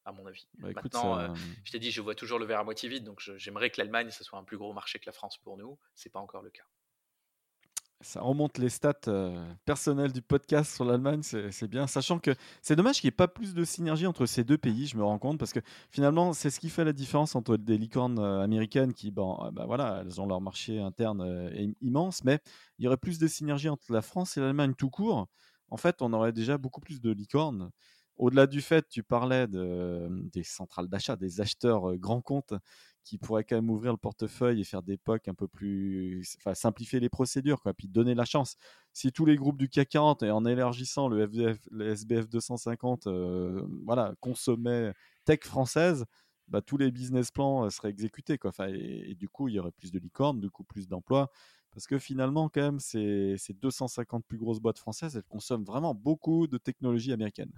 à 0.08 0.12
mon 0.12 0.26
avis. 0.26 0.46
Bah, 0.58 0.68
Maintenant, 0.74 1.18
euh, 1.18 1.28
je 1.64 1.72
t'ai 1.72 1.78
dit, 1.78 1.90
je 1.90 2.00
vois 2.00 2.14
toujours 2.14 2.38
le 2.38 2.46
verre 2.46 2.60
à 2.60 2.64
moitié 2.64 2.88
vide, 2.88 3.04
donc 3.04 3.20
j'aimerais 3.36 3.70
que 3.70 3.80
l'Allemagne, 3.80 4.10
ce 4.10 4.24
soit 4.24 4.38
un 4.38 4.44
plus 4.44 4.56
gros 4.56 4.72
marché 4.72 4.98
que 4.98 5.06
la 5.06 5.12
France 5.12 5.38
pour 5.38 5.56
nous. 5.56 5.78
C'est 5.94 6.10
pas 6.10 6.20
encore 6.20 6.42
le 6.42 6.50
cas. 6.50 6.64
Ça 8.00 8.20
remonte 8.20 8.58
les 8.58 8.68
stats 8.68 8.94
euh, 9.08 9.52
personnelles 9.64 10.12
du 10.12 10.22
podcast 10.22 10.72
sur 10.72 10.84
l'Allemagne, 10.84 11.22
c'est 11.22 11.66
bien. 11.66 11.88
Sachant 11.88 12.20
que 12.20 12.30
c'est 12.62 12.76
dommage 12.76 13.00
qu'il 13.00 13.08
n'y 13.08 13.12
ait 13.12 13.16
pas 13.16 13.26
plus 13.26 13.54
de 13.54 13.64
synergie 13.64 14.06
entre 14.06 14.24
ces 14.24 14.44
deux 14.44 14.56
pays, 14.56 14.86
je 14.86 14.96
me 14.96 15.02
rends 15.02 15.18
compte, 15.18 15.36
parce 15.36 15.52
que 15.52 15.60
finalement, 15.90 16.32
c'est 16.32 16.50
ce 16.50 16.60
qui 16.60 16.70
fait 16.70 16.84
la 16.84 16.92
différence 16.92 17.34
entre 17.34 17.56
des 17.56 17.76
licornes 17.76 18.20
euh, 18.20 18.40
américaines 18.40 18.94
qui, 18.94 19.10
bah 19.10 19.50
voilà, 19.66 20.02
elles 20.02 20.20
ont 20.20 20.26
leur 20.26 20.40
marché 20.40 20.78
interne 20.78 21.50
immense, 21.80 22.22
mais 22.22 22.38
il 22.78 22.84
y 22.84 22.88
aurait 22.88 22.96
plus 22.96 23.18
de 23.18 23.26
synergie 23.26 23.68
entre 23.68 23.92
la 23.92 24.02
France 24.02 24.36
et 24.36 24.40
l'Allemagne 24.40 24.74
tout 24.74 24.90
court. 24.90 25.26
En 25.70 25.76
fait, 25.76 26.00
on 26.00 26.12
aurait 26.12 26.32
déjà 26.32 26.56
beaucoup 26.56 26.80
plus 26.80 27.00
de 27.00 27.10
licornes 27.10 27.70
au-delà 28.18 28.46
du 28.46 28.61
fait, 28.61 28.88
tu 28.88 29.02
parlais 29.02 29.46
de, 29.46 30.09
des 30.33 30.42
centrales 30.44 30.88
d'achat, 30.88 31.16
des 31.16 31.40
acheteurs 31.40 31.96
grands 31.96 32.20
comptes 32.22 32.54
qui 33.04 33.16
pourraient 33.18 33.44
quand 33.44 33.57
même 33.57 33.70
ouvrir 33.70 33.92
le 33.92 33.98
portefeuille 33.98 34.61
et 34.61 34.64
faire 34.64 34.83
des 34.83 34.98
POC 34.98 35.28
un 35.28 35.35
peu 35.35 35.48
plus, 35.48 36.22
enfin 36.38 36.54
simplifier 36.54 37.00
les 37.00 37.09
procédures, 37.09 37.62
puis 37.76 37.88
donner 37.88 38.14
la 38.14 38.26
chance. 38.26 38.57
Si 38.92 39.12
tous 39.12 39.24
les 39.24 39.37
groupes 39.37 39.57
du 39.59 39.68
CAC 39.68 39.88
40 39.88 40.22
et 40.24 40.31
en 40.31 40.44
élargissant 40.44 41.09
le, 41.09 41.26
le 41.70 41.87
SBF 41.88 42.28
250, 42.28 43.09
voilà, 43.87 44.14
consommaient 44.20 44.92
tech 45.24 45.40
française, 45.44 46.04
bah, 46.48 46.62
tous 46.62 46.76
les 46.78 46.90
business 46.90 47.31
plans 47.31 47.68
seraient 47.70 47.90
exécutés, 47.90 48.38
quoi. 48.38 48.52
et, 48.68 49.11
et, 49.11 49.14
du 49.14 49.28
coup, 49.28 49.48
il 49.48 49.54
y 49.54 49.59
aurait 49.59 49.72
plus 49.72 49.90
de 49.92 49.98
licornes, 49.98 50.40
du 50.40 50.50
coup 50.50 50.64
plus 50.64 50.88
d'emplois. 50.88 51.31
Parce 51.72 51.87
que 51.87 51.98
finalement, 51.98 52.48
quand 52.48 52.62
même, 52.62 52.81
ces, 52.81 53.37
ces 53.38 53.52
250 53.52 54.24
plus 54.26 54.38
grosses 54.38 54.61
boîtes 54.61 54.78
françaises, 54.78 55.16
elles 55.16 55.22
consomment 55.24 55.64
vraiment 55.64 55.94
beaucoup 55.94 56.46
de 56.46 56.59
technologies 56.59 57.12
américaines. 57.12 57.52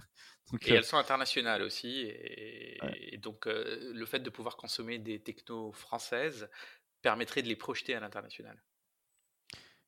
et 0.62 0.73
elles 0.73 0.85
sont 0.85 0.96
internationales 0.96 1.62
aussi. 1.62 2.07
Et, 2.07 3.18
donc, 3.18 3.46
le 3.46 4.07
fait 4.07 4.20
de 4.20 4.31
pouvoir 4.31 4.57
consommer 4.57 4.99
des 4.99 5.20
technos 5.20 5.73
françaises 5.73 6.49
permettrait 7.03 7.42
de 7.42 7.49
les 7.49 7.57
projeter 7.57 7.94
à 7.94 8.01
l'international. 8.01 8.62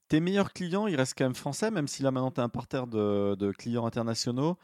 Tes 0.08 0.20
meilleurs 0.20 0.52
clients, 0.52 0.86
ils 0.86 0.96
restent 0.96 1.16
quand 1.16 1.24
même 1.24 1.34
français, 1.34 1.70
même 1.70 1.88
si 1.88 2.02
là 2.02 2.10
maintenant 2.10 2.30
tu 2.30 2.40
as 2.40 2.44
un 2.44 2.48
parterre 2.48 2.86
de, 2.86 3.34
de 3.34 3.50
clients 3.52 3.86
internationaux, 3.86 4.58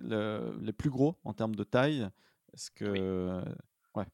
les 0.00 0.72
plus 0.72 0.90
gros 0.90 1.16
en 1.24 1.32
termes 1.32 1.54
de 1.54 1.64
taille. 1.64 2.08
Est-ce 2.52 2.70
que. 2.70 2.84
Oui. 2.84 3.00
Ouais, 3.94 4.04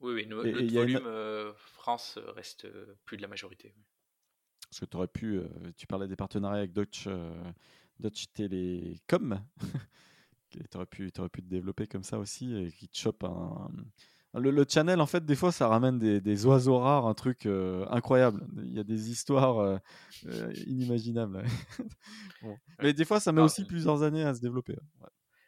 oui, 0.00 0.12
oui, 0.14 0.24
le 0.26 0.72
volume 0.72 1.54
France 1.56 2.18
reste 2.36 2.68
plus 3.04 3.16
de 3.16 3.22
la 3.22 3.28
majorité. 3.28 3.74
Parce 4.70 4.80
que 4.80 4.84
tu 4.84 4.96
aurais 4.96 5.08
pu, 5.08 5.38
euh, 5.38 5.48
tu 5.76 5.86
parlais 5.86 6.08
des 6.08 6.16
partenariats 6.16 6.58
avec 6.58 6.72
Deutsche, 6.72 7.06
euh, 7.06 7.52
Deutsche 8.00 8.26
Telekom, 8.34 9.42
tu 10.50 10.60
aurais, 10.74 10.86
pu, 10.86 11.10
aurais 11.18 11.28
pu 11.28 11.42
te 11.42 11.48
développer 11.48 11.86
comme 11.86 12.02
ça 12.02 12.18
aussi 12.18 12.54
et 12.54 12.72
qui 12.72 12.88
te 12.88 12.96
chope 12.96 13.24
un. 13.24 13.70
Le, 14.34 14.64
channel, 14.68 15.00
en 15.00 15.06
fait, 15.06 15.24
des 15.24 15.34
fois, 15.34 15.50
ça 15.50 15.68
ramène 15.68 15.98
des, 15.98 16.46
oiseaux 16.46 16.78
rares, 16.78 17.06
un 17.06 17.14
truc 17.14 17.46
euh, 17.46 17.86
incroyable. 17.88 18.46
Il 18.58 18.74
y 18.74 18.78
a 18.78 18.84
des 18.84 19.10
histoires 19.10 19.80
inimaginables. 20.66 21.42
Mais 22.82 22.92
des 22.92 23.06
fois, 23.06 23.20
ça 23.20 23.32
met 23.32 23.40
aussi 23.40 23.64
plusieurs 23.64 24.02
années 24.02 24.22
à 24.22 24.34
se 24.34 24.40
développer. 24.40 24.76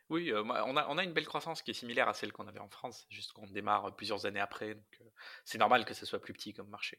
Oui, 0.09 0.33
on, 0.35 0.50
a, 0.76 0.88
on 0.88 0.98
a 0.98 1.04
une 1.04 1.12
belle 1.12 1.26
croissance 1.26 1.62
qui 1.62 1.70
est 1.70 1.74
similaire 1.74 2.09
à 2.09 2.14
celle 2.14 2.33
qu'on 2.33 2.48
avait 2.48 2.59
en 2.59 2.70
France, 2.70 3.06
juste 3.11 3.33
qu'on 3.33 3.46
démarre 3.46 3.94
plusieurs 3.94 4.24
années 4.24 4.40
après. 4.40 4.74
Donc, 4.74 5.12
c'est 5.44 5.59
normal 5.59 5.85
que 5.85 5.94
ce 5.94 6.06
soit 6.06 6.20
plus 6.20 6.33
petit 6.33 6.54
comme 6.54 6.68
marché. 6.68 6.98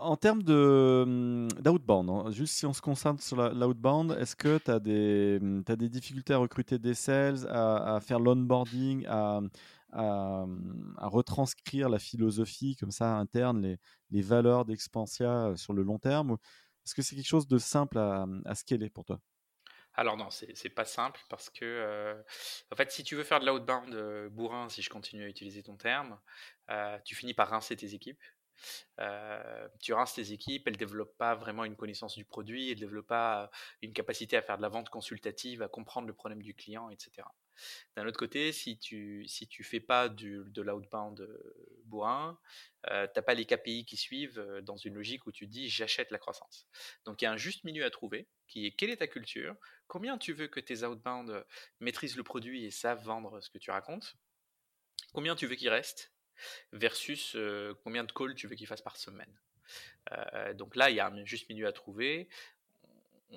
En 0.00 0.16
termes 0.16 0.42
hum, 0.48 1.48
d'outbound, 1.60 2.08
hein, 2.08 2.30
juste 2.30 2.54
si 2.54 2.64
on 2.64 2.72
se 2.72 2.80
concentre 2.80 3.22
sur 3.22 3.36
l'outbound, 3.36 4.12
est-ce 4.18 4.34
que 4.34 4.56
tu 4.56 4.70
as, 4.70 4.76
hum, 5.42 5.62
as 5.68 5.76
des 5.76 5.90
difficultés 5.90 6.32
à 6.32 6.38
recruter 6.38 6.78
des 6.78 6.94
sales, 6.94 7.46
à, 7.50 8.00
faire 8.00 8.18
l'onboarding, 8.18 9.04
à, 9.06 9.40
à, 9.92 10.46
retranscrire 11.00 11.90
la 11.90 11.98
philosophie 11.98 12.76
comme 12.76 12.90
ça 12.90 13.16
interne, 13.16 13.60
les, 13.60 13.78
les 14.10 14.22
valeurs 14.22 14.64
d'Expansia 14.64 15.48
euh, 15.48 15.56
sur 15.56 15.74
le 15.74 15.82
long 15.82 15.98
terme 15.98 16.38
Est-ce 16.86 16.94
que 16.94 17.02
c'est 17.02 17.14
quelque 17.14 17.28
chose 17.28 17.46
de 17.46 17.58
simple 17.58 17.98
à, 17.98 18.24
à 18.46 18.54
scaler 18.54 18.88
pour 18.88 19.04
toi? 19.04 19.20
Alors 19.92 20.16
non, 20.16 20.30
c'est 20.30 20.70
pas 20.70 20.86
simple 20.86 21.20
parce 21.28 21.50
que, 21.50 21.64
euh, 21.64 22.14
en 22.72 22.76
fait, 22.76 22.90
si 22.90 23.02
tu 23.02 23.16
veux 23.16 23.24
faire 23.24 23.40
de 23.40 23.44
l'outbound 23.44 23.92
euh, 23.92 24.30
bourrin, 24.30 24.70
si 24.70 24.80
je 24.80 24.88
continue 24.88 25.24
à 25.24 25.28
utiliser 25.28 25.62
ton 25.62 25.76
terme, 25.76 26.18
tu 27.04 27.14
finis 27.14 27.34
par 27.34 27.50
rincer 27.50 27.76
tes 27.76 27.92
équipes 27.92 28.22
euh, 29.00 29.68
tu 29.80 29.92
rinces 29.92 30.14
tes 30.14 30.32
équipes, 30.32 30.66
elles 30.66 30.74
ne 30.74 30.78
développent 30.78 31.16
pas 31.16 31.34
vraiment 31.34 31.64
une 31.64 31.76
connaissance 31.76 32.16
du 32.16 32.24
produit, 32.24 32.70
elles 32.70 32.76
ne 32.76 32.80
développent 32.80 33.08
pas 33.08 33.50
une 33.82 33.92
capacité 33.92 34.36
à 34.36 34.42
faire 34.42 34.56
de 34.56 34.62
la 34.62 34.68
vente 34.68 34.90
consultative, 34.90 35.62
à 35.62 35.68
comprendre 35.68 36.06
le 36.06 36.14
problème 36.14 36.42
du 36.42 36.54
client, 36.54 36.90
etc. 36.90 37.26
D'un 37.96 38.06
autre 38.06 38.18
côté, 38.18 38.52
si 38.52 38.78
tu 38.78 39.26
si 39.26 39.46
tu 39.48 39.64
fais 39.64 39.80
pas 39.80 40.08
du, 40.08 40.42
de 40.46 40.62
l'outbound 40.62 41.20
euh, 41.20 41.78
bourrin, 41.84 42.38
euh, 42.90 43.06
tu 43.06 43.12
n'as 43.16 43.22
pas 43.22 43.34
les 43.34 43.44
KPI 43.44 43.84
qui 43.84 43.96
suivent 43.96 44.38
euh, 44.38 44.62
dans 44.62 44.76
une 44.76 44.94
logique 44.94 45.26
où 45.26 45.32
tu 45.32 45.46
dis 45.46 45.68
j'achète 45.68 46.10
la 46.10 46.18
croissance. 46.18 46.66
Donc 47.04 47.20
il 47.20 47.24
y 47.24 47.28
a 47.28 47.32
un 47.32 47.36
juste 47.36 47.64
milieu 47.64 47.84
à 47.84 47.90
trouver 47.90 48.28
qui 48.46 48.66
est 48.66 48.72
quelle 48.72 48.90
est 48.90 48.98
ta 48.98 49.06
culture, 49.06 49.56
combien 49.86 50.18
tu 50.18 50.32
veux 50.32 50.48
que 50.48 50.60
tes 50.60 50.84
outbound 50.84 51.44
maîtrisent 51.80 52.16
le 52.16 52.22
produit 52.22 52.64
et 52.64 52.70
savent 52.70 53.04
vendre 53.04 53.40
ce 53.40 53.50
que 53.50 53.58
tu 53.58 53.70
racontes, 53.70 54.16
combien 55.12 55.36
tu 55.36 55.46
veux 55.46 55.56
qu'ils 55.56 55.68
restent? 55.68 56.12
Versus 56.72 57.36
combien 57.82 58.04
de 58.04 58.12
calls 58.12 58.34
tu 58.34 58.46
veux 58.46 58.56
qu'il 58.56 58.66
fasse 58.66 58.82
par 58.82 58.96
semaine. 58.96 59.32
donc 60.54 60.76
là, 60.76 60.90
il 60.90 60.96
y 60.96 61.00
a 61.00 61.06
un 61.06 61.24
juste 61.24 61.48
milieu 61.48 61.66
à 61.66 61.72
trouver. 61.72 62.28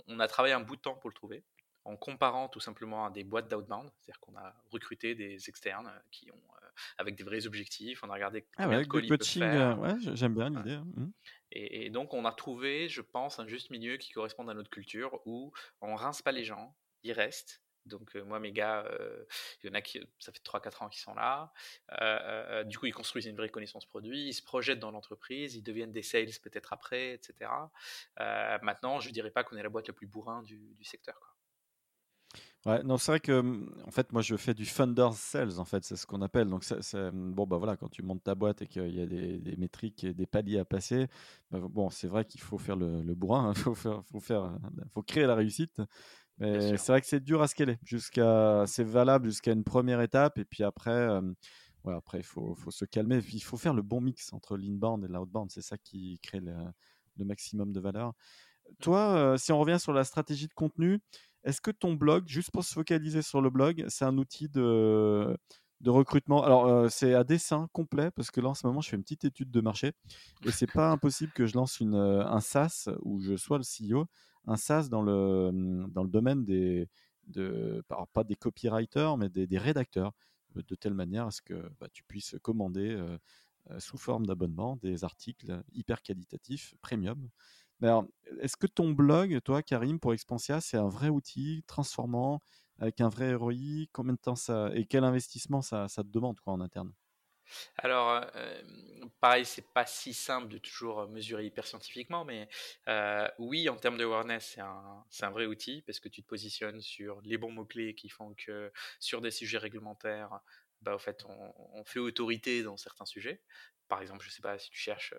On 0.08 0.20
a 0.20 0.28
travaillé 0.28 0.54
un 0.54 0.60
bout 0.60 0.76
de 0.76 0.82
temps 0.82 0.96
pour 0.96 1.10
le 1.10 1.16
trouver 1.16 1.44
en 1.86 1.98
comparant 1.98 2.48
tout 2.48 2.62
simplement 2.62 3.06
à 3.06 3.10
des 3.10 3.24
boîtes 3.24 3.50
d'outbound, 3.50 3.92
c'est-à-dire 4.00 4.20
qu'on 4.22 4.36
a 4.38 4.56
recruté 4.72 5.16
des 5.16 5.50
externes 5.50 5.92
qui 6.12 6.32
ont 6.32 6.54
avec 6.98 7.16
des 7.16 7.24
vrais 7.24 7.46
objectifs, 7.46 8.04
on 8.04 8.10
a 8.10 8.13
regardé 8.13 8.46
ah 8.58 8.63
combien 8.63 8.82
de 8.82 8.88
calls 8.88 9.08
coaching, 9.08 9.44
ouais, 9.44 9.96
j'aime 10.13 10.36
bien 10.36 10.50
l'idée. 10.50 10.74
Hein. 10.74 10.86
Mmh. 10.96 11.12
Et, 11.52 11.86
et, 11.86 11.89
donc 11.89 12.13
on 12.13 12.26
a 12.26 12.32
trouvé, 12.32 12.89
je 12.89 13.02
pense, 13.02 13.39
un 13.39 13.48
juste 13.48 13.70
milieu 13.70 13.98
qui 13.98 14.12
correspond 14.12 14.48
à 14.48 14.54
notre 14.54 14.70
culture 14.70 15.20
où 15.26 15.52
on 15.82 15.96
rince 15.96 16.22
pas 16.22 16.32
les 16.32 16.44
gens, 16.44 16.76
ils 17.04 17.13
restent, 17.13 17.62
donc 17.86 18.15
moi, 18.15 18.39
mes 18.39 18.52
gars, 18.52 18.86
il 19.63 19.67
y 19.67 19.69
en 19.69 19.74
a 19.74 19.82
qui, 19.82 20.00
ça 20.19 20.32
fait 20.32 20.43
3-4 20.43 20.84
ans 20.84 20.89
qu'ils 20.89 21.02
sont 21.02 21.15
là. 21.15 21.54
du 22.65 22.78
coup, 22.78 22.86
ils 22.86 22.93
construisent 22.93 23.26
une 23.26 23.36
vraie 23.36 23.50
connaissance 23.50 23.86
produit, 23.86 24.28
ils 24.28 24.34
se 24.34 24.43
projettent 24.43 24.80
dans 24.80 24.91
l'entreprise, 24.91 25.56
ils 25.56 25.63
deviennent 25.63 25.91
des 25.91 26.04
sales 26.04 26.39
peut-être 26.41 26.74
après, 26.74 27.13
etc. 27.13 27.52
maintenant, 28.62 29.00
je 29.00 29.10
ne 29.10 29.13
dirais 29.13 29.32
pas 29.32 29.43
qu'on 29.43 29.58
est 29.58 29.63
la 29.63 29.69
boîte 29.69 29.88
la 29.88 29.93
plus 29.93 30.08
bourrin 30.08 30.43
du, 30.43 30.76
secteur. 30.84 31.19
Quoi. 31.19 31.30
Ouais, 32.65 32.82
non, 32.84 32.98
c'est 32.98 33.12
vrai 33.12 33.19
que 33.19 33.41
mmh, 33.41 33.84
en 33.86 33.91
fait, 33.91 34.13
moi, 34.13 34.22
je 34.22 34.38
fais 34.38 34.54
du 34.54 34.65
funder 34.65 35.10
sales, 35.13 35.60
en 35.60 35.65
fait, 35.65 35.84
c'est 35.84 35.98
ce 35.98 36.06
qu'on 36.06 36.22
appelle. 36.22 36.48
Donc, 36.48 36.63
mmh, 36.69 37.34
bon, 37.34 37.46
bah 37.46 37.58
voilà, 37.58 37.76
quand 37.76 37.89
tu 37.89 38.04
montes 38.04 38.24
ta 38.24 38.36
boîte 38.36 38.62
et 38.62 38.67
qu'il 38.67 38.96
y 38.96 39.02
a 39.02 39.06
des, 39.06 39.56
métriques 39.58 40.06
et 40.06 40.13
des 40.13 40.26
paliers 40.26 40.60
à 40.60 40.65
passer, 40.65 41.08
bah, 41.52 41.60
bon, 41.62 41.89
c'est 41.89 42.08
vrai 42.08 42.24
qu'il 42.24 42.39
faut 42.39 42.58
faire 42.58 42.78
le, 42.78 43.02
bourrin, 43.15 43.54
il 43.67 43.76
faire, 43.76 44.04
faut 44.06 44.19
faire, 44.22 44.58
faut 44.93 45.04
créer 45.04 45.26
la 45.26 45.36
réussite. 45.36 45.82
Mais 46.39 46.78
c'est 46.78 46.91
vrai 46.91 47.02
que 47.02 47.08
c'est 47.08 47.24
dur 47.24 47.41
à 47.41 47.48
scaler. 47.48 47.78
Jusqu'à, 47.84 48.63
c'est 48.67 48.84
valable 48.84 49.28
jusqu'à 49.28 49.52
une 49.52 49.63
première 49.63 50.02
étape. 50.02 50.38
Et 50.38 50.46
puis 50.46 50.63
après, 50.63 50.91
euh, 50.91 51.22
après 51.86 52.19
il 52.19 52.26
faut, 52.26 52.56
faut, 52.56 52.72
se 52.72 52.86
calmer. 52.86 53.22
il 53.32 53.43
faut 53.43 53.58
faire 53.58 53.74
le 53.74 53.82
bon 53.82 54.02
mix 54.02 54.34
entre 54.34 54.58
l'inbound 54.58 55.04
et 55.04 55.08
l'outbound. 55.08 55.52
C'est 55.52 55.62
ça 55.62 55.78
qui 55.78 56.19
crée 56.22 56.39
le, 56.39 56.56
le, 57.17 57.26
maximum 57.26 57.72
de 57.72 57.80
valeur. 57.80 58.10
Mmh. 58.10 58.74
Toi, 58.82 59.00
euh, 59.15 59.38
si 59.38 59.52
on 59.52 59.60
revient 59.60 59.80
sur 59.80 59.93
la 59.93 60.04
stratégie 60.04 60.48
de 60.48 60.54
contenu, 60.54 61.00
est-ce 61.43 61.62
que 61.62 61.72
ton 61.72 61.93
blog, 61.93 62.24
juste 62.28 62.52
pour 62.52 62.63
se 62.63 62.74
focaliser 62.74 63.22
sur 63.22 63.41
le 63.41 63.50
blog, 63.50 63.86
c'est 63.89 64.06
un 64.06 64.17
outil 64.17 64.48
de, 64.48 65.38
de 65.82 65.89
recrutement? 65.89 66.43
Alors, 66.43 66.89
c'est 66.89 67.13
à 67.13 67.26
dessin 67.26 67.67
complet 67.74 68.12
parce 68.12 68.32
que 68.32 68.39
là, 68.39 68.50
en 68.50 68.54
ce 68.54 68.65
moment, 68.65 68.80
je 68.80 68.89
fais 68.89 68.96
une 68.96 69.04
petite 69.04 69.26
étude 69.26 69.52
de 69.52 69.60
marché 69.60 69.91
et 70.46 70.52
c'est 70.52 70.72
pas 70.72 70.89
impossible 70.89 71.34
que 71.34 71.46
je 71.46 71.56
lance 71.56 71.82
une, 71.82 71.96
un 71.96 72.39
SaaS 72.39 72.88
où 73.02 73.19
je 73.19 73.36
sois 73.36 73.58
le 73.58 73.63
CEO, 73.63 74.08
un 74.48 74.58
SaaS 74.58 74.90
dans 74.90 75.02
le, 75.02 75.52
mmh, 75.52 75.92
dans 75.92 76.04
le 76.04 76.10
domaine 76.10 76.46
des, 76.46 76.90
de, 77.28 77.84
pas 78.14 78.24
des 78.24 78.36
copywriters, 78.36 79.18
mais 79.18 79.30
des, 79.30 79.58
rédacteurs, 79.58 80.14
de 80.56 80.76
telle 80.76 80.94
manière 80.94 81.28
à 81.28 81.32
ce 81.32 81.42
que 81.42 81.70
bah, 81.80 81.88
tu 81.92 82.04
puisses 82.04 82.36
commander 82.42 82.98
sous 83.80 83.98
forme 83.98 84.26
d'abonnement 84.26 84.76
des 84.78 85.04
articles 85.04 85.64
hyper 85.74 86.02
qualitatifs, 86.02 86.76
premium. 86.82 87.30
Est-ce 88.40 88.56
que 88.58 88.68
ton 88.68 88.92
blog, 88.92 89.40
toi, 89.44 89.62
Karim, 89.62 90.00
pour 90.00 90.14
Expansia, 90.14 90.62
c'est 90.62 90.78
un 90.78 90.88
vrai 90.88 91.10
outil 91.10 91.64
transformant 91.68 92.42
avec 92.80 93.02
un 93.02 93.10
vrai 93.10 93.34
ROI 93.36 93.88
Combien 93.92 94.14
de 94.14 94.20
temps 94.20 94.36
ça 94.36 94.72
et 94.74 94.86
quel 94.86 95.04
investissement 95.04 95.62
ça, 95.62 95.88
ça 95.90 96.04
te 96.04 96.10
demande 96.10 96.40
quoi 96.40 96.54
en 96.54 96.62
interne? 96.62 96.94
Alors, 97.78 98.26
pareil, 99.20 99.46
c'est 99.46 99.68
pas 99.74 99.86
si 99.86 100.13
simple 100.13 100.48
de 100.48 100.58
toujours 100.58 101.08
mesurer 101.08 101.46
hyper 101.46 101.66
scientifiquement, 101.68 102.26
mais 102.26 102.48
oui, 103.39 103.70
en 103.70 103.76
termes 103.76 103.98
de 103.98 104.06
awareness, 104.06 104.58
c'est 105.10 105.26
un, 105.26 105.32
vrai 105.32 105.46
outil 105.46 105.82
parce 105.86 106.00
que 106.00 106.10
tu 106.10 106.22
te 106.22 106.28
positionnes 106.28 106.82
sur 106.82 107.22
les 107.22 107.38
bons 107.38 107.52
mots-clés 107.52 107.96
qui 107.96 108.10
font 108.10 108.34
que 108.36 108.72
sur 109.00 109.22
des 109.22 109.32
sujets 109.32 109.58
réglementaires, 109.58 110.39
bah, 110.82 110.96
au 110.96 111.00
fait, 111.00 111.24
on, 111.26 111.84
fait 111.86 112.00
autorité 112.00 112.63
dans 112.63 112.78
certains 112.78 113.06
sujets. 113.06 113.42
Par 113.88 114.02
exemple, 114.02 114.24
je 114.26 114.30
sais 114.30 114.42
pas, 114.42 114.58
si 114.58 114.70
tu 114.70 114.80
cherches 114.80 115.13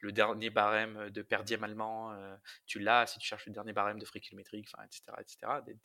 le 0.00 0.12
dernier 0.12 0.50
barème 0.50 1.10
de 1.10 1.22
per 1.22 1.42
diem 1.44 1.64
allemand, 1.64 2.14
tu 2.66 2.78
l'as. 2.78 3.06
Si 3.06 3.18
tu 3.18 3.26
cherches 3.26 3.46
le 3.46 3.52
dernier 3.52 3.72
barème 3.72 3.98
de 3.98 4.04
frais 4.04 4.20
kilométriques, 4.20 4.68
etc., 4.84 5.12
etc., 5.20 5.36
des 5.66 5.76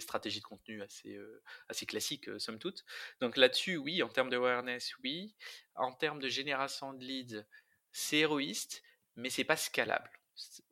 stratégies 0.00 0.40
de 0.40 0.44
contenu 0.44 0.82
assez, 0.82 1.16
euh, 1.16 1.42
classiques, 1.86 2.28
euh, 2.28 2.38
somme 2.38 2.58
toute. 2.58 2.84
Donc 3.20 3.36
là-dessus, 3.36 3.76
oui, 3.76 4.02
en 4.02 4.08
termes 4.08 4.30
de 4.30 4.36
awareness, 4.36 4.94
oui. 5.02 5.34
En 5.74 5.92
termes 5.92 6.20
de 6.20 6.28
génération 6.28 6.92
de 6.92 7.04
leads, 7.04 7.44
c'est 7.92 8.18
héroïste, 8.18 8.82
mais 9.16 9.30
c'est 9.30 9.44
pas 9.44 9.56
scalable. 9.56 10.10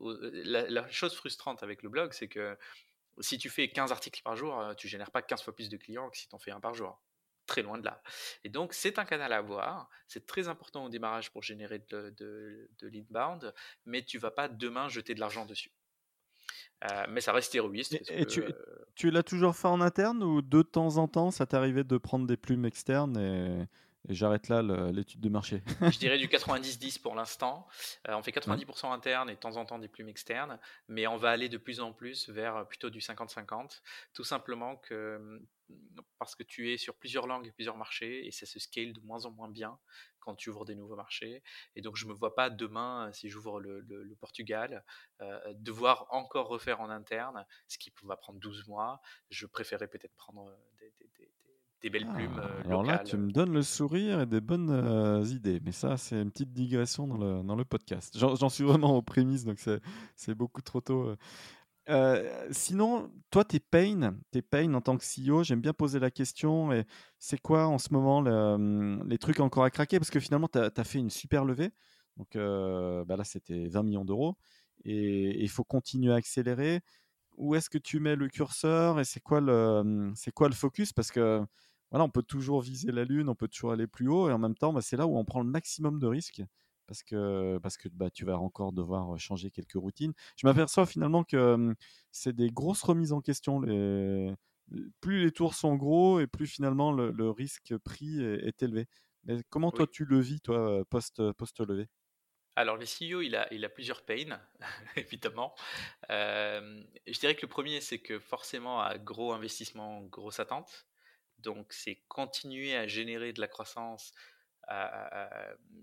Euh, 0.00 0.30
la, 0.44 0.88
chose 0.90 1.14
frustrante 1.14 1.62
avec 1.62 1.82
le 1.82 1.88
blog, 1.88 2.12
c'est 2.12 2.28
que 2.28 2.56
si 3.20 3.38
tu 3.38 3.50
fais 3.50 3.70
15 3.70 3.92
articles 3.92 4.22
par 4.22 4.36
jour, 4.36 4.74
tu 4.76 4.88
génères 4.88 5.10
pas 5.10 5.22
15 5.22 5.42
fois 5.42 5.54
plus 5.54 5.68
de 5.68 5.76
clients 5.76 6.08
que 6.10 6.16
si 6.16 6.28
tu 6.28 6.34
en 6.34 6.38
fais 6.38 6.50
un 6.50 6.60
par 6.60 6.74
jour. 6.74 7.00
Très 7.46 7.62
loin 7.62 7.78
de 7.78 7.84
là. 7.84 8.02
Et 8.44 8.48
donc, 8.48 8.72
c'est 8.72 8.98
un 8.98 9.04
canal 9.04 9.32
à 9.32 9.38
avoir. 9.38 9.90
C'est 10.06 10.26
très 10.26 10.48
important 10.48 10.84
au 10.84 10.88
démarrage 10.88 11.32
pour 11.32 11.42
générer 11.42 11.80
de, 11.90 12.10
de, 12.10 12.70
de 12.78 13.54
mais 13.84 14.04
tu 14.04 14.18
vas 14.18 14.30
pas 14.30 14.48
demain 14.48 14.88
jeter 14.88 15.14
de 15.14 15.20
l'argent 15.20 15.44
dessus. 15.44 15.72
Euh, 16.84 17.04
mais 17.10 17.20
ça 17.20 17.32
reste 17.32 17.54
héroïste. 17.54 17.98
Et, 18.10 18.24
tu, 18.24 18.42
tu 18.94 19.10
l'as 19.10 19.22
toujours 19.22 19.54
fait 19.54 19.68
en 19.68 19.80
interne 19.80 20.22
ou 20.22 20.40
de 20.40 20.62
temps 20.62 20.96
en 20.96 21.08
temps 21.08 21.30
ça 21.30 21.46
t'arrivait 21.46 21.84
de 21.84 21.98
prendre 21.98 22.26
des 22.26 22.38
plumes 22.38 22.64
externes 22.64 23.18
et, 23.18 23.66
j'arrête 24.08 24.48
là 24.48 24.62
l'étude 24.92 25.20
de 25.20 25.28
marché 25.28 25.62
Je 25.80 25.98
dirais 25.98 26.18
du 26.18 26.28
90-10 26.28 27.00
pour 27.00 27.14
l'instant. 27.14 27.66
Euh, 28.08 28.14
on 28.14 28.22
fait 28.22 28.32
90% 28.32 28.92
interne 28.92 29.30
et 29.30 29.34
de 29.34 29.40
temps 29.40 29.56
en 29.56 29.64
temps 29.64 29.78
des 29.78 29.88
plumes 29.88 30.08
externes, 30.08 30.58
mais 30.88 31.06
on 31.06 31.16
va 31.16 31.30
aller 31.30 31.48
de 31.48 31.58
plus 31.58 31.80
en 31.80 31.92
plus 31.92 32.28
vers 32.28 32.66
plutôt 32.68 32.90
du 32.90 33.00
50-50. 33.00 33.80
Tout 34.14 34.24
simplement 34.24 34.76
que 34.76 35.40
parce 36.18 36.34
que 36.34 36.42
tu 36.42 36.72
es 36.72 36.76
sur 36.76 36.96
plusieurs 36.96 37.26
langues 37.26 37.46
et 37.46 37.52
plusieurs 37.52 37.76
marchés 37.76 38.26
et 38.26 38.30
ça 38.30 38.46
se 38.46 38.58
scale 38.58 38.92
de 38.92 39.00
moins 39.00 39.24
en 39.24 39.30
moins 39.30 39.48
bien 39.48 39.78
quand 40.20 40.34
tu 40.34 40.50
ouvres 40.50 40.64
des 40.64 40.74
nouveaux 40.74 40.96
marchés. 40.96 41.42
Et 41.76 41.82
donc, 41.82 41.96
je 41.96 42.04
ne 42.04 42.10
me 42.10 42.14
vois 42.14 42.34
pas 42.34 42.50
demain, 42.50 43.10
si 43.12 43.28
j'ouvre 43.28 43.60
le, 43.60 44.16
Portugal, 44.20 44.84
euh, 45.20 45.54
devoir 45.54 46.06
encore 46.10 46.48
refaire 46.48 46.80
en 46.80 46.90
interne, 46.90 47.46
ce 47.68 47.78
qui 47.78 47.92
va 48.02 48.16
prendre 48.16 48.38
12 48.38 48.68
mois. 48.68 49.00
Je 49.30 49.46
préférais 49.46 49.88
peut-être 49.88 50.14
prendre 50.16 50.48
euh, 50.48 50.90
des, 51.18 51.30
belles 51.88 52.06
ah, 52.10 52.14
plumes. 52.14 52.38
Euh, 52.38 52.62
alors 52.66 52.82
là, 52.82 52.98
tu 52.98 53.16
me 53.16 53.30
donnes 53.30 53.52
le 53.52 53.62
sourire 53.62 54.20
et 54.20 54.26
des 54.26 54.42
bonnes 54.42 55.24
idées. 55.26 55.60
Mais 55.64 55.72
ça, 55.72 55.96
c'est 55.96 56.20
une 56.20 56.30
petite 56.30 56.52
digression 56.52 57.06
dans 57.06 57.16
le, 57.16 57.42
dans 57.42 57.56
le 57.56 57.64
podcast. 57.64 58.18
J'en 58.18 58.48
suis 58.50 58.64
vraiment 58.64 58.96
aux 58.96 59.02
prémices, 59.02 59.44
donc 59.44 59.58
c'est 60.16 60.34
beaucoup 60.34 60.60
trop 60.60 60.82
tôt. 60.82 61.16
Euh, 61.90 62.46
sinon, 62.52 63.10
toi, 63.30 63.44
tes 63.44 63.58
pains, 63.58 64.14
tes 64.30 64.42
pains 64.42 64.72
en 64.74 64.80
tant 64.80 64.96
que 64.96 65.04
CEO, 65.04 65.42
j'aime 65.42 65.60
bien 65.60 65.72
poser 65.72 65.98
la 65.98 66.10
question. 66.10 66.72
Et 66.72 66.84
c'est 67.18 67.40
quoi 67.40 67.66
en 67.66 67.78
ce 67.78 67.92
moment 67.92 68.18
hum, 68.18 69.02
les 69.08 69.18
trucs 69.18 69.40
encore 69.40 69.64
à 69.64 69.70
craquer? 69.70 69.98
Parce 69.98 70.10
que 70.10 70.20
finalement, 70.20 70.48
tu 70.48 70.58
as, 70.58 70.84
fait 70.84 70.98
une 70.98 71.10
super 71.10 71.44
levée. 71.44 71.70
Donc 72.16 72.36
euh, 72.36 73.04
bah 73.04 73.16
là, 73.16 73.24
c'était 73.24 73.68
20 73.68 73.82
millions 73.82 74.04
d'euros. 74.04 74.36
Et 74.84 75.42
il 75.42 75.48
faut 75.48 75.64
continuer 75.64 76.12
à 76.12 76.16
accélérer. 76.16 76.80
Où 77.36 77.54
est-ce 77.54 77.70
que 77.70 77.78
tu 77.78 78.00
mets 78.00 78.16
le 78.16 78.28
curseur 78.28 79.00
et 79.00 79.04
c'est 79.04 79.20
quoi 79.20 79.40
le, 79.40 79.52
hum, 79.80 80.12
c'est 80.16 80.32
quoi 80.32 80.48
le 80.48 80.54
focus? 80.54 80.92
Parce 80.92 81.10
que 81.10 81.42
voilà, 81.90 82.04
on 82.04 82.10
peut 82.10 82.22
toujours 82.22 82.60
viser 82.60 82.92
la 82.92 83.04
lune, 83.04 83.28
on 83.28 83.34
peut 83.34 83.48
toujours 83.48 83.72
aller 83.72 83.86
plus 83.86 84.08
haut. 84.08 84.28
Et 84.28 84.32
en 84.32 84.38
même 84.38 84.54
temps, 84.54 84.72
bah, 84.72 84.80
c'est 84.82 84.96
là 84.96 85.06
où 85.06 85.16
on 85.16 85.24
prend 85.24 85.40
le 85.40 85.48
maximum 85.48 85.98
de 85.98 86.06
risques 86.06 86.42
parce 86.86 87.02
que, 87.02 87.58
parce 87.58 87.76
que 87.76 87.88
bah, 87.88 88.10
tu 88.10 88.24
vas 88.24 88.38
encore 88.38 88.72
devoir 88.72 89.18
changer 89.18 89.50
quelques 89.50 89.74
routines. 89.74 90.12
Je 90.36 90.46
m'aperçois 90.46 90.86
finalement 90.86 91.24
que 91.24 91.74
c'est 92.10 92.34
des 92.34 92.50
grosses 92.50 92.82
remises 92.82 93.12
en 93.12 93.20
question. 93.20 93.60
Les... 93.60 94.32
Plus 95.00 95.24
les 95.24 95.32
tours 95.32 95.54
sont 95.54 95.74
gros 95.74 96.20
et 96.20 96.28
plus 96.28 96.46
finalement 96.46 96.92
le, 96.92 97.30
risque 97.30 97.76
pris 97.78 98.22
est, 98.22 98.62
élevé. 98.62 98.86
Mais 99.24 99.42
comment 99.50 99.72
toi 99.72 99.86
tu 99.86 100.04
le 100.04 100.20
vis, 100.20 100.40
toi, 100.40 100.84
post, 100.90 101.32
post-levé 101.32 101.88
alors, 102.56 102.76
le 102.76 102.84
CEO, 102.84 103.22
il 103.22 103.36
a, 103.36 103.52
il 103.54 103.64
a 103.64 103.68
plusieurs 103.68 104.02
pains, 104.02 104.38
évidemment. 104.96 105.54
je 106.10 107.18
dirais 107.20 107.36
que 107.36 107.42
le 107.42 107.48
premier, 107.48 107.80
c'est 107.80 108.00
que 108.00 108.18
forcément, 108.18 108.80
à 108.80 108.98
gros 108.98 109.32
investissement, 109.32 110.02
grosse 110.02 110.40
attente. 110.40 110.89
Donc, 111.42 111.72
c'est 111.72 112.02
continuer 112.08 112.76
à 112.76 112.86
générer 112.86 113.32
de 113.32 113.40
la 113.40 113.48
croissance 113.48 114.12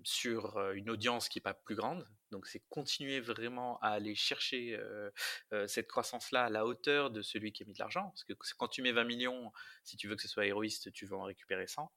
sur 0.03 0.71
une 0.71 0.89
audience 0.89 1.27
qui 1.27 1.39
n'est 1.39 1.43
pas 1.43 1.53
plus 1.53 1.75
grande. 1.75 2.07
Donc 2.31 2.47
c'est 2.47 2.63
continuer 2.69 3.19
vraiment 3.19 3.79
à 3.79 3.89
aller 3.89 4.15
chercher 4.15 4.79
cette 5.67 5.87
croissance-là 5.87 6.45
à 6.45 6.49
la 6.49 6.65
hauteur 6.65 7.11
de 7.11 7.21
celui 7.21 7.51
qui 7.51 7.63
a 7.63 7.65
mis 7.65 7.73
de 7.73 7.79
l'argent. 7.79 8.09
Parce 8.09 8.23
que 8.23 8.33
quand 8.57 8.69
tu 8.69 8.81
mets 8.81 8.93
20 8.93 9.03
millions, 9.03 9.51
si 9.83 9.97
tu 9.97 10.07
veux 10.07 10.15
que 10.15 10.21
ce 10.21 10.27
soit 10.29 10.45
héroïste, 10.45 10.91
tu 10.93 11.05
veux 11.05 11.17
en 11.17 11.23
récupérer 11.23 11.67
100. 11.67 11.91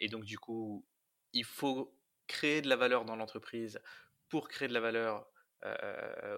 et 0.00 0.08
donc 0.08 0.24
du 0.24 0.38
coup, 0.38 0.84
il 1.32 1.44
faut 1.44 1.96
créer 2.26 2.62
de 2.62 2.68
la 2.68 2.76
valeur 2.76 3.04
dans 3.04 3.16
l'entreprise 3.16 3.80
pour 4.28 4.48
créer 4.48 4.68
de 4.68 4.74
la 4.74 4.80
valeur 4.80 5.31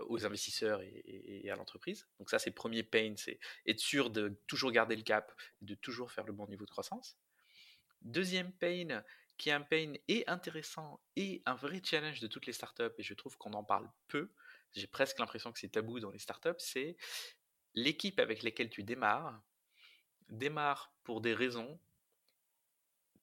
aux 0.08 0.24
investisseurs 0.26 0.82
et, 0.82 1.48
à 1.50 1.56
l'entreprise. 1.56 2.06
Donc 2.18 2.30
ça, 2.30 2.38
c'est 2.38 2.50
le 2.50 2.54
premier 2.54 2.82
pain, 2.82 3.14
c'est 3.16 3.38
être 3.66 3.80
sûr 3.80 4.10
de 4.10 4.40
toujours 4.46 4.70
garder 4.70 4.96
le 4.96 5.02
cap, 5.02 5.32
de 5.62 5.74
toujours 5.74 6.12
faire 6.12 6.24
le 6.24 6.32
bon 6.32 6.46
niveau 6.46 6.64
de 6.64 6.70
croissance. 6.70 7.16
Deuxième 8.02 8.52
pain, 8.52 9.02
qui 9.36 9.48
est 9.48 9.52
un 9.52 9.62
pain 9.62 9.94
et 10.08 10.24
intéressant 10.26 11.00
et 11.16 11.42
un 11.46 11.54
vrai 11.54 11.80
challenge 11.84 12.20
de 12.20 12.26
toutes 12.26 12.46
les 12.46 12.52
startups, 12.52 12.92
et 12.98 13.02
je 13.02 13.14
trouve 13.14 13.36
qu'on 13.38 13.52
en 13.54 13.64
parle 13.64 13.90
peu, 14.08 14.30
j'ai 14.72 14.86
presque 14.86 15.18
l'impression 15.18 15.52
que 15.52 15.58
c'est 15.58 15.68
tabou 15.68 16.00
dans 16.00 16.10
les 16.10 16.18
startups, 16.18 16.50
c'est 16.58 16.96
l'équipe 17.74 18.18
avec 18.20 18.42
laquelle 18.42 18.70
tu 18.70 18.82
démarres, 18.82 19.42
démarre 20.28 20.94
pour 21.02 21.20
des 21.20 21.34
raisons 21.34 21.80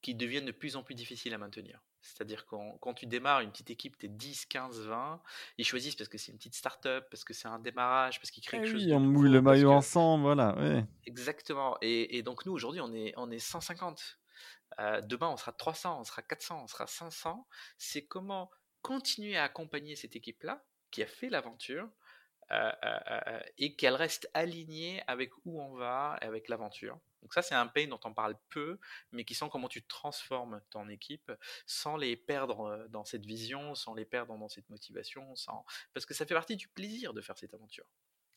qui 0.02 0.16
deviennent 0.16 0.46
de 0.46 0.52
plus 0.52 0.76
en 0.76 0.84
plus 0.84 0.96
difficiles 0.96 1.34
à 1.34 1.38
maintenir. 1.38 1.82
C'est-à-dire 2.02 2.46
quand, 2.46 2.78
quand 2.80 2.94
tu 2.94 3.06
démarres 3.06 3.42
une 3.42 3.52
petite 3.52 3.70
équipe, 3.70 3.98
tu 3.98 4.08
es 4.08 4.10
10, 4.10 4.46
15, 4.48 4.82
20, 4.82 5.22
ils 5.58 5.66
choisissent 5.66 5.96
parce 5.96 6.10
que 6.10 6.18
c'est 6.18 6.32
une 6.32 6.38
petite 6.38 6.56
start-up, 6.56 7.06
parce 7.12 7.24
que 7.24 7.34
c'est 7.34 7.48
un 7.48 7.60
démarrage, 7.60 8.20
parce 8.20 8.32
qu'ils 8.32 8.44
créent 8.44 8.58
eh 8.58 8.62
quelque 8.62 8.72
chose 8.72 8.86
de 8.86 8.94
on 8.94 9.00
mouille 9.00 9.32
le 9.32 9.42
maillot 9.42 9.72
ensemble, 9.72 10.24
voilà. 10.24 10.56
Exactement. 11.06 11.78
Et, 11.82 12.18
et, 12.18 12.24
donc 12.24 12.46
nous, 12.46 12.52
aujourd'hui, 12.52 12.82
on 12.82 12.94
est, 12.94 13.14
on 13.18 13.30
est 13.32 13.40
150 13.40 14.20
demain, 15.04 15.30
on 15.30 15.38
sera 15.38 15.52
300, 15.52 16.00
on 16.00 16.04
sera 16.04 16.22
400, 16.22 16.64
on 16.64 16.68
sera 16.68 16.88
500. 16.88 17.48
C'est 17.78 18.06
comment 18.06 18.50
continuer 18.82 19.38
à 19.38 19.44
accompagner 19.44 19.96
cette 19.96 20.16
équipe-là 20.16 20.64
qui 20.90 21.04
a 21.04 21.08
fait 21.08 21.30
l'aventure 21.30 21.90
et 23.58 23.76
qu'elle 23.76 23.96
reste 23.96 24.30
alignée 24.34 25.02
avec 25.08 25.32
où 25.46 25.62
on 25.62 25.76
va, 25.76 26.18
et 26.22 26.26
avec 26.26 26.50
l'aventure. 26.50 27.00
Donc 27.22 27.34
ça, 27.34 27.42
c'est 27.42 27.56
un 27.56 27.68
pain 27.68 27.88
dont 27.88 28.00
on 28.04 28.14
parle 28.14 28.36
peu, 28.50 28.80
mais 29.12 29.26
qui 29.26 29.36
sont 29.36 29.50
comment 29.50 29.68
tu 29.68 29.84
transformes 29.84 30.62
ton 30.70 30.90
équipe 30.90 31.32
sans 31.66 31.98
les 31.98 32.16
perdre 32.16 32.88
dans 32.90 33.06
cette 33.06 33.26
vision, 33.26 33.76
sans 33.76 33.94
les 33.94 34.06
perdre 34.06 34.38
dans 34.38 34.50
cette 34.50 34.70
motivation, 34.70 35.36
sans... 35.36 35.66
parce 35.94 36.06
que 36.06 36.14
ça 36.14 36.26
fait 36.26 36.34
partie 36.34 36.56
du 36.56 36.68
plaisir 36.68 37.14
de 37.14 37.22
faire 37.22 37.38
cette 37.38 37.54
aventure 37.54 37.86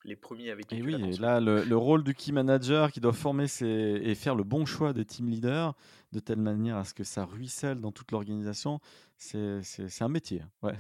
les 0.05 0.17
premiers 0.17 0.51
avec 0.51 0.67
qui 0.67 0.77
Et 0.77 0.83
oui, 0.83 0.95
et 0.95 1.17
là, 1.17 1.41
le, 1.41 1.77
rôle 1.77 2.05
du 2.05 2.15
key 2.15 2.33
manager 2.33 2.93
qui 2.93 3.01
doit 3.01 3.13
former 3.13 3.47
ses, 3.47 3.67
et 3.67 4.15
faire 4.15 4.35
le 4.35 4.45
bon 4.45 4.67
choix 4.67 4.93
des 4.93 5.05
team 5.05 5.29
leaders 5.29 5.75
de 6.13 6.21
telle 6.21 6.39
manière 6.39 6.77
à 6.77 6.85
ce 6.85 6.95
que 6.95 7.05
ça 7.05 7.25
ruisselle 7.25 7.81
dans 7.81 7.91
toute 7.91 8.13
l'organisation, 8.13 8.81
c'est 9.17 9.63
un 10.01 10.09
métier. 10.09 10.43
Hein, 10.43 10.51
ouais. 10.63 10.75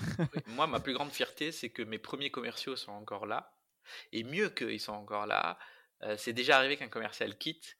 moi, 0.49 0.67
ma 0.67 0.81
plus 0.81 0.93
grande 0.93 1.11
fierté, 1.11 1.53
c'est 1.53 1.71
que 1.71 1.83
mes 1.83 1.99
premiers 1.99 2.31
commerciaux 2.31 2.77
sont 2.77 2.93
encore 2.93 3.27
là. 3.27 3.57
Et 4.12 4.25
mieux 4.25 4.49
qu'ils 4.51 4.81
sont 4.81 4.93
encore 4.93 5.27
là, 5.27 5.59
euh, 6.03 6.17
c'est 6.19 6.33
déjà 6.33 6.59
arrivé 6.59 6.77
qu'un 6.77 6.88
commercial 6.88 7.37
quitte 7.37 7.79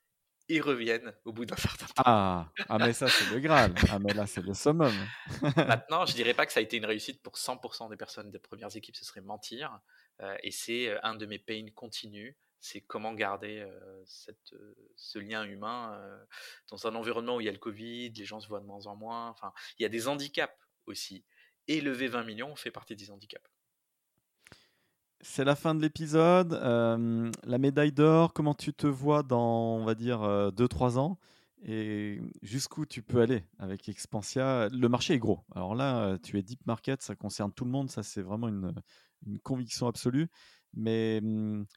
et 0.49 0.61
revienne 0.61 1.13
au 1.25 1.33
bout 1.33 1.45
d'un 1.45 1.55
certain 1.57 1.85
temps. 1.87 2.03
Ah, 2.05 2.51
ah 2.69 2.77
mais 2.77 2.93
ça 2.93 3.07
c'est 3.07 3.33
le 3.33 3.39
Graal. 3.39 3.73
Ah 3.89 3.99
mais 3.99 4.13
là 4.13 4.27
c'est 4.27 4.41
le 4.41 4.53
summum. 4.53 4.93
Maintenant, 5.57 6.05
je 6.05 6.13
dirais 6.13 6.33
pas 6.33 6.45
que 6.45 6.51
ça 6.51 6.59
a 6.59 6.63
été 6.63 6.77
une 6.77 6.85
réussite 6.85 7.21
pour 7.21 7.35
100% 7.35 7.89
des 7.89 7.97
personnes 7.97 8.31
des 8.31 8.39
premières 8.39 8.75
équipes, 8.75 8.95
ce 8.95 9.05
serait 9.05 9.21
mentir. 9.21 9.79
Euh, 10.21 10.35
et 10.43 10.51
c'est 10.51 10.89
euh, 10.89 10.99
un 11.03 11.15
de 11.15 11.25
mes 11.25 11.39
pains 11.39 11.67
continus, 11.75 12.35
c'est 12.59 12.81
comment 12.81 13.13
garder 13.13 13.63
cette, 14.05 14.55
ce 14.95 15.19
lien 15.19 15.43
humain 15.43 16.01
dans 16.71 16.87
un 16.87 16.95
environnement 16.95 17.35
où 17.35 17.41
il 17.41 17.45
y 17.45 17.49
a 17.49 17.51
le 17.51 17.59
Covid, 17.59 18.09
les 18.09 18.25
gens 18.25 18.39
se 18.39 18.47
voient 18.47 18.59
de 18.59 18.65
moins 18.65 18.87
en 18.87 18.95
moins. 18.95 19.29
Enfin, 19.29 19.53
il 19.77 19.83
y 19.83 19.85
a 19.85 19.89
des 19.89 20.07
handicaps 20.07 20.57
aussi. 20.87 21.23
Et 21.67 21.79
lever 21.79 22.07
20 22.07 22.23
millions 22.23 22.55
fait 22.55 22.71
partie 22.71 22.95
des 22.95 23.11
handicaps. 23.11 23.47
C'est 25.27 25.43
la 25.43 25.55
fin 25.55 25.73
de 25.73 25.81
l'épisode. 25.81 26.53
la 26.53 27.57
médaille 27.57 27.91
d'or, 27.91 28.31
comment 28.31 28.53
tu 28.53 28.73
te 28.73 28.87
vois 28.87 29.23
dans, 29.23 29.75
on 29.75 29.83
va 29.83 29.95
dire, 29.95 30.19
2-3 30.21 30.97
ans 30.97 31.17
et 31.67 32.21
jusqu'où 32.43 32.85
tu 32.85 33.01
peux 33.01 33.21
aller 33.21 33.43
avec 33.57 33.89
Expansia 33.89 34.69
Le 34.69 34.87
marché 34.87 35.15
est 35.15 35.19
gros. 35.19 35.43
Alors 35.53 35.73
là, 35.73 36.17
tu 36.23 36.37
es 36.37 36.43
deep 36.43 36.65
market, 36.67 37.01
ça 37.01 37.15
concerne 37.15 37.51
tout 37.51 37.65
le 37.65 37.71
monde, 37.71 37.89
ça 37.89 38.03
c'est 38.03 38.21
vraiment 38.21 38.47
une, 38.47 38.71
conviction 39.43 39.87
absolue. 39.87 40.29
Mais 40.73 41.21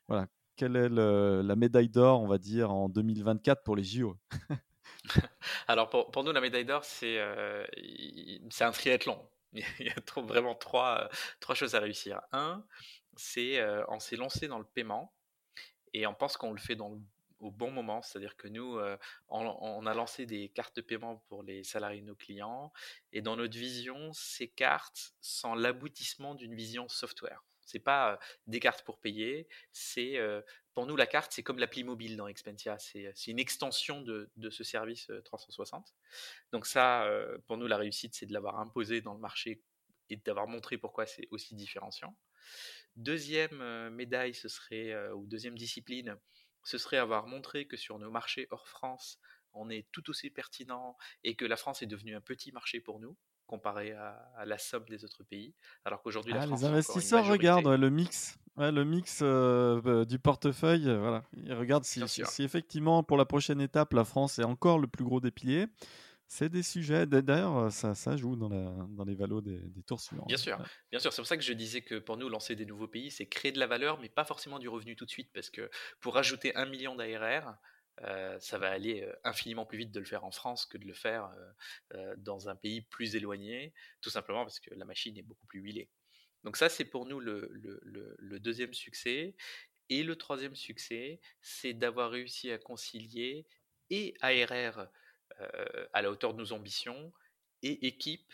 voilà, 0.06 0.26
quelle 0.56 0.76
est 0.76 0.90
la 0.90 1.56
médaille 1.56 1.88
d'or, 1.88 2.20
on 2.20 2.28
va 2.28 2.38
dire, 2.38 2.70
en 2.70 2.90
2024 2.90 3.64
pour 3.64 3.76
les 3.76 3.82
JO 3.82 4.16
Alors 5.68 5.88
pour, 5.88 6.22
nous, 6.22 6.32
la 6.32 6.42
médaille 6.42 6.66
d'or, 6.66 6.84
c'est 6.84 7.18
c'est 8.50 8.64
un 8.64 8.72
triathlon. 8.72 9.18
Il 9.52 9.86
y 9.86 9.88
a 9.88 10.20
vraiment 10.20 10.54
trois, 10.54 11.08
trois 11.40 11.54
choses 11.54 11.74
à 11.74 11.80
réussir. 11.80 12.20
Un, 12.32 12.62
c'est 13.18 13.60
on 13.88 13.98
s'est 13.98 14.16
lancé 14.16 14.48
dans 14.48 14.58
le 14.58 14.64
paiement 14.64 15.12
et 15.92 16.06
on 16.06 16.14
pense 16.14 16.36
qu'on 16.36 16.52
le 16.52 16.60
fait 16.60 16.76
dans 16.76 16.98
au 17.40 17.50
bon 17.50 17.70
moment, 17.70 18.02
c'est-à-dire 18.02 18.36
que 18.36 18.48
nous, 18.48 18.78
on, 19.28 19.86
a 19.86 19.94
lancé 19.94 20.26
des 20.26 20.48
cartes 20.48 20.76
de 20.76 20.80
paiement 20.80 21.24
pour 21.28 21.42
les 21.42 21.62
salariés 21.62 22.00
de 22.00 22.06
nos 22.06 22.16
clients, 22.16 22.72
et 23.12 23.22
dans 23.22 23.36
notre 23.36 23.56
vision, 23.56 24.12
ces 24.12 24.48
cartes 24.48 25.14
sont 25.20 25.54
l'aboutissement 25.54 26.34
d'une 26.34 26.54
vision 26.54 26.88
software. 26.88 27.44
C'est 27.64 27.78
pas 27.78 28.18
des 28.46 28.60
cartes 28.60 28.82
pour 28.82 28.98
payer, 28.98 29.46
c'est 29.72 30.18
pour 30.72 30.86
nous 30.86 30.96
la 30.96 31.06
carte, 31.06 31.32
c'est 31.32 31.42
comme 31.42 31.58
l'appli 31.58 31.84
mobile 31.84 32.16
dans 32.16 32.26
Expensia, 32.26 32.78
c'est 32.78 33.12
une 33.26 33.38
extension 33.38 34.00
de, 34.00 34.30
de, 34.36 34.50
ce 34.50 34.64
service 34.64 35.10
360. 35.24 35.94
Donc 36.52 36.66
ça, 36.66 37.08
pour 37.46 37.56
nous, 37.56 37.66
la 37.66 37.76
réussite, 37.76 38.14
c'est 38.14 38.26
de 38.26 38.32
l'avoir 38.32 38.58
imposé 38.58 39.00
dans 39.00 39.14
le 39.14 39.20
marché 39.20 39.62
et 40.10 40.16
d'avoir 40.16 40.48
montré 40.48 40.78
pourquoi 40.78 41.06
c'est 41.06 41.28
aussi 41.30 41.54
différenciant. 41.54 42.16
Deuxième 42.98 43.90
médaille, 43.90 44.34
ce 44.34 44.48
serait, 44.48 45.10
ou 45.12 45.26
deuxième 45.26 45.56
discipline, 45.56 46.16
ce 46.64 46.78
serait 46.78 46.96
avoir 46.96 47.26
montré 47.26 47.66
que 47.66 47.76
sur 47.76 47.98
nos 47.98 48.10
marchés 48.10 48.46
hors 48.50 48.68
France, 48.68 49.18
on 49.54 49.70
est 49.70 49.86
tout 49.92 50.10
aussi 50.10 50.30
pertinent 50.30 50.96
et 51.24 51.34
que 51.34 51.44
la 51.44 51.56
France 51.56 51.80
est 51.82 51.86
devenue 51.86 52.14
un 52.14 52.20
petit 52.20 52.52
marché 52.52 52.80
pour 52.80 53.00
nous 53.00 53.16
comparé 53.46 53.92
à, 53.92 54.44
la 54.44 54.58
somme 54.58 54.84
des 54.90 55.04
autres 55.04 55.24
pays. 55.24 55.54
Alors 55.84 56.02
qu'aujourd'hui, 56.02 56.34
ah, 56.36 56.44
les 56.46 56.64
investisseurs 56.64 57.26
regardent 57.26 57.68
le 57.68 57.88
mix, 57.88 58.38
le 58.58 58.84
mix 58.84 59.22
bah, 59.22 60.04
du 60.04 60.18
portefeuille. 60.18 60.84
voilà, 60.84 61.24
ils 61.32 61.54
regardent 61.54 61.84
si, 61.84 62.02
si, 62.06 62.42
effectivement 62.42 63.02
pour 63.02 63.16
la 63.16 63.24
prochaine 63.24 63.60
étape, 63.60 63.94
la 63.94 64.04
France 64.04 64.38
est 64.38 64.44
encore 64.44 64.78
le 64.78 64.86
plus 64.86 65.04
gros 65.04 65.20
des 65.20 65.30
piliers. 65.30 65.66
C'est 66.28 66.50
des 66.50 66.62
sujets, 66.62 67.06
d'ailleurs, 67.06 67.56
euh, 67.56 67.70
ça, 67.70 67.94
ça 67.94 68.16
joue 68.16 68.36
dans, 68.36 68.50
la, 68.50 68.86
dans 68.90 69.04
les 69.04 69.14
valos 69.14 69.40
des, 69.40 69.60
tours 69.86 70.00
suivants. 70.00 70.26
Bien 70.26 70.36
sûr, 70.36 70.58
bien 70.90 71.00
sûr. 71.00 71.12
C'est 71.12 71.22
pour 71.22 71.26
ça 71.26 71.38
que 71.38 71.42
je 71.42 71.54
disais 71.54 71.80
que 71.80 71.98
pour 71.98 72.18
nous, 72.18 72.28
lancer 72.28 72.54
des 72.54 72.66
nouveaux 72.66 72.86
pays, 72.86 73.10
c'est 73.10 73.26
créer 73.26 73.50
de 73.50 73.58
la 73.58 73.66
valeur, 73.66 73.98
mais 73.98 74.10
pas 74.10 74.24
forcément 74.24 74.58
du 74.58 74.68
revenu 74.68 74.94
tout 74.94 75.06
de 75.06 75.10
suite, 75.10 75.30
parce 75.32 75.48
que 75.48 75.70
pour 76.00 76.18
ajouter 76.18 76.54
un 76.54 76.66
million 76.66 76.94
d'ARR, 76.94 77.56
euh, 78.02 78.38
ça 78.40 78.58
va 78.58 78.70
aller 78.70 79.02
euh, 79.02 79.12
infiniment 79.24 79.64
plus 79.64 79.78
vite 79.78 79.90
de 79.90 79.98
le 79.98 80.04
faire 80.04 80.24
en 80.24 80.30
France 80.30 80.66
que 80.66 80.76
de 80.78 80.84
le 80.84 80.94
faire 80.94 81.30
dans 82.18 82.48
un 82.48 82.54
pays 82.54 82.82
plus 82.82 83.16
éloigné, 83.16 83.72
tout 84.02 84.10
simplement 84.10 84.44
parce 84.44 84.60
que 84.60 84.72
la 84.74 84.84
machine 84.84 85.16
est 85.16 85.22
beaucoup 85.22 85.46
plus 85.46 85.60
huilée. 85.60 85.88
Donc 86.44 86.56
ça, 86.56 86.68
c'est 86.68 86.84
pour 86.84 87.06
nous 87.06 87.20
le, 87.20 87.48
le, 87.52 87.80
le, 88.18 88.40
deuxième 88.40 88.74
succès. 88.74 89.34
Et 89.90 90.02
le 90.02 90.16
troisième 90.16 90.54
succès, 90.54 91.20
c'est 91.40 91.72
d'avoir 91.72 92.10
réussi 92.10 92.50
à 92.50 92.58
concilier 92.58 93.46
et 93.90 94.14
ARR 94.20 94.78
euh, 94.78 94.86
à 95.92 96.02
la 96.02 96.10
hauteur 96.10 96.34
de 96.34 96.38
nos 96.38 96.52
ambitions 96.52 97.12
et 97.62 97.86
équipe 97.86 98.32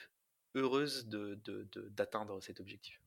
heureuse 0.54 1.06
d'atteindre 1.08 2.36
de, 2.36 2.40
cet 2.40 2.60
objectif. 2.60 3.00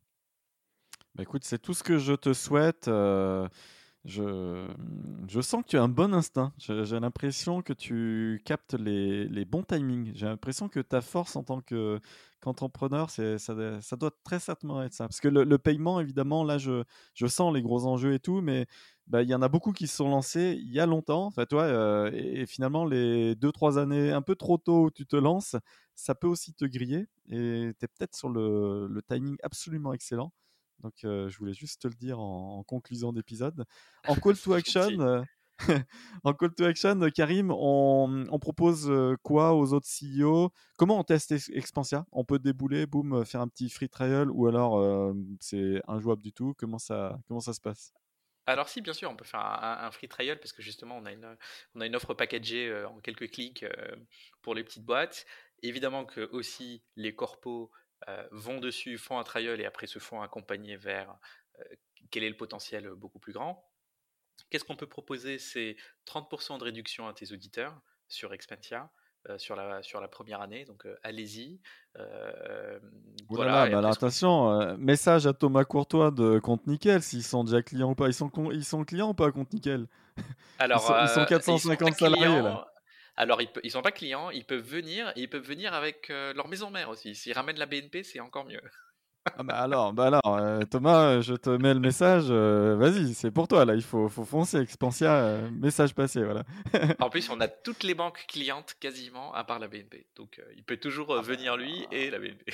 Bah 1.16 1.24
écoute, 1.24 1.44
c'est 1.44 1.60
tout 1.60 1.74
ce 1.74 1.84
que 1.84 1.98
je 1.98 2.14
te 2.14 2.34
souhaite. 2.34 2.88
Euh, 2.88 3.48
je, 4.06 4.68
je, 5.28 5.42
sens 5.42 5.64
que 5.64 5.70
tu 5.70 5.78
as 5.78 5.84
un 5.84 5.88
bon 5.88 6.14
instinct. 6.14 6.54
J'ai 6.58 7.00
l'impression 7.00 7.62
que 7.62 7.74
tu 7.74 8.42
captes 8.46 8.74
les, 8.74 9.28
les 9.28 9.46
bons 9.46 9.64
timings. 9.64 10.12
J'ai 10.14 10.28
l'impression 10.28 10.70
que 10.70 10.80
ta 10.80 11.02
force 11.02 11.36
en 11.36 11.44
tant 11.44 11.62
qu'entrepreneur, 11.62 13.10
ça, 13.10 13.38
ça, 13.38 13.96
doit 13.96 14.12
très 14.24 14.40
certainement 14.40 14.84
être 14.84 14.94
ça. 14.94 15.08
Parce 15.08 15.20
que 15.20 15.28
le, 15.28 15.44
le 15.44 15.58
paiement, 15.58 16.00
évidemment, 16.00 16.44
là, 16.44 16.58
je, 16.58 16.84
je, 17.16 17.28
sens 17.28 17.54
les 17.54 17.62
gros 17.62 17.86
enjeux 17.86 18.14
et 18.14 18.20
tout, 18.20 18.42
mais 18.42 18.68
bah, 19.08 19.24
il 19.24 19.30
y 19.30 19.36
en 19.36 19.42
a 19.42 19.48
beaucoup 19.48 19.72
qui 19.72 19.88
se 19.88 19.96
sont 19.96 20.10
lancés 20.10 20.58
il 20.60 20.72
y 20.72 20.80
a 20.80 20.86
longtemps. 20.86 21.32
fait 21.32 21.46
toi, 21.46 21.64
euh, 21.64 22.12
et, 22.14 22.46
finalement, 22.46 22.86
les 22.86 23.36
deux, 23.36 23.52
trois 23.52 23.80
années 23.80 24.12
un 24.12 24.22
peu 24.22 24.36
trop 24.36 24.58
tôt 24.58 24.86
où 24.86 24.92
tu 24.92 25.06
te 25.06 25.16
lances, 25.16 25.56
ça 25.96 26.14
peut 26.14 26.28
aussi 26.28 26.54
te 26.54 26.66
griller. 26.66 27.08
Et 27.30 27.72
tu 27.80 27.86
es 27.86 27.88
peut-être 27.88 28.16
sur 28.16 28.30
le, 28.30 28.88
le, 28.88 29.02
timing 29.02 29.38
absolument 29.44 29.94
excellent. 29.94 30.34
Donc, 30.82 30.94
euh, 31.06 31.30
je 31.30 31.38
voulais 31.40 31.54
juste 31.54 31.82
te 31.82 31.88
le 31.88 31.96
dire 31.96 32.20
en, 32.20 32.64
conclusion 32.64 33.14
d'épisode. 33.14 33.66
En 34.08 34.16
call 34.16 34.38
to 34.44 34.54
action, 34.54 35.24
en 36.24 36.34
call 36.34 36.54
to 36.54 36.66
action, 36.66 37.00
Karim, 37.16 37.50
on, 37.52 38.26
on 38.30 38.40
propose 38.40 38.92
quoi 39.24 39.54
aux 39.54 39.72
autres 39.72 39.88
CEO 39.88 40.52
Comment 40.78 41.00
on 41.00 41.04
teste 41.04 41.34
Expansia 41.54 42.06
On 42.12 42.26
peut 42.26 42.40
débouler, 42.40 42.86
boum, 42.86 43.24
faire 43.26 43.40
un 43.40 43.48
petit 43.48 43.70
free 43.70 43.90
trial 43.90 44.30
ou 44.32 44.48
alors 44.48 45.14
c'est 45.40 45.82
injouable 45.88 46.22
du 46.22 46.34
tout? 46.34 46.54
Comment 46.58 46.78
ça, 46.78 47.18
comment 47.28 47.40
ça 47.40 47.54
se 47.54 47.62
passe? 47.62 47.94
Alors 48.48 48.70
si, 48.70 48.80
bien 48.80 48.94
sûr, 48.94 49.12
on 49.12 49.16
peut 49.16 49.26
faire 49.26 49.42
un, 49.42 49.92
free 49.92 50.08
trial 50.08 50.40
parce 50.40 50.54
que 50.54 50.62
justement, 50.62 50.98
on 50.98 51.06
a 51.06 51.12
une, 51.12 51.96
offre 51.96 52.14
packagée 52.14 52.70
euh, 52.70 52.88
en 52.88 53.00
quelques 53.02 53.30
clics 53.30 53.64
euh, 53.64 53.96
pour 54.42 54.56
les 54.56 54.64
petites 54.64 54.86
boîtes. 54.86 55.26
Évidemment 55.64 56.06
que 56.06 56.22
aussi 56.32 56.82
les 56.96 57.14
corpos 57.14 57.70
euh, 58.08 58.28
vont 58.32 58.60
dessus, 58.60 58.98
font 58.98 59.20
un 59.20 59.24
trial 59.24 59.60
et 59.60 59.66
après 59.66 59.86
se 59.86 60.00
font 60.00 60.22
accompagner 60.22 60.78
vers 60.78 61.20
quel 62.12 62.24
est 62.24 62.30
le 62.30 62.38
potentiel 62.38 62.90
beaucoup 62.92 63.20
plus 63.20 63.34
grand. 63.34 63.70
Qu'est-ce 64.50 64.64
qu'on 64.64 64.76
peut 64.78 64.88
proposer? 64.88 65.40
C'est 65.40 65.76
30% 66.06 66.60
de 66.60 66.64
réduction 66.64 67.08
à 67.08 67.14
tes 67.14 67.34
auditeurs 67.34 67.82
sur 68.08 68.34
Expentia. 68.34 68.92
Euh, 69.30 69.38
sur, 69.38 69.56
la, 69.56 69.82
sur 69.84 70.00
la 70.00 70.08
première 70.08 70.42
année. 70.42 70.64
Donc 70.66 70.86
euh, 70.86 70.96
allez-y. 71.04 71.60
Euh, 71.98 72.80
voilà, 73.30 73.68
bah, 73.68 73.90
attention, 73.90 74.78
message 74.78 75.28
à 75.28 75.34
Thomas 75.34 75.66
Courtois 75.66 76.12
de 76.12 76.40
Compte 76.40 76.66
Nickel, 76.68 77.02
s'ils 77.02 77.24
sont 77.24 77.44
déjà 77.44 77.62
clients 77.62 77.92
ou 77.92 77.96
pas. 77.96 78.08
Ils 78.08 78.14
sont, 78.14 78.32
ils 78.52 78.64
sont 78.64 78.86
clients 78.86 79.10
ou 79.10 79.14
pas 79.14 79.32
Compte 79.32 79.52
Nickel? 79.54 79.88
Alors, 80.60 80.80
ils 81.02 81.10
sont, 81.10 81.26
450 81.26 81.96
salariés 81.96 82.42
là. 82.42 82.68
Alors, 83.18 83.42
ils 83.42 83.50
ne 83.64 83.70
sont 83.70 83.82
pas 83.82 83.92
clients, 83.92 84.30
ils 84.30 84.46
peuvent 84.46 84.62
venir, 84.62 85.12
ils 85.16 85.28
peuvent 85.28 85.46
venir 85.46 85.74
avec 85.74 86.10
leur 86.10 86.48
maison 86.48 86.70
mère 86.70 86.90
aussi. 86.90 87.16
S'ils 87.16 87.34
ramènent 87.34 87.58
la 87.58 87.66
BNP, 87.66 88.04
c'est 88.04 88.20
encore 88.20 88.46
mieux. 88.46 88.62
Ah 89.38 89.44
bah 89.44 89.56
alors, 89.56 89.94
bah 89.94 90.08
alors 90.08 90.38
euh, 90.38 90.62
Thomas, 90.64 91.22
je 91.22 91.34
te 91.34 91.50
mets 91.50 91.74
le 91.74 91.80
message. 91.80 92.26
Euh, 92.30 92.76
vas-y, 92.78 93.14
c'est 93.14 93.32
pour 93.32 93.48
toi 93.48 93.66
là. 93.66 93.76
Il 93.76 93.82
faut, 93.82 94.10
faut 94.10 94.26
foncer. 94.26 94.58
Expansia, 94.58 95.12
euh, 95.12 95.50
message 95.52 95.94
passé, 95.94 96.24
voilà. 96.24 96.44
en 97.00 97.10
plus, 97.10 97.30
on 97.30 97.40
a 97.42 97.48
toutes 97.48 97.84
les 97.84 97.94
banques 97.94 98.26
clientes 98.28 98.76
quasiment, 98.80 99.34
à 99.34 99.44
part 99.44 99.60
la 99.60 99.68
BNP. 99.68 100.06
Donc, 100.16 100.42
il 100.56 100.64
peut 100.64 100.78
toujours 100.78 101.16
ah 101.18 101.22
venir 101.22 101.58
bah, 101.58 101.64
lui 101.64 101.88
et 101.92 102.10
la 102.10 102.20
BNP. 102.20 102.46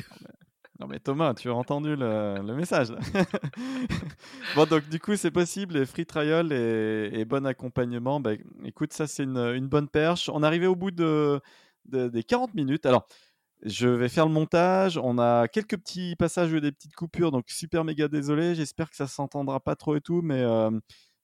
Non 0.80 0.88
mais 0.88 1.00
Thomas, 1.00 1.36
tu 1.36 1.50
as 1.50 1.54
entendu 1.54 1.96
le, 1.96 2.42
message. 2.56 2.88
bon 4.56 4.66
donc 4.66 4.90
du 4.90 5.00
coup 5.00 5.16
c'est 5.16 5.32
possible, 5.32 5.76
les 5.76 5.86
free 5.86 6.06
trial 6.06 6.52
et, 6.52 7.24
bon 7.26 7.46
accompagnement. 7.46 8.20
Bah, 8.20 8.32
écoute, 8.66 8.92
ça 8.92 9.06
c'est 9.06 9.24
une, 9.24 9.38
une, 9.38 9.68
bonne 9.68 9.88
perche. 9.88 10.30
On 10.30 10.42
est 10.42 10.46
arrivé 10.46 10.66
au 10.66 10.76
bout 10.76 10.90
de, 10.90 11.40
des 11.86 12.24
40 12.24 12.56
minutes. 12.56 12.86
Alors 12.88 13.08
je 13.66 13.88
vais 13.88 14.10
faire 14.10 14.26
le 14.26 14.34
montage. 14.34 14.98
On 14.98 15.18
a 15.18 15.48
quelques 15.48 15.78
petits 15.78 16.16
passages 16.16 16.52
des 16.52 16.72
petites 16.72 16.96
coupures, 16.96 17.32
donc 17.32 17.50
super 17.50 17.84
méga 17.84 18.08
désolé. 18.08 18.56
J'espère 18.56 18.90
que 18.90 18.96
ça 18.96 19.08
s'entendra 19.08 19.60
pas 19.60 19.76
trop 19.76 19.96
et 19.96 20.02
tout, 20.02 20.22
mais 20.22 20.42
euh, 20.42 20.72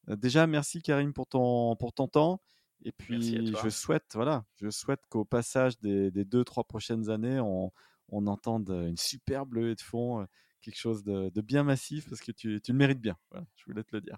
déjà 0.07 0.47
merci 0.47 0.81
Karim 0.81 1.13
pour 1.13 1.27
ton 1.27 1.75
pour 1.75 1.93
ton 1.93 2.07
temps. 2.07 2.41
Et 2.85 2.93
puis 2.93 3.53
je 3.61 3.69
souhaite 3.69 4.11
voilà, 4.13 4.45
je 4.61 4.69
souhaite 4.69 5.01
qu'au 5.09 5.25
passage 5.25 5.77
des, 5.79 6.11
des, 6.11 6.23
deux 6.23 6.45
trois 6.45 6.63
prochaines 6.63 7.09
années, 7.09 7.39
on, 7.41 7.71
on 8.07 8.27
entende 8.27 8.69
une 8.69 8.97
superbe 8.97 9.55
levée 9.55 9.75
de 9.75 9.81
fond, 9.81 10.21
euh, 10.21 10.25
quelque 10.61 10.77
chose 10.77 11.03
de, 11.03 11.41
bien 11.41 11.63
massif 11.63 12.07
parce 12.07 12.21
que 12.21 12.31
tu, 12.31 12.61
tu 12.61 12.71
le 12.71 12.77
mérites 12.77 13.01
bien. 13.01 13.17
je 13.55 13.65
voulais 13.65 13.83
te 13.83 13.95
le 13.95 14.01
dire. 14.01 14.17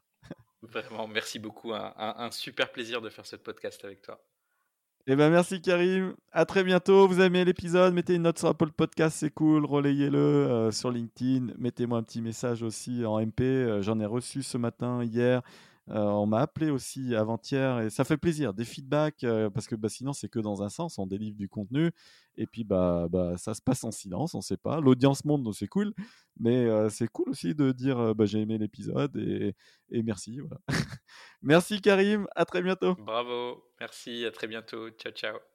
Vraiment, 0.61 1.07
merci 1.07 1.39
beaucoup. 1.39 1.73
un 1.73 2.29
super 2.29 2.71
plaisir 2.71 3.01
de 3.01 3.09
faire 3.09 3.25
ce 3.25 3.35
podcast 3.35 3.83
avec 3.83 4.03
toi. 4.03 4.23
Eh 5.07 5.15
ben 5.15 5.31
merci 5.31 5.61
Karim, 5.61 6.13
à 6.31 6.45
très 6.45 6.63
bientôt. 6.63 7.07
Vous 7.07 7.21
aimez 7.21 7.43
l'épisode, 7.43 7.91
mettez 7.91 8.13
une 8.13 8.21
note 8.21 8.37
sur 8.37 8.49
Apple 8.49 8.71
Podcast, 8.71 9.17
c'est 9.19 9.31
cool, 9.31 9.65
relayez-le 9.65 10.17
euh, 10.19 10.71
sur 10.71 10.91
LinkedIn, 10.91 11.53
mettez-moi 11.57 11.97
un 11.97 12.03
petit 12.03 12.21
message 12.21 12.61
aussi 12.61 13.03
en 13.03 13.19
MP, 13.19 13.41
euh, 13.41 13.81
j'en 13.81 13.99
ai 13.99 14.05
reçu 14.05 14.43
ce 14.43 14.59
matin, 14.59 15.03
hier, 15.03 15.41
on 15.87 16.25
m'a 16.25 16.41
appelé 16.41 16.69
aussi 16.69 17.15
avant-hier 17.15 17.81
et 17.81 17.89
ça 17.89 18.03
fait 18.03 18.17
plaisir, 18.17 18.53
des 18.53 18.65
feedbacks 18.65 19.25
parce 19.53 19.67
que 19.67 19.75
bah, 19.75 19.89
sinon 19.89 20.13
c'est 20.13 20.29
que 20.29 20.39
dans 20.39 20.63
un 20.63 20.69
sens, 20.69 20.97
on 20.97 21.07
délivre 21.07 21.37
du 21.37 21.49
contenu 21.49 21.91
et 22.37 22.47
puis 22.47 22.63
bah, 22.63 23.07
bah 23.09 23.35
ça 23.37 23.53
se 23.53 23.61
passe 23.61 23.83
en 23.83 23.91
silence, 23.91 24.35
on 24.35 24.41
sait 24.41 24.57
pas. 24.57 24.79
L'audience 24.79 25.25
monte 25.25 25.43
donc 25.43 25.55
c'est 25.55 25.67
cool, 25.67 25.93
mais 26.39 26.67
c'est 26.89 27.07
cool 27.07 27.29
aussi 27.29 27.55
de 27.55 27.71
dire 27.71 28.15
bah, 28.15 28.25
j'ai 28.25 28.39
aimé 28.39 28.57
l'épisode 28.57 29.15
et, 29.17 29.55
et, 29.91 30.03
merci. 30.03 30.39
Voilà. 30.39 30.61
Merci 31.43 31.81
Karim, 31.81 32.27
à 32.35 32.45
très 32.45 32.61
bientôt. 32.61 32.93
Bravo, 32.95 33.63
merci, 33.79 34.25
à 34.25 34.31
très 34.31 34.45
bientôt. 34.47 34.91
Ciao, 34.91 35.11
ciao. 35.11 35.50